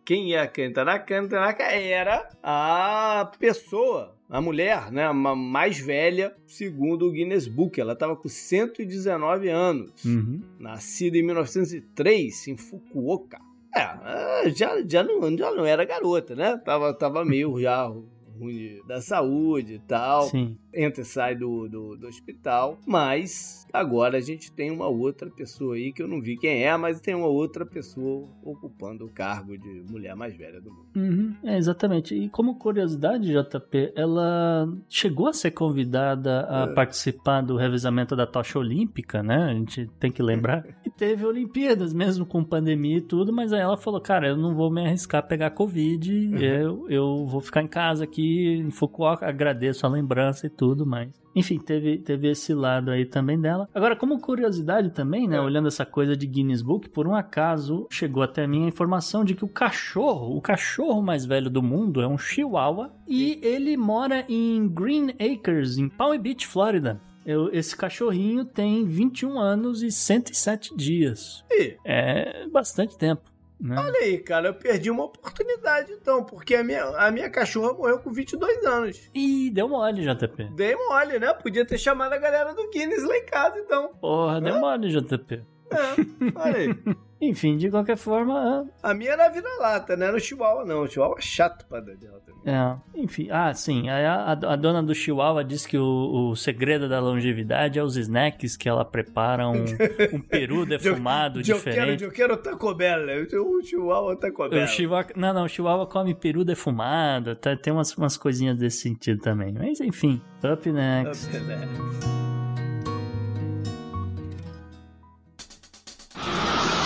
[0.05, 1.05] Quem é a Kani Tanaka?
[1.05, 7.79] Kani Tanaka era a pessoa, a mulher, né, a mais velha, segundo o Guinness Book.
[7.79, 10.05] Ela estava com 119 anos.
[10.05, 10.41] Uhum.
[10.57, 13.39] Nascida em 1903, em Fukuoka.
[13.75, 16.57] É, já, já, não, já não era garota, né?
[16.57, 17.91] Tava, tava meio já
[18.39, 20.23] ruim da saúde e tal.
[20.23, 20.57] Sim.
[20.73, 22.77] Entra e sai do, do, do, hospital.
[22.85, 26.75] Mas agora a gente tem uma outra pessoa aí que eu não vi quem é,
[26.77, 30.87] mas tem uma outra pessoa ocupando o cargo de mulher mais velha do mundo.
[30.95, 32.15] Uhum, é, exatamente.
[32.15, 36.73] E como curiosidade, JP, ela chegou a ser convidada a é.
[36.73, 39.45] participar do revezamento da tocha olímpica, né?
[39.45, 40.65] A gente tem que lembrar.
[40.85, 44.55] e teve Olimpíadas, mesmo com pandemia e tudo, mas aí ela falou: cara, eu não
[44.55, 46.37] vou me arriscar a pegar Covid, uhum.
[46.37, 51.09] eu, eu vou ficar em casa aqui em Fukuoka, agradeço a lembrança e tudo, mas
[51.33, 53.69] enfim, teve, teve esse lado aí também dela.
[53.73, 55.41] Agora, como curiosidade também, né, é.
[55.41, 59.33] olhando essa coisa de Guinness Book, por um acaso chegou até mim a informação de
[59.33, 64.25] que o cachorro, o cachorro mais velho do mundo é um Chihuahua e ele mora
[64.27, 66.99] em Green Acres, em Palm Beach, Flórida.
[67.25, 71.45] Eu, esse cachorrinho tem 21 anos e 107 dias.
[71.49, 71.77] E?
[71.85, 73.21] É bastante tempo.
[73.59, 73.75] Né?
[73.77, 77.99] Olha aí, cara, eu perdi uma oportunidade então, porque a minha, a minha cachorra morreu
[77.99, 79.09] com 22 anos.
[79.13, 80.45] Ih, deu mole, JP.
[80.55, 81.33] Dei mole, né?
[81.33, 83.89] Podia ter chamado a galera do Guinness lá em casa então.
[83.99, 85.43] Porra, deu mole, JP.
[85.71, 86.69] É, olha aí.
[87.21, 88.65] Enfim, de qualquer forma.
[88.81, 90.83] A minha era vira-lata, não era o Chihuahua, não.
[90.83, 92.41] O Chihuahua é chato pra dela também.
[92.45, 93.27] É, enfim.
[93.29, 93.89] Ah, sim.
[93.89, 97.97] A, a, a dona do Chihuahua diz que o, o, segredo da longevidade é os
[97.97, 99.65] snacks que ela prepara um,
[100.13, 102.03] um peru defumado eu, diferente.
[102.03, 103.27] Eu quero, eu quero Taco Bell.
[103.43, 104.63] O Chihuahua Taco Bell.
[104.63, 105.43] O Chihuahua, não, não.
[105.43, 107.35] O Chihuahua come peru defumado.
[107.35, 109.51] Tá, tem umas, umas coisinhas desse sentido também.
[109.51, 110.21] Mas enfim.
[110.41, 111.27] Up next.
[111.27, 112.48] Up next.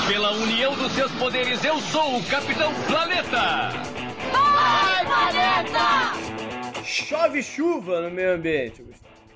[0.07, 3.69] Pela união dos seus poderes, eu sou o Capitão Planeta!
[4.31, 6.83] Vai, Planeta!
[6.83, 8.83] Chove chuva no meio ambiente,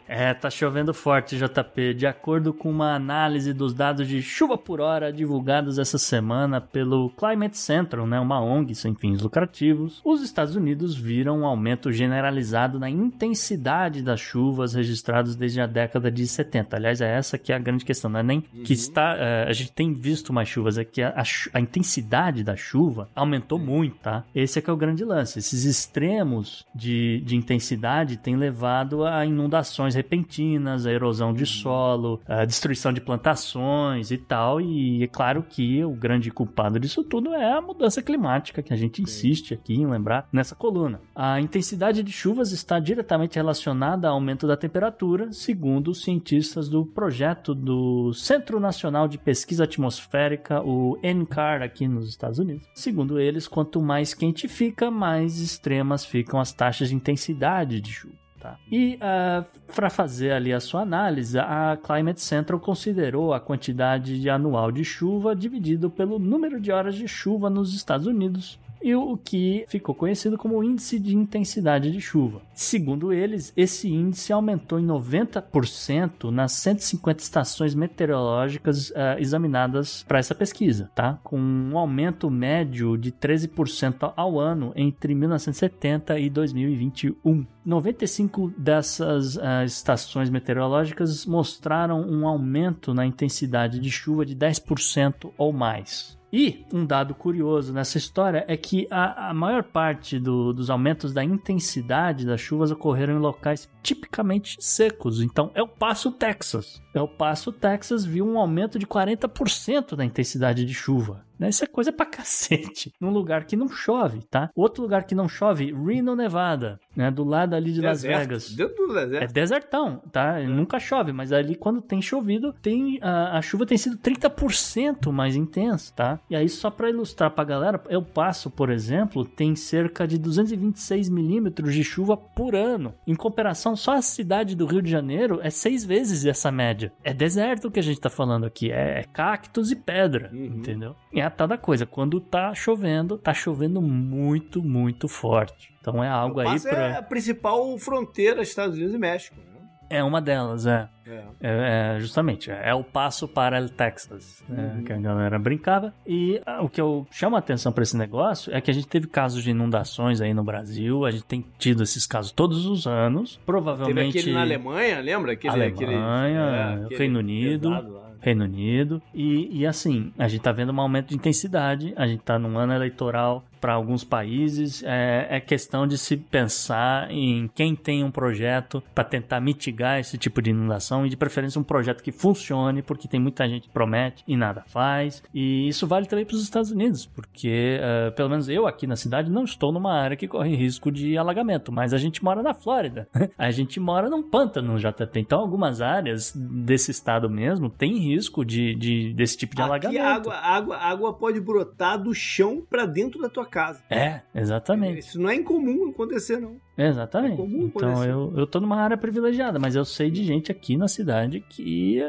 [0.08, 1.94] é, tá chovendo forte, JP.
[1.94, 7.10] De acordo com uma análise dos dados de chuva por hora divulgados essa semana pelo
[7.12, 12.80] Climate Central, né, uma ONG sem fins lucrativos, os Estados Unidos viram um aumento generalizado
[12.80, 16.76] na intensidade das chuvas registradas desde a década de 70.
[16.76, 18.64] Aliás, é essa que é a grande questão, não é nem uhum.
[18.64, 21.24] que está, é, a gente tem visto mais chuvas, é que a,
[21.54, 24.24] a, intensidade da chuva aumentou muito, tá?
[24.34, 25.40] Esse é que é o grande lance.
[25.40, 32.46] Esses extremos de, de intensidade têm levado a inundações repentinas, a erosão de solo, a
[32.46, 34.62] destruição de plantações e tal.
[34.62, 38.78] E é claro que o grande culpado disso tudo é a mudança climática, que a
[38.78, 41.02] gente insiste aqui em lembrar nessa coluna.
[41.16, 46.86] A intensidade de chuvas está diretamente relacionada ao aumento da temperatura, segundo os cientistas do
[46.86, 52.68] projeto do Centro Nacional de Pesquisa Atmosférica, o NCAR, aqui nos Estados Unidos.
[52.74, 58.27] Segundo eles, quanto mais quente fica, mais extremas ficam as taxas de intensidade de chuva.
[58.48, 58.58] Tá.
[58.72, 59.46] E uh, ah,
[59.76, 65.36] para fazer ali a sua análise, a Climate Central considerou a quantidade anual de chuva
[65.36, 70.38] dividido pelo número de horas de chuva nos Estados Unidos e o que ficou conhecido
[70.38, 72.42] como índice de intensidade de chuva.
[72.54, 80.36] Segundo eles, esse índice aumentou em 90% nas 150 estações meteorológicas uh, examinadas para essa
[80.36, 81.20] pesquisa, tá?
[81.24, 87.46] Com um aumento médio de 13% ao ano entre 1970 e 2021.
[87.66, 95.52] 95 dessas uh, estações meteorológicas mostraram um aumento na intensidade de chuva de 10% ou
[95.52, 96.17] mais.
[96.32, 101.14] E um dado curioso nessa história é que a, a maior parte do, dos aumentos
[101.14, 105.22] da intensidade das chuvas ocorreram em locais tipicamente secos.
[105.22, 106.82] Então, é o Passo Texas.
[106.94, 111.26] É o Passo Texas viu um aumento de 40% da intensidade de chuva.
[111.40, 111.50] Né?
[111.50, 112.92] Isso é coisa pra cacete.
[113.00, 114.50] Num lugar que não chove, tá?
[114.56, 117.12] Outro lugar que não chove, Reno, Nevada, né?
[117.12, 118.14] Do lado ali de Deserto.
[118.14, 118.56] Las Vegas.
[118.56, 119.24] Dentro do deserto.
[119.24, 120.40] É desertão, tá?
[120.40, 120.48] É.
[120.48, 125.36] Nunca chove, mas ali quando tem chovido, tem a, a chuva tem sido 30% mais
[125.36, 126.20] intensa, tá?
[126.30, 131.10] E aí, só para ilustrar pra galera, eu passo, por exemplo, tem cerca de 226
[131.10, 132.94] milímetros de chuva por ano.
[133.06, 136.92] Em comparação, só a cidade do Rio de Janeiro é seis vezes essa média.
[137.04, 140.46] É deserto que a gente tá falando aqui, é, é cactos e pedra, uhum.
[140.46, 140.96] entendeu?
[141.12, 145.74] E a tal da coisa, quando tá chovendo, tá chovendo muito, muito forte.
[145.80, 149.36] Então é algo aí para é a principal fronteira Estados Unidos e México.
[149.38, 149.58] Né?
[149.90, 150.90] É uma delas, é.
[151.06, 151.24] É.
[151.42, 154.84] é, é justamente, é o passo para o Texas, né, uhum.
[154.84, 155.94] que a galera brincava.
[156.06, 158.88] E ah, o que eu chamo a atenção para esse negócio é que a gente
[158.88, 162.86] teve casos de inundações aí no Brasil, a gente tem tido esses casos todos os
[162.86, 163.40] anos.
[163.46, 164.14] Provavelmente.
[164.14, 165.32] Teve aquele na Alemanha, lembra?
[165.32, 168.07] Aquele, Alemanha, aquele, é, Reino Unido.
[168.22, 169.02] Reino Unido.
[169.14, 172.58] E, e assim, a gente tá vendo um aumento de intensidade, a gente tá num
[172.58, 178.12] ano eleitoral para alguns países é, é, questão de se pensar em quem tem um
[178.12, 182.82] projeto para tentar mitigar esse tipo de inundação e de preferência um projeto que funcione,
[182.82, 185.24] porque tem muita gente que promete e nada faz.
[185.34, 188.96] E isso vale também para os Estados Unidos, porque uh, pelo menos eu aqui na
[188.96, 192.54] cidade não estou numa área que corre risco de alagamento, mas a gente mora na
[192.54, 193.08] Flórida,
[193.38, 198.76] a gente mora num pântano JP, então algumas áreas desse estado mesmo tem risco de,
[198.76, 200.02] de desse tipo de aqui alagamento.
[200.02, 203.57] Água, água, água pode brotar do chão para dentro da tua casa.
[203.90, 205.00] É, exatamente.
[205.00, 206.58] Isso não é incomum acontecer, não.
[206.78, 207.34] Exatamente.
[207.34, 210.78] É comum então eu, eu tô numa área privilegiada, mas eu sei de gente aqui
[210.78, 212.02] na cidade que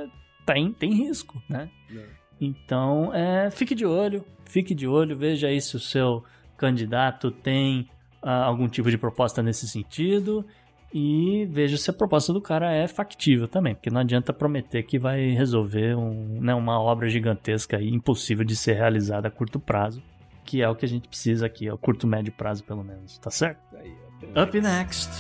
[0.47, 1.69] tem, tem risco, né?
[1.95, 2.05] É.
[2.41, 6.23] Então, é, fique de olho, fique de olho, veja aí se o seu
[6.57, 7.89] candidato tem
[8.23, 10.45] uh, algum tipo de proposta nesse sentido
[10.93, 14.99] e veja se a proposta do cara é factível também, porque não adianta prometer que
[14.99, 20.03] vai resolver um, né, uma obra gigantesca e impossível de ser realizada a curto prazo
[20.49, 23.31] que é o que a gente precisa aqui, a curto médio prazo pelo menos, tá
[23.31, 23.61] certo?
[23.77, 23.93] Aí,
[24.33, 25.11] up, up next.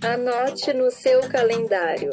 [0.00, 2.10] Anote no seu calendário.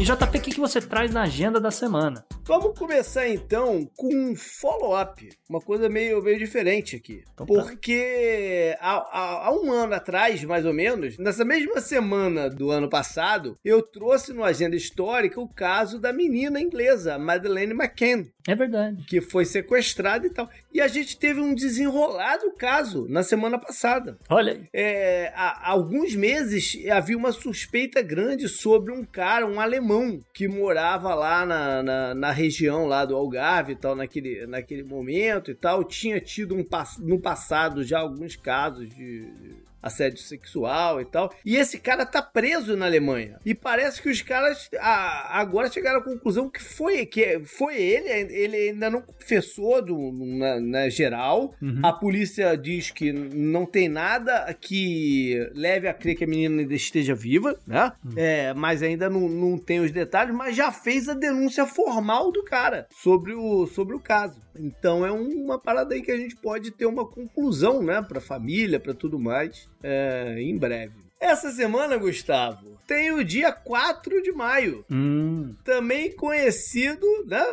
[0.00, 2.24] E JP, o que você traz na agenda da semana?
[2.46, 7.24] Vamos começar então com um follow-up, uma coisa meio, meio diferente aqui.
[7.34, 7.52] Então, tá.
[7.52, 12.88] Porque há, há, há, um ano atrás, mais ou menos, nessa mesma semana do ano
[12.88, 18.26] passado, eu trouxe no Agenda Histórica o caso da menina inglesa, Madeleine McCann.
[18.46, 19.04] É verdade.
[19.08, 20.48] Que foi sequestrada e tal.
[20.72, 24.18] E a gente teve um desenrolado caso na semana passada.
[24.30, 24.68] Olha aí.
[24.72, 30.46] É, há, há alguns meses havia uma suspeita grande sobre um cara, um alemão, que
[30.46, 35.54] morava lá na, na, na região lá do Algarve e tal, naquele, naquele momento e
[35.54, 36.64] tal, tinha tido um,
[37.00, 41.32] no passado já alguns casos de assédio sexual e tal.
[41.44, 43.38] E esse cara tá preso na Alemanha.
[43.44, 48.08] E parece que os caras a, agora chegaram à conclusão que foi que foi ele,
[48.08, 51.54] ele ainda não confessou do, na, na geral.
[51.62, 51.80] Uhum.
[51.82, 56.74] A polícia diz que não tem nada que leve a crer que a menina ainda
[56.74, 57.92] esteja viva, né?
[58.04, 58.12] Uhum.
[58.16, 62.42] É, mas ainda não, não tem os detalhes, mas já fez a denúncia formal do
[62.42, 64.45] cara sobre o, sobre o caso.
[64.58, 68.80] Então é uma parada aí que a gente pode ter uma conclusão, né, pra família,
[68.80, 71.06] para tudo mais, é, em breve.
[71.20, 74.84] Essa semana, Gustavo, tem o dia 4 de maio.
[74.90, 75.54] Hum.
[75.64, 77.44] Também conhecido, né?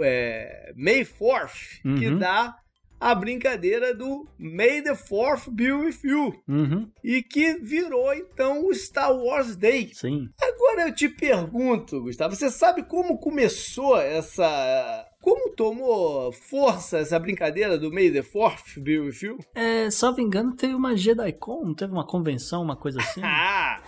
[0.00, 1.94] É, May 4th, uhum.
[1.96, 2.56] que dá
[2.98, 6.34] a brincadeira do May the Fourth be with you.
[6.48, 6.90] Uhum.
[7.04, 9.90] E que virou então o Star Wars Day.
[9.92, 10.28] Sim.
[10.40, 15.06] Agora eu te pergunto, Gustavo, você sabe como começou essa.
[15.26, 19.38] Como tomou força essa brincadeira do May the Fourth be with you?
[19.56, 23.20] É, salvo engano, teve uma JediCon, não teve uma convenção, uma coisa assim?
[23.26, 23.82] ah!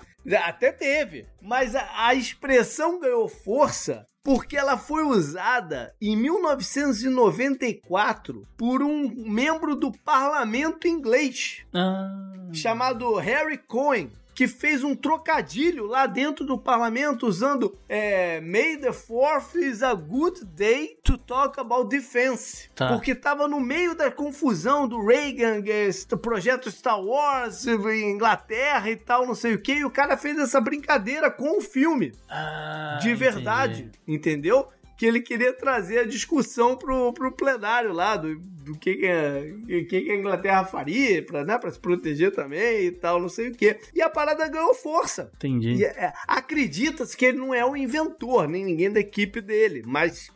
[0.44, 1.28] Até teve.
[1.40, 9.76] Mas a, a, expressão ganhou força porque ela foi usada em 1994 por um membro
[9.76, 12.48] do parlamento inglês ah.
[12.52, 18.90] chamado Harry Cohen que fez um trocadilho lá dentro do parlamento usando é, May the
[18.90, 22.70] 4th is a good day to talk about defense.
[22.72, 22.86] Tá.
[22.86, 29.26] Porque tava no meio da confusão do Reagan, esse projeto Star Wars, Inglaterra e tal,
[29.26, 32.12] não sei o que, e o cara fez essa brincadeira com o filme.
[32.30, 34.18] Ah, de verdade, entendi.
[34.18, 34.68] entendeu?
[34.96, 39.84] Que ele queria trazer a discussão pro, pro plenário lá, do, do que, que, a,
[39.84, 43.48] que, que a Inglaterra faria pra, né, pra se proteger também e tal, não sei
[43.48, 43.78] o que.
[43.94, 45.30] E a parada ganhou força.
[45.36, 45.74] Entendi.
[45.74, 50.30] E, é, Acredita-se que ele não é o inventor, nem ninguém da equipe dele, mas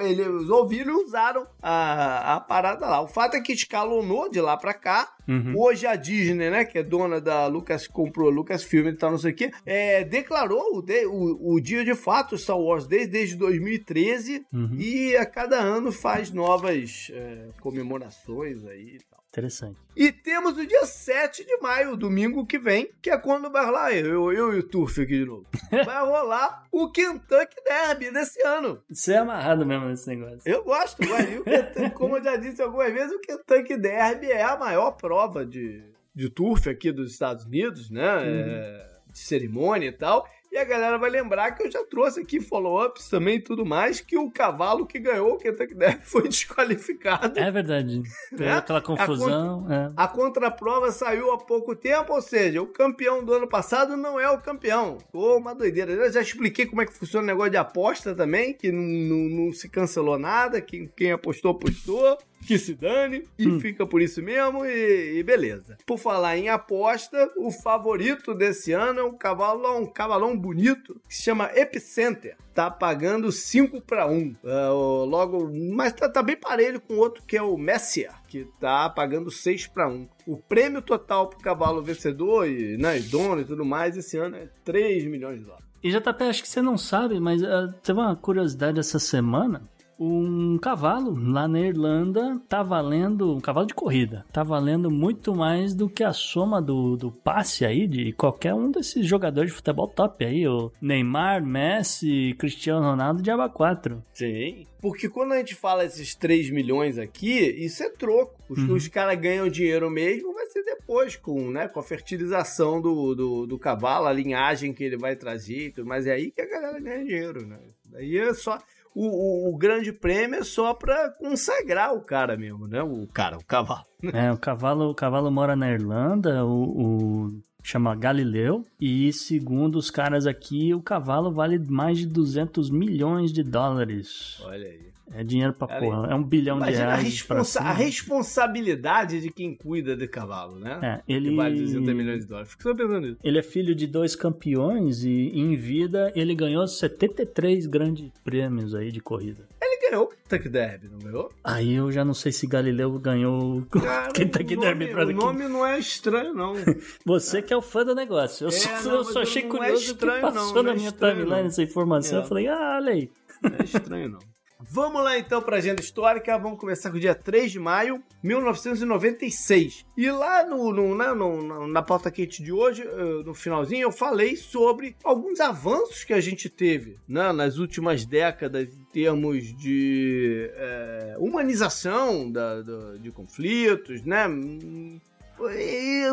[0.00, 3.00] eles ouviram e usaram a, a parada lá.
[3.00, 5.14] O fato é que escalonou de lá pra cá.
[5.26, 5.54] Uhum.
[5.56, 9.32] Hoje a Disney, né, que é dona da Lucas, comprou Lucasfilm e tal, não sei
[9.32, 13.36] o que, é, declarou o, de, o, o, dia de fato Star Wars desde, desde
[13.36, 14.76] 2013 uhum.
[14.78, 19.24] e a cada ano faz novas é, comemorações aí e tal.
[19.30, 19.80] Interessante.
[19.96, 23.90] E temos o dia 7 de maio, domingo que vem, que é quando vai rolar,
[23.92, 28.82] eu, eu e o Turf aqui de novo, vai rolar o Kentucky Derby desse ano.
[28.88, 30.42] Você é amarrado mesmo nesse negócio.
[30.44, 31.26] Eu gosto, mas
[31.94, 35.82] como eu já disse algumas vezes, o Kentucky Derby é a maior prova de,
[36.14, 38.16] de turf aqui dos Estados Unidos, né?
[38.16, 38.24] Uhum.
[38.26, 40.28] É, de cerimônia e tal.
[40.54, 44.00] E a galera vai lembrar que eu já trouxe aqui follow-ups também e tudo mais,
[44.00, 47.36] que o cavalo que ganhou o Kentucky Derby foi desqualificado.
[47.40, 48.04] É verdade.
[48.38, 48.52] É?
[48.52, 49.66] Aquela confusão.
[49.68, 49.92] A, é.
[49.96, 54.30] a contraprova saiu há pouco tempo, ou seja, o campeão do ano passado não é
[54.30, 54.98] o campeão.
[55.12, 55.90] Ô, uma doideira.
[55.90, 59.46] Eu já expliquei como é que funciona o negócio de aposta também, que não, não,
[59.46, 63.60] não se cancelou nada, que quem apostou, apostou que se dane e hum.
[63.60, 65.76] fica por isso mesmo e, e, beleza.
[65.86, 71.14] Por falar em aposta, o favorito desse ano é um cavalo, um cavalão bonito que
[71.14, 72.36] se chama Epicenter.
[72.54, 74.36] Tá pagando 5 para 1.
[74.44, 78.88] Uh, logo, mas tá, tá, bem parelho com outro que é o Messier, que tá
[78.88, 80.08] pagando 6 para 1.
[80.26, 84.36] O prêmio total pro cavalo vencedor e, né, e dono e tudo mais esse ano
[84.36, 85.64] é 3 milhões de dólares.
[85.82, 89.68] E JP, acho que você não sabe, mas uh, teve uma curiosidade essa semana
[89.98, 95.74] um cavalo lá na Irlanda tá valendo, um cavalo de corrida, tá valendo muito mais
[95.74, 99.88] do que a soma do, do passe aí de qualquer um desses jogadores de futebol
[99.88, 104.02] top aí, o Neymar, Messi, Cristiano Ronaldo de aba 4.
[104.12, 104.66] Sim.
[104.80, 108.34] Porque quando a gente fala esses 3 milhões aqui, isso é troco.
[108.48, 108.74] Os, uhum.
[108.74, 113.46] os caras ganham dinheiro mesmo, vai ser depois, com, né, com a fertilização do, do,
[113.46, 117.04] do cavalo, a linhagem que ele vai trazer, mas é aí que a galera ganha
[117.04, 117.58] dinheiro, né?
[117.86, 118.58] Daí é só
[118.94, 122.82] o, o, o, grande prêmio é só pra consagrar o cara mesmo, né?
[122.82, 123.86] O cara, o cavalo.
[124.12, 129.90] É, o cavalo, o cavalo mora na Irlanda, o, o chama Galileu, e segundo os
[129.90, 134.38] caras aqui, o cavalo vale mais de 200 milhões de dólares.
[134.44, 134.93] Olha aí.
[135.12, 136.08] É dinheiro pra Cara, porra.
[136.10, 137.00] É um bilhão de reais.
[137.00, 140.78] A, responsa a responsabilidade de quem cuida de cavalo, né?
[140.82, 141.30] É, ele.
[141.30, 142.50] Que vale 200 milhões de dólares.
[142.50, 143.18] Fico só pensando nisso.
[143.22, 148.90] Ele é filho de dois campeões e em vida ele ganhou 73 grandes prêmios aí
[148.90, 149.46] de corrida.
[149.62, 151.32] Ele ganhou o Kentucky Derby, não ganhou?
[151.42, 153.66] Aí eu já não sei se Galileu ganhou o
[154.14, 156.54] Kentucky Derby pra O nome não é estranho, não.
[157.04, 158.44] Você que é o fã do negócio.
[158.44, 160.62] Eu, é, só, não, eu só achei não curioso é estranho, que passou não, na
[160.62, 162.18] não é minha timeline essa informação.
[162.18, 162.22] É.
[162.22, 163.10] Eu falei, ah, olha aí.
[163.42, 164.18] Não é estranho, não.
[164.60, 166.38] Vamos lá então para a agenda histórica.
[166.38, 169.84] Vamos começar com o dia 3 de maio, 1996.
[169.96, 172.84] E lá no, no, na, no, na pauta quente de hoje,
[173.24, 178.74] no finalzinho, eu falei sobre alguns avanços que a gente teve né, nas últimas décadas
[178.74, 184.26] em termos de é, humanização da, da, de conflitos, né?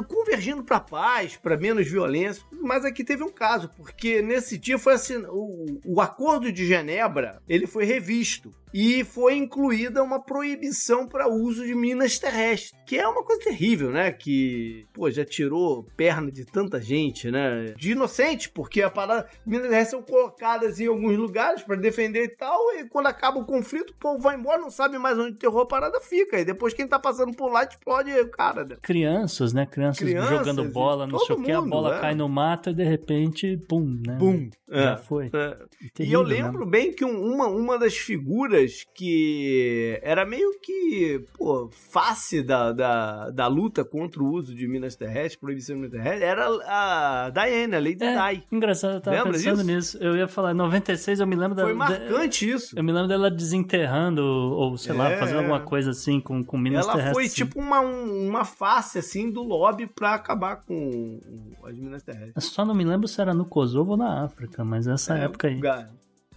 [0.07, 2.43] Convergindo para paz, para menos violência.
[2.51, 7.41] Mas aqui teve um caso, porque nesse dia foi assim, o, o Acordo de Genebra
[7.47, 13.07] ele foi revisto e foi incluída uma proibição para uso de minas terrestres, que é
[13.07, 14.11] uma coisa terrível, né?
[14.11, 17.73] Que, pô, já tirou perna de tanta gente, né?
[17.77, 22.35] De inocente, porque a parada, minas terrestres são colocadas em alguns lugares para defender e
[22.35, 25.61] tal, e quando acaba o conflito, o povo vai embora, não sabe mais onde enterrou
[25.61, 26.39] a parada, fica.
[26.39, 28.77] E depois quem tá passando por lá explode o cara, né?
[28.81, 29.65] Criança crianças, né?
[29.65, 32.01] Crianças, crianças jogando bola, não sei o que, a bola é.
[32.01, 34.17] cai no mato e de repente, pum, né?
[34.19, 34.49] Pum.
[34.69, 35.25] Já é, foi.
[35.33, 35.57] É.
[35.93, 36.71] Terrível, e eu lembro né?
[36.71, 38.60] bem que uma, uma das figuras
[38.95, 44.95] que era meio que, pô, face da, da, da luta contra o uso de minas
[44.95, 48.43] terrestres, proibição de minas terrestres, era a Diana, a Lady é, Di.
[48.51, 49.97] Engraçado, eu tava Lembra pensando disso?
[49.97, 49.97] nisso.
[49.99, 51.63] Eu ia falar, em 96 eu me lembro da...
[51.63, 52.77] Foi marcante de, isso.
[52.77, 56.85] Eu me lembro dela desenterrando, ou sei lá, fazendo alguma coisa assim com, com minas
[56.85, 57.17] ela terrestres.
[57.17, 61.19] Ela foi tipo uma, uma face, assim, do lobby pra acabar com
[61.63, 62.45] as minas terrestres.
[62.45, 65.47] Só não me lembro se era no Kosovo ou na África, mas essa é, época
[65.47, 65.55] aí.
[65.55, 65.89] Lugar.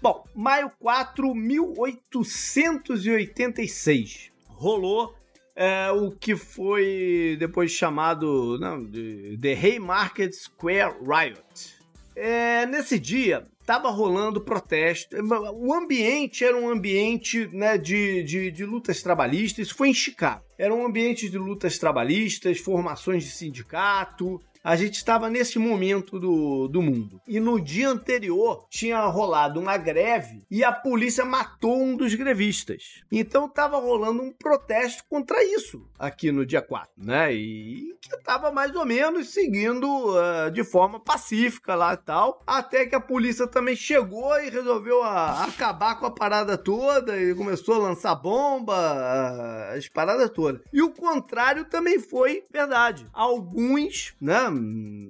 [0.05, 4.31] Bom, maio 4, 1886.
[4.49, 5.15] Rolou
[5.57, 11.79] é, o que foi depois chamado não, de The Haymarket Square Riot.
[12.15, 15.17] É, nesse dia, tava rolando protesto.
[15.55, 19.69] O ambiente era um ambiente né, de, de, de, lutas trabalhistas.
[19.69, 20.45] Isso foi em Chicago.
[20.59, 26.66] Era um ambiente de lutas trabalhistas, formações de sindicato, a gente estava nesse momento do,
[26.69, 27.20] do mundo.
[27.28, 33.03] E no dia anterior tinha rolado uma greve e a polícia matou um dos grevistas.
[33.12, 37.35] Então estava rolando um protesto contra isso aqui no dia 4, né?
[37.35, 42.86] E que estava mais ou menos seguindo uh, de forma pacífica lá e tal, até
[42.86, 47.74] que a polícia também chegou e resolveu uh, acabar com a parada toda e começou
[47.74, 50.62] a lançar bomba, uh, as paradas todas.
[50.73, 53.07] E o contrário também foi verdade.
[53.12, 54.54] Alguns, né,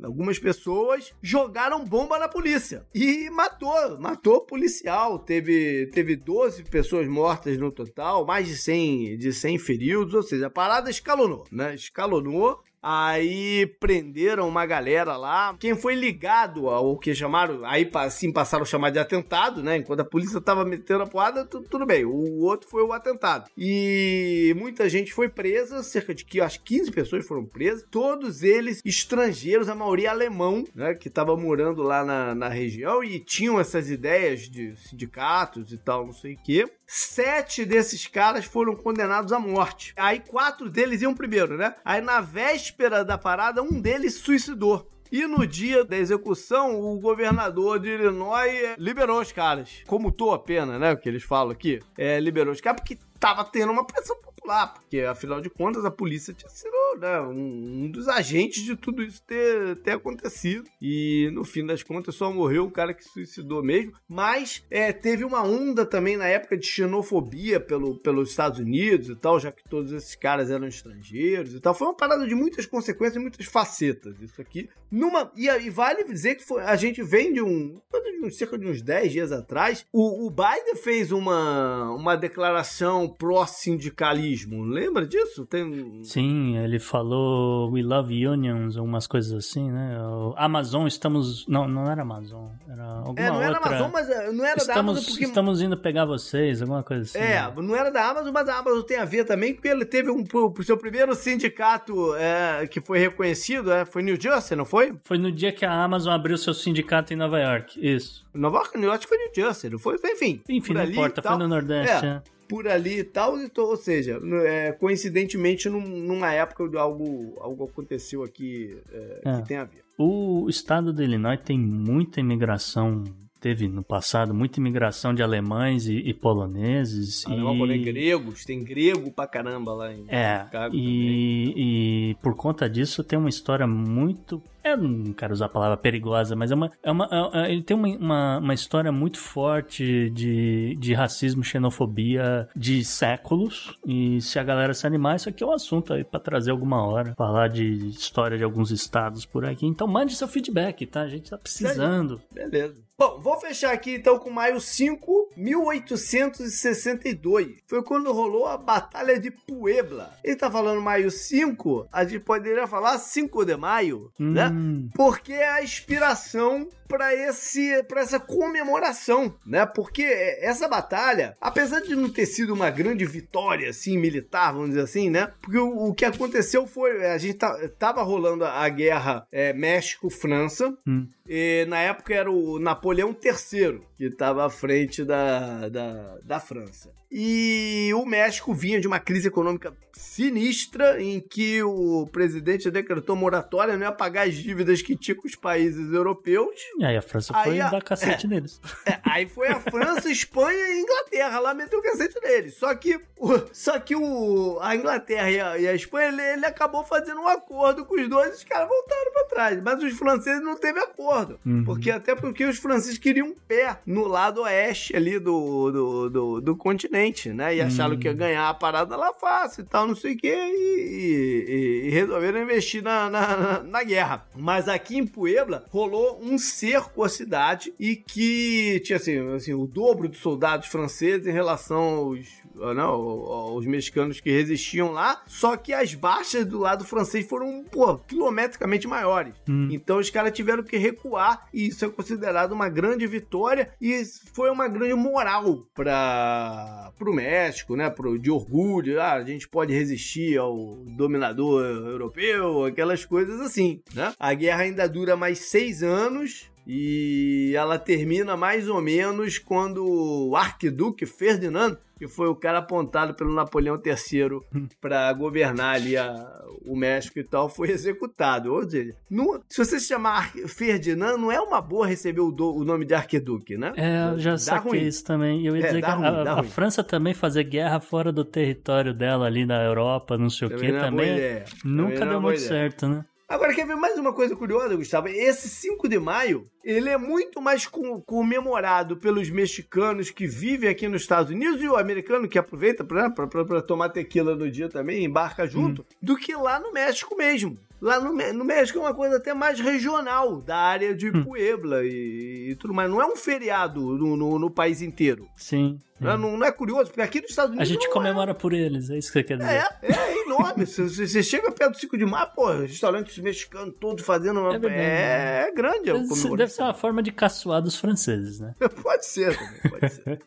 [0.03, 5.19] algumas pessoas jogaram bomba na polícia e matou, matou policial.
[5.19, 10.47] Teve, teve 12 pessoas mortas no total, mais de 100, de 100 feridos, ou seja,
[10.47, 11.75] a parada escalonou, né?
[11.75, 15.56] Escalonou Aí prenderam uma galera lá.
[15.59, 19.78] Quem foi ligado ao que chamaram, aí assim passaram a chamar de atentado, né?
[19.78, 22.05] Enquanto a polícia tava metendo a porrada, tudo bem.
[22.05, 23.48] O outro foi o atentado.
[23.56, 29.70] E muita gente foi presa, cerca de acho 15 pessoas foram presas, todos eles estrangeiros,
[29.70, 30.93] a maioria alemão, né?
[30.93, 36.05] Que tava morando lá na, na região e tinham essas ideias de sindicatos e tal,
[36.05, 36.69] não sei o quê.
[36.86, 39.94] Sete desses caras foram condenados à morte.
[39.97, 41.74] Aí quatro deles iam primeiro, né?
[41.82, 42.73] Aí na véspera
[43.06, 44.90] da parada, um deles suicidou.
[45.12, 49.82] E no dia da execução, o governador de Illinois liberou os caras.
[49.86, 50.92] Comutou a pena, né?
[50.92, 51.80] O que eles falam aqui.
[51.96, 54.14] É, liberou os caras porque tava tendo uma pressão
[54.46, 58.76] lá, porque afinal de contas a polícia tinha sido né, um, um, dos agentes de
[58.76, 60.68] tudo isso ter, ter acontecido.
[60.80, 63.92] E no fim das contas só morreu o cara que suicidou mesmo.
[64.09, 69.16] Mas é, teve uma onda também na época de xenofobia pelo, pelos Estados Unidos e
[69.16, 71.74] tal, já que todos esses caras eram estrangeiros e tal.
[71.74, 74.20] Foi uma parada de muitas consequências, muitas facetas.
[74.20, 74.68] Isso aqui.
[74.90, 77.80] Numa, e, e vale dizer que foi, a gente vem de um.
[78.24, 84.65] De cerca de uns 10 dias atrás, o, o Biden fez uma, uma declaração pró-sindicalismo
[84.65, 85.47] Lembra disso?
[85.47, 86.03] Tem...
[86.05, 89.97] Sim, ele falou We Love Unions, algumas coisas assim, né?
[90.36, 91.47] Amazon, estamos.
[91.47, 92.49] Não, não era Amazon.
[92.69, 93.69] Era alguma é, não era outra...
[93.69, 95.24] Amazon, mas eh, não era estamos, da Amazon porque.
[95.24, 97.19] Estamos indo pegar vocês, alguma coisa assim.
[97.19, 97.53] É, né?
[97.57, 100.24] não era da Amazon, mas a Amazon tem a ver também, porque ele teve um,
[100.32, 104.95] o seu primeiro sindicato é, que foi reconhecido, é, foi New Jersey, não foi?
[105.05, 108.24] Foi no dia que a Amazon abriu seu sindicato em Nova York, isso.
[108.35, 109.97] Nova York, New York foi New Jersey, não foi?
[110.05, 110.43] Enfim.
[110.49, 112.07] Enfim, não importa, foi no Nordeste.
[112.07, 112.23] É.
[112.49, 118.23] por ali e tal, ou seja, é, coincidentemente num, numa época de algo, algo aconteceu
[118.23, 119.37] aqui é, é.
[119.37, 119.85] que tem a ver.
[119.99, 123.05] O estado de Illinois tem muita imigração
[123.45, 127.27] teve no passado muita imigração de alemães e, e poloneses.
[127.27, 127.59] Alemão, e...
[127.59, 130.75] polonês, gregos, tem grego pra caramba lá em é, Chicago.
[130.75, 135.77] E, e por conta disso tem uma história muito eu não quero usar a palavra
[135.77, 139.19] perigosa, mas é uma, é uma é, é ele tem uma, uma, uma, história muito
[139.19, 143.79] forte de, de racismo, xenofobia de séculos.
[143.87, 146.83] E se a galera se animar, isso aqui é um assunto aí para trazer alguma
[146.83, 149.66] hora, falar de história de alguns estados por aqui.
[149.66, 151.03] Então mande seu feedback, tá?
[151.03, 152.23] A gente tá precisando.
[152.33, 152.83] Beleza.
[152.97, 157.57] Bom, vou fechar aqui então com maio 5, 1862.
[157.66, 160.15] Foi quando rolou a Batalha de Puebla.
[160.23, 164.31] Ele tá falando maio 5, a gente poderia falar 5 de maio, hum.
[164.31, 164.49] né?
[164.95, 169.66] Porque é a inspiração para esse para essa comemoração, né?
[169.66, 170.05] Porque
[170.41, 175.11] essa batalha, apesar de não ter sido uma grande vitória assim militar, vamos dizer assim,
[175.11, 175.33] né?
[175.43, 180.73] Porque o, o que aconteceu foi a gente tá, tava rolando a guerra é, México-França.
[180.87, 181.09] Hum.
[181.27, 186.93] E na época era o Napoleão III que estava à frente da, da, da França.
[187.16, 193.77] E o México vinha de uma crise econômica sinistra em que o presidente decretou moratória,
[193.77, 196.55] não ia pagar as dívidas que tinha com os países europeus.
[196.78, 198.61] E aí a França foi a, dar cacete é, neles.
[198.86, 202.55] É, aí foi a França, Espanha e Inglaterra lá meteu o cacete neles.
[202.55, 206.47] Só que, o, só que o, a Inglaterra e a, e a Espanha, ele, ele,
[206.47, 209.62] acabou fazendo um acordo com os dois e os caras voltaram pra trás.
[209.62, 211.39] Mas os franceses não teve acordo.
[211.47, 211.65] Uhum.
[211.65, 216.41] Porque até porque os franceses queriam um pé no lado oeste ali do, do, do,
[216.41, 217.03] do continente,
[217.35, 217.56] né?
[217.56, 218.01] E acharam uhum.
[218.01, 221.89] que ia ganhar a parada lá fácil e tal, não sei o que, e, e,
[221.89, 224.26] e, resolveram investir na, na, na, guerra.
[224.36, 229.66] Mas aqui em Puebla rolou um cerco à cidade e que tinha assim, assim o
[229.66, 235.72] dobro de soldados franceses em relação aos não, os mexicanos que resistiam lá, só que
[235.72, 239.35] as baixas do lado francês foram, pô, quilometricamente maiores.
[239.48, 239.68] Hum.
[239.70, 244.02] Então os caras tiveram que recuar e isso é considerado uma grande vitória e
[244.32, 249.72] foi uma grande moral para o México, né, pro, de orgulho, ah, a gente pode
[249.72, 254.12] resistir ao dominador europeu, aquelas coisas assim, né?
[254.18, 260.36] A guerra ainda dura mais seis anos, e ela termina mais ou menos quando o
[260.36, 264.41] arquiduque Ferdinand, que foi o cara apontado pelo Napoleão III
[264.81, 268.53] para governar ali a, o México e tal, foi executado.
[268.53, 272.55] Ou seja, não, se você se chamar Ferdinand, não é uma boa receber o, do,
[272.55, 273.73] o nome de arquiduque, né?
[273.77, 274.86] É, eu já dá saquei ruim.
[274.86, 275.47] isso também.
[275.47, 278.95] Eu ia é, dizer que ruim, a, a França também fazer guerra fora do território
[278.95, 282.43] dela ali na Europa, não sei também o que, também, é nunca também deu muito
[282.43, 282.49] ideia.
[282.49, 283.05] certo, né?
[283.35, 285.09] Agora, quer ver mais uma coisa curiosa, Gustavo?
[285.09, 287.69] Esse 5 de maio, ele é muito mais
[288.06, 293.61] comemorado pelos mexicanos que vivem aqui nos Estados Unidos e o americano que aproveita para
[293.61, 295.85] tomar tequila no dia também, embarca junto, hum.
[296.01, 297.59] do que lá no México mesmo.
[297.80, 301.24] Lá no, no, México é uma coisa até mais regional, da área de hum.
[301.24, 302.90] Puebla e, e, tudo mais.
[302.90, 305.28] Não é um feriado no, no, no país inteiro.
[305.36, 305.78] Sim.
[306.01, 306.86] Não, é, não, é curioso?
[306.86, 307.70] Porque aqui nos Estados Unidos.
[307.70, 308.34] A gente comemora é.
[308.34, 309.51] por eles, é isso que você quer dizer.
[309.51, 310.66] É, é, é enorme.
[310.66, 314.40] você, você chega perto do 5 de maio, pô, restaurantes mexicanos todos fazendo.
[314.40, 314.55] Uma...
[314.55, 316.36] É, verdade, é, é grande comemoração.
[316.36, 318.55] Deve ser uma forma de caçoar dos franceses, né?
[318.82, 320.22] pode ser também, pode ser.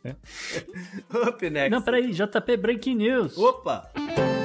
[1.27, 1.69] Up next.
[1.69, 3.37] Não, peraí, JP Breaking News.
[3.37, 3.89] Opa!
[3.95, 4.36] O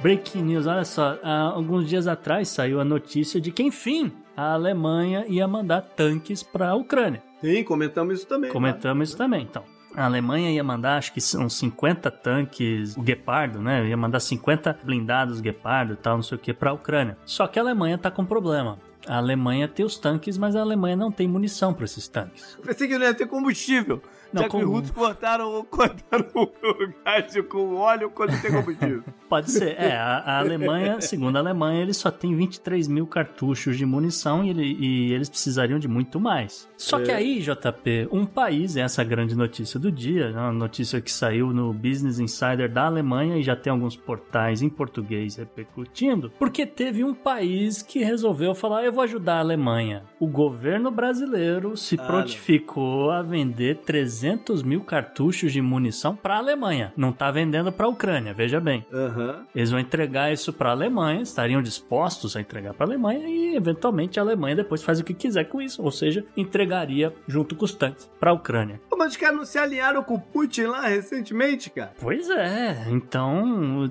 [0.00, 1.18] Breaking news, olha só.
[1.22, 6.42] Há alguns dias atrás saiu a notícia de que, enfim, a Alemanha ia mandar tanques
[6.42, 7.22] para a Ucrânia.
[7.40, 8.52] Sim, comentamos isso também.
[8.52, 9.04] Comentamos né?
[9.04, 9.64] isso também, então.
[9.94, 13.88] A Alemanha ia mandar, acho que são 50 tanques, o Guepardo, né?
[13.88, 17.16] Ia mandar 50 blindados Guepardo e tal, não sei o que, para a Ucrânia.
[17.24, 18.78] Só que a Alemanha tá com problema.
[19.08, 22.56] A Alemanha tem os tanques, mas a Alemanha não tem munição para esses tanques.
[22.64, 24.02] Pensei que não ia ter combustível.
[24.32, 24.58] Não, Já com...
[24.58, 29.02] que os russos cortaram, cortaram o gás com óleo quando tem combustível.
[29.28, 29.78] Pode ser.
[29.78, 34.44] É, a, a, Alemanha, segundo a Alemanha, eles só tem 23 mil cartuchos de munição
[34.44, 36.68] e, e eles precisariam de muito mais.
[36.76, 37.02] Só é.
[37.04, 41.52] que aí, JP, um país, essa grande notícia do dia, né, uma notícia que saiu
[41.52, 47.04] no Business Insider da Alemanha e já tem alguns portais em português repercutindo, porque teve
[47.04, 50.04] um país que resolveu falar: eu vou ajudar a Alemanha.
[50.18, 53.10] O governo brasileiro se ah, prontificou não.
[53.10, 56.92] a vender 300 300 mil cartuchos de munição para a Alemanha.
[56.96, 58.84] Não está vendendo para a Ucrânia, veja bem.
[58.92, 59.44] Uhum.
[59.54, 63.54] Eles vão entregar isso para a Alemanha, estariam dispostos a entregar para a Alemanha e,
[63.54, 65.82] eventualmente, a Alemanha depois faz o que quiser com isso.
[65.82, 68.80] Ou seja, entregaria junto com os tanques para a Ucrânia.
[68.96, 71.92] Mas os caras não se alinharam com o Putin lá recentemente, cara?
[72.00, 72.86] Pois é.
[72.88, 73.88] Então,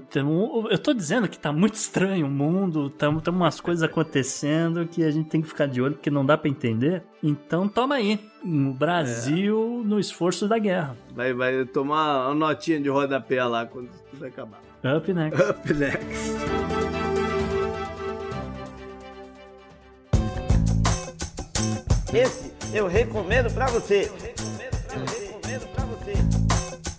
[0.69, 5.09] eu tô dizendo que tá muito estranho o mundo, tem umas coisas acontecendo que a
[5.09, 7.03] gente tem que ficar de olho porque não dá para entender.
[7.21, 9.87] Então, toma aí no Brasil é.
[9.87, 10.95] no esforço da guerra.
[11.15, 14.61] Vai, vai tomar uma notinha de rodapé lá quando tudo acabar.
[14.83, 15.41] Up next.
[15.49, 16.77] Up next.
[22.13, 24.11] Esse eu recomendo para você.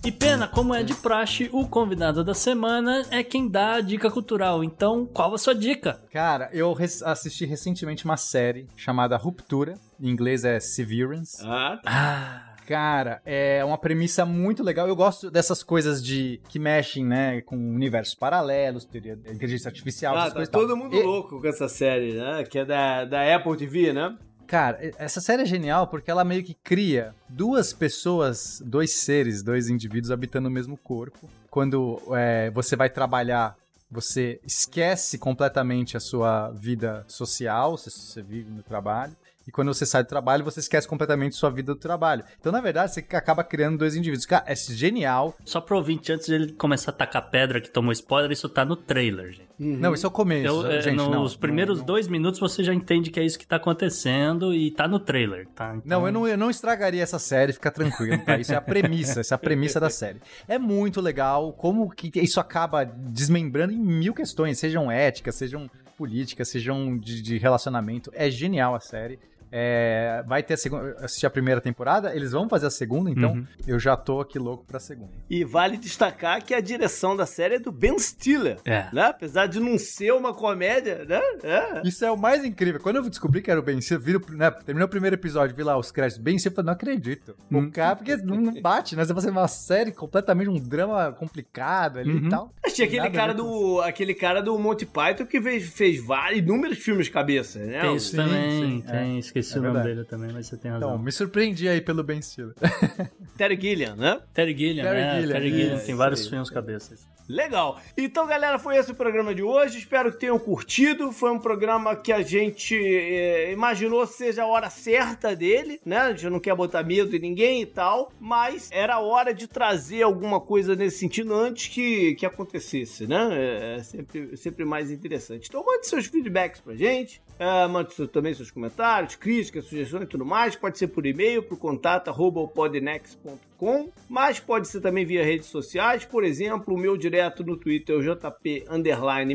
[0.04, 4.10] E pena, como é de praxe, o convidado da semana é quem dá a dica
[4.10, 4.64] cultural.
[4.64, 6.00] Então, qual a sua dica?
[6.10, 6.74] Cara, eu
[7.04, 9.74] assisti recentemente uma série chamada Ruptura.
[10.00, 11.42] Em inglês é Severance.
[11.44, 11.80] Ah.
[11.84, 12.54] ah.
[12.68, 14.86] Cara, é uma premissa muito legal.
[14.86, 20.14] Eu gosto dessas coisas de que mexem, né, com universos paralelos, teoria da inteligência artificial,
[20.14, 20.52] ah, essas tá coisas.
[20.52, 21.02] Todo mundo e...
[21.02, 22.44] louco com essa série, né?
[22.44, 24.14] Que é da, da Apple TV, né?
[24.46, 29.70] Cara, essa série é genial porque ela meio que cria duas pessoas, dois seres, dois
[29.70, 31.26] indivíduos habitando o mesmo corpo.
[31.50, 33.56] Quando é, você vai trabalhar,
[33.90, 39.16] você esquece completamente a sua vida social, você, você vive no trabalho.
[39.48, 42.22] E quando você sai do trabalho, você esquece completamente sua vida do trabalho.
[42.38, 44.26] Então, na verdade, você acaba criando dois indivíduos.
[44.26, 45.34] Cara, é genial.
[45.42, 48.62] Só pro ouvinte, antes de ele começar a tacar pedra que tomou spoiler, isso tá
[48.62, 49.48] no trailer, gente.
[49.58, 49.78] Uhum.
[49.78, 50.46] Não, isso é o começo.
[50.46, 53.38] Eu, é, gente, nos não, primeiros não, dois minutos você já entende que é isso
[53.38, 55.76] que tá acontecendo e tá no trailer, tá?
[55.76, 55.82] Então...
[55.82, 58.36] Não, eu não, eu não estragaria essa série, fica tranquilo, tá?
[58.36, 60.20] Isso é a premissa, essa é a premissa da série.
[60.46, 66.48] É muito legal como que isso acaba desmembrando em mil questões, sejam éticas, sejam políticas,
[66.50, 68.12] sejam de, de relacionamento.
[68.14, 69.18] É genial a série.
[69.50, 70.96] É, vai ter a segunda.
[71.00, 73.46] Assistir a primeira temporada, eles vão fazer a segunda, então uhum.
[73.66, 75.12] eu já tô aqui louco pra segunda.
[75.28, 78.58] E vale destacar que a direção da série é do Ben Stiller.
[78.64, 78.86] É.
[78.92, 79.02] Né?
[79.02, 81.20] Apesar de não ser uma comédia, né?
[81.42, 81.82] É.
[81.86, 82.80] Isso é o mais incrível.
[82.80, 85.62] Quando eu descobri que era o Ben Stiller, vi, né, terminou o primeiro episódio, vi
[85.62, 87.34] lá os créditos Ben Stiller, não acredito.
[87.50, 87.70] O hum.
[87.70, 89.04] cara, porque não bate, né?
[89.04, 92.26] Você vai fazer uma série completamente um drama complicado ali uhum.
[92.26, 92.52] e tal.
[92.64, 93.80] Achei aquele cara do.
[93.80, 97.80] aquele cara do Monty Python que fez, fez vários inúmeros filmes de cabeça, né?
[97.80, 100.70] Tem isso também, sim, tem, é esqueci é o nome dele também, mas você tem
[100.70, 100.90] razão.
[100.90, 102.54] Então, me surpreendi aí pelo Ben Stiller.
[103.36, 104.20] Terry Gilliam, né?
[104.34, 105.20] Terry Gilliam, Terry né?
[105.20, 107.06] Gilliam, Terry Gilliam, tem vários filmes cabeças.
[107.28, 107.78] Legal.
[107.94, 109.78] Então, galera, foi esse o programa de hoje.
[109.78, 111.12] Espero que tenham curtido.
[111.12, 115.98] Foi um programa que a gente é, imaginou seja a hora certa dele, né?
[115.98, 119.46] A gente não quer botar medo em ninguém e tal, mas era a hora de
[119.46, 123.28] trazer alguma coisa nesse sentido antes que, que acontecesse, né?
[123.32, 125.48] É, é sempre, sempre mais interessante.
[125.48, 127.20] Então, mande seus feedbacks pra gente.
[127.38, 130.56] É, mande também seus comentários, críticas, sugestões e tudo mais.
[130.56, 136.04] Pode ser por e-mail, por contato, arroba podnext.com, mas pode ser também via redes sociais.
[136.04, 138.64] Por exemplo, o meu direto no Twitter é o JP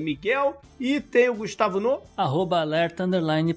[0.01, 3.07] Miguel e tem o Gustavo no arroba alerta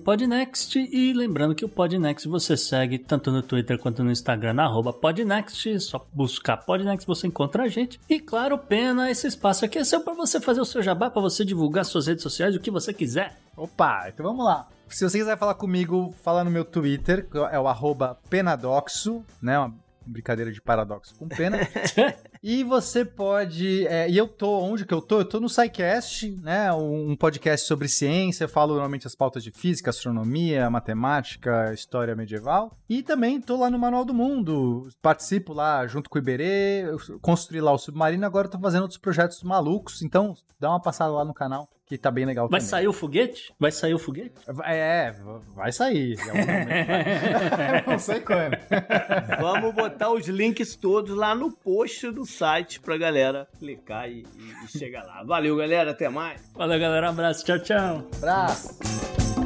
[0.05, 4.93] podnext e lembrando que o Podnext você segue tanto no Twitter quanto no Instagram arroba
[4.93, 7.99] podnext, só buscar Podnext você encontra a gente.
[8.09, 11.23] E claro, pena, esse espaço aqui é seu para você fazer o seu jabá, para
[11.23, 13.46] você divulgar suas redes sociais, o que você quiser.
[13.57, 14.69] Opa, então vamos lá.
[14.89, 19.59] Se você quiser falar comigo, fala no meu Twitter, é o arroba penadoxo, né?
[19.59, 19.75] Uma
[20.07, 21.59] brincadeira de paradoxo com pena.
[22.43, 23.87] e você pode.
[23.89, 25.21] É, e eu tô, onde que eu tô?
[25.21, 26.73] Eu tô no SciCast, né?
[26.73, 28.45] Um podcast sobre ciência.
[28.45, 32.77] Eu falo normalmente as pautas de física, astronomia, matemática, história medieval.
[32.89, 34.89] E também tô lá no Manual do Mundo.
[35.03, 36.85] Participo lá junto com o Iberê,
[37.21, 38.25] construí lá o submarino.
[38.27, 40.03] Agora tô fazendo outros projetos malucos.
[40.03, 42.69] Então, dá uma passada lá no canal que tá bem legal Vai também.
[42.71, 43.55] sair o foguete?
[43.59, 44.33] Vai sair o foguete?
[44.65, 45.15] É,
[45.55, 46.17] vai sair.
[47.87, 48.57] não sei quando.
[49.41, 54.27] Vamos botar os links todos lá no post do site pra galera clicar e,
[54.65, 55.23] e chegar lá.
[55.23, 55.93] Valeu, galera.
[55.93, 56.43] Até mais.
[56.55, 57.07] Valeu, galera.
[57.07, 57.45] Um abraço.
[57.45, 58.09] Tchau, tchau.
[58.17, 59.46] Abraço.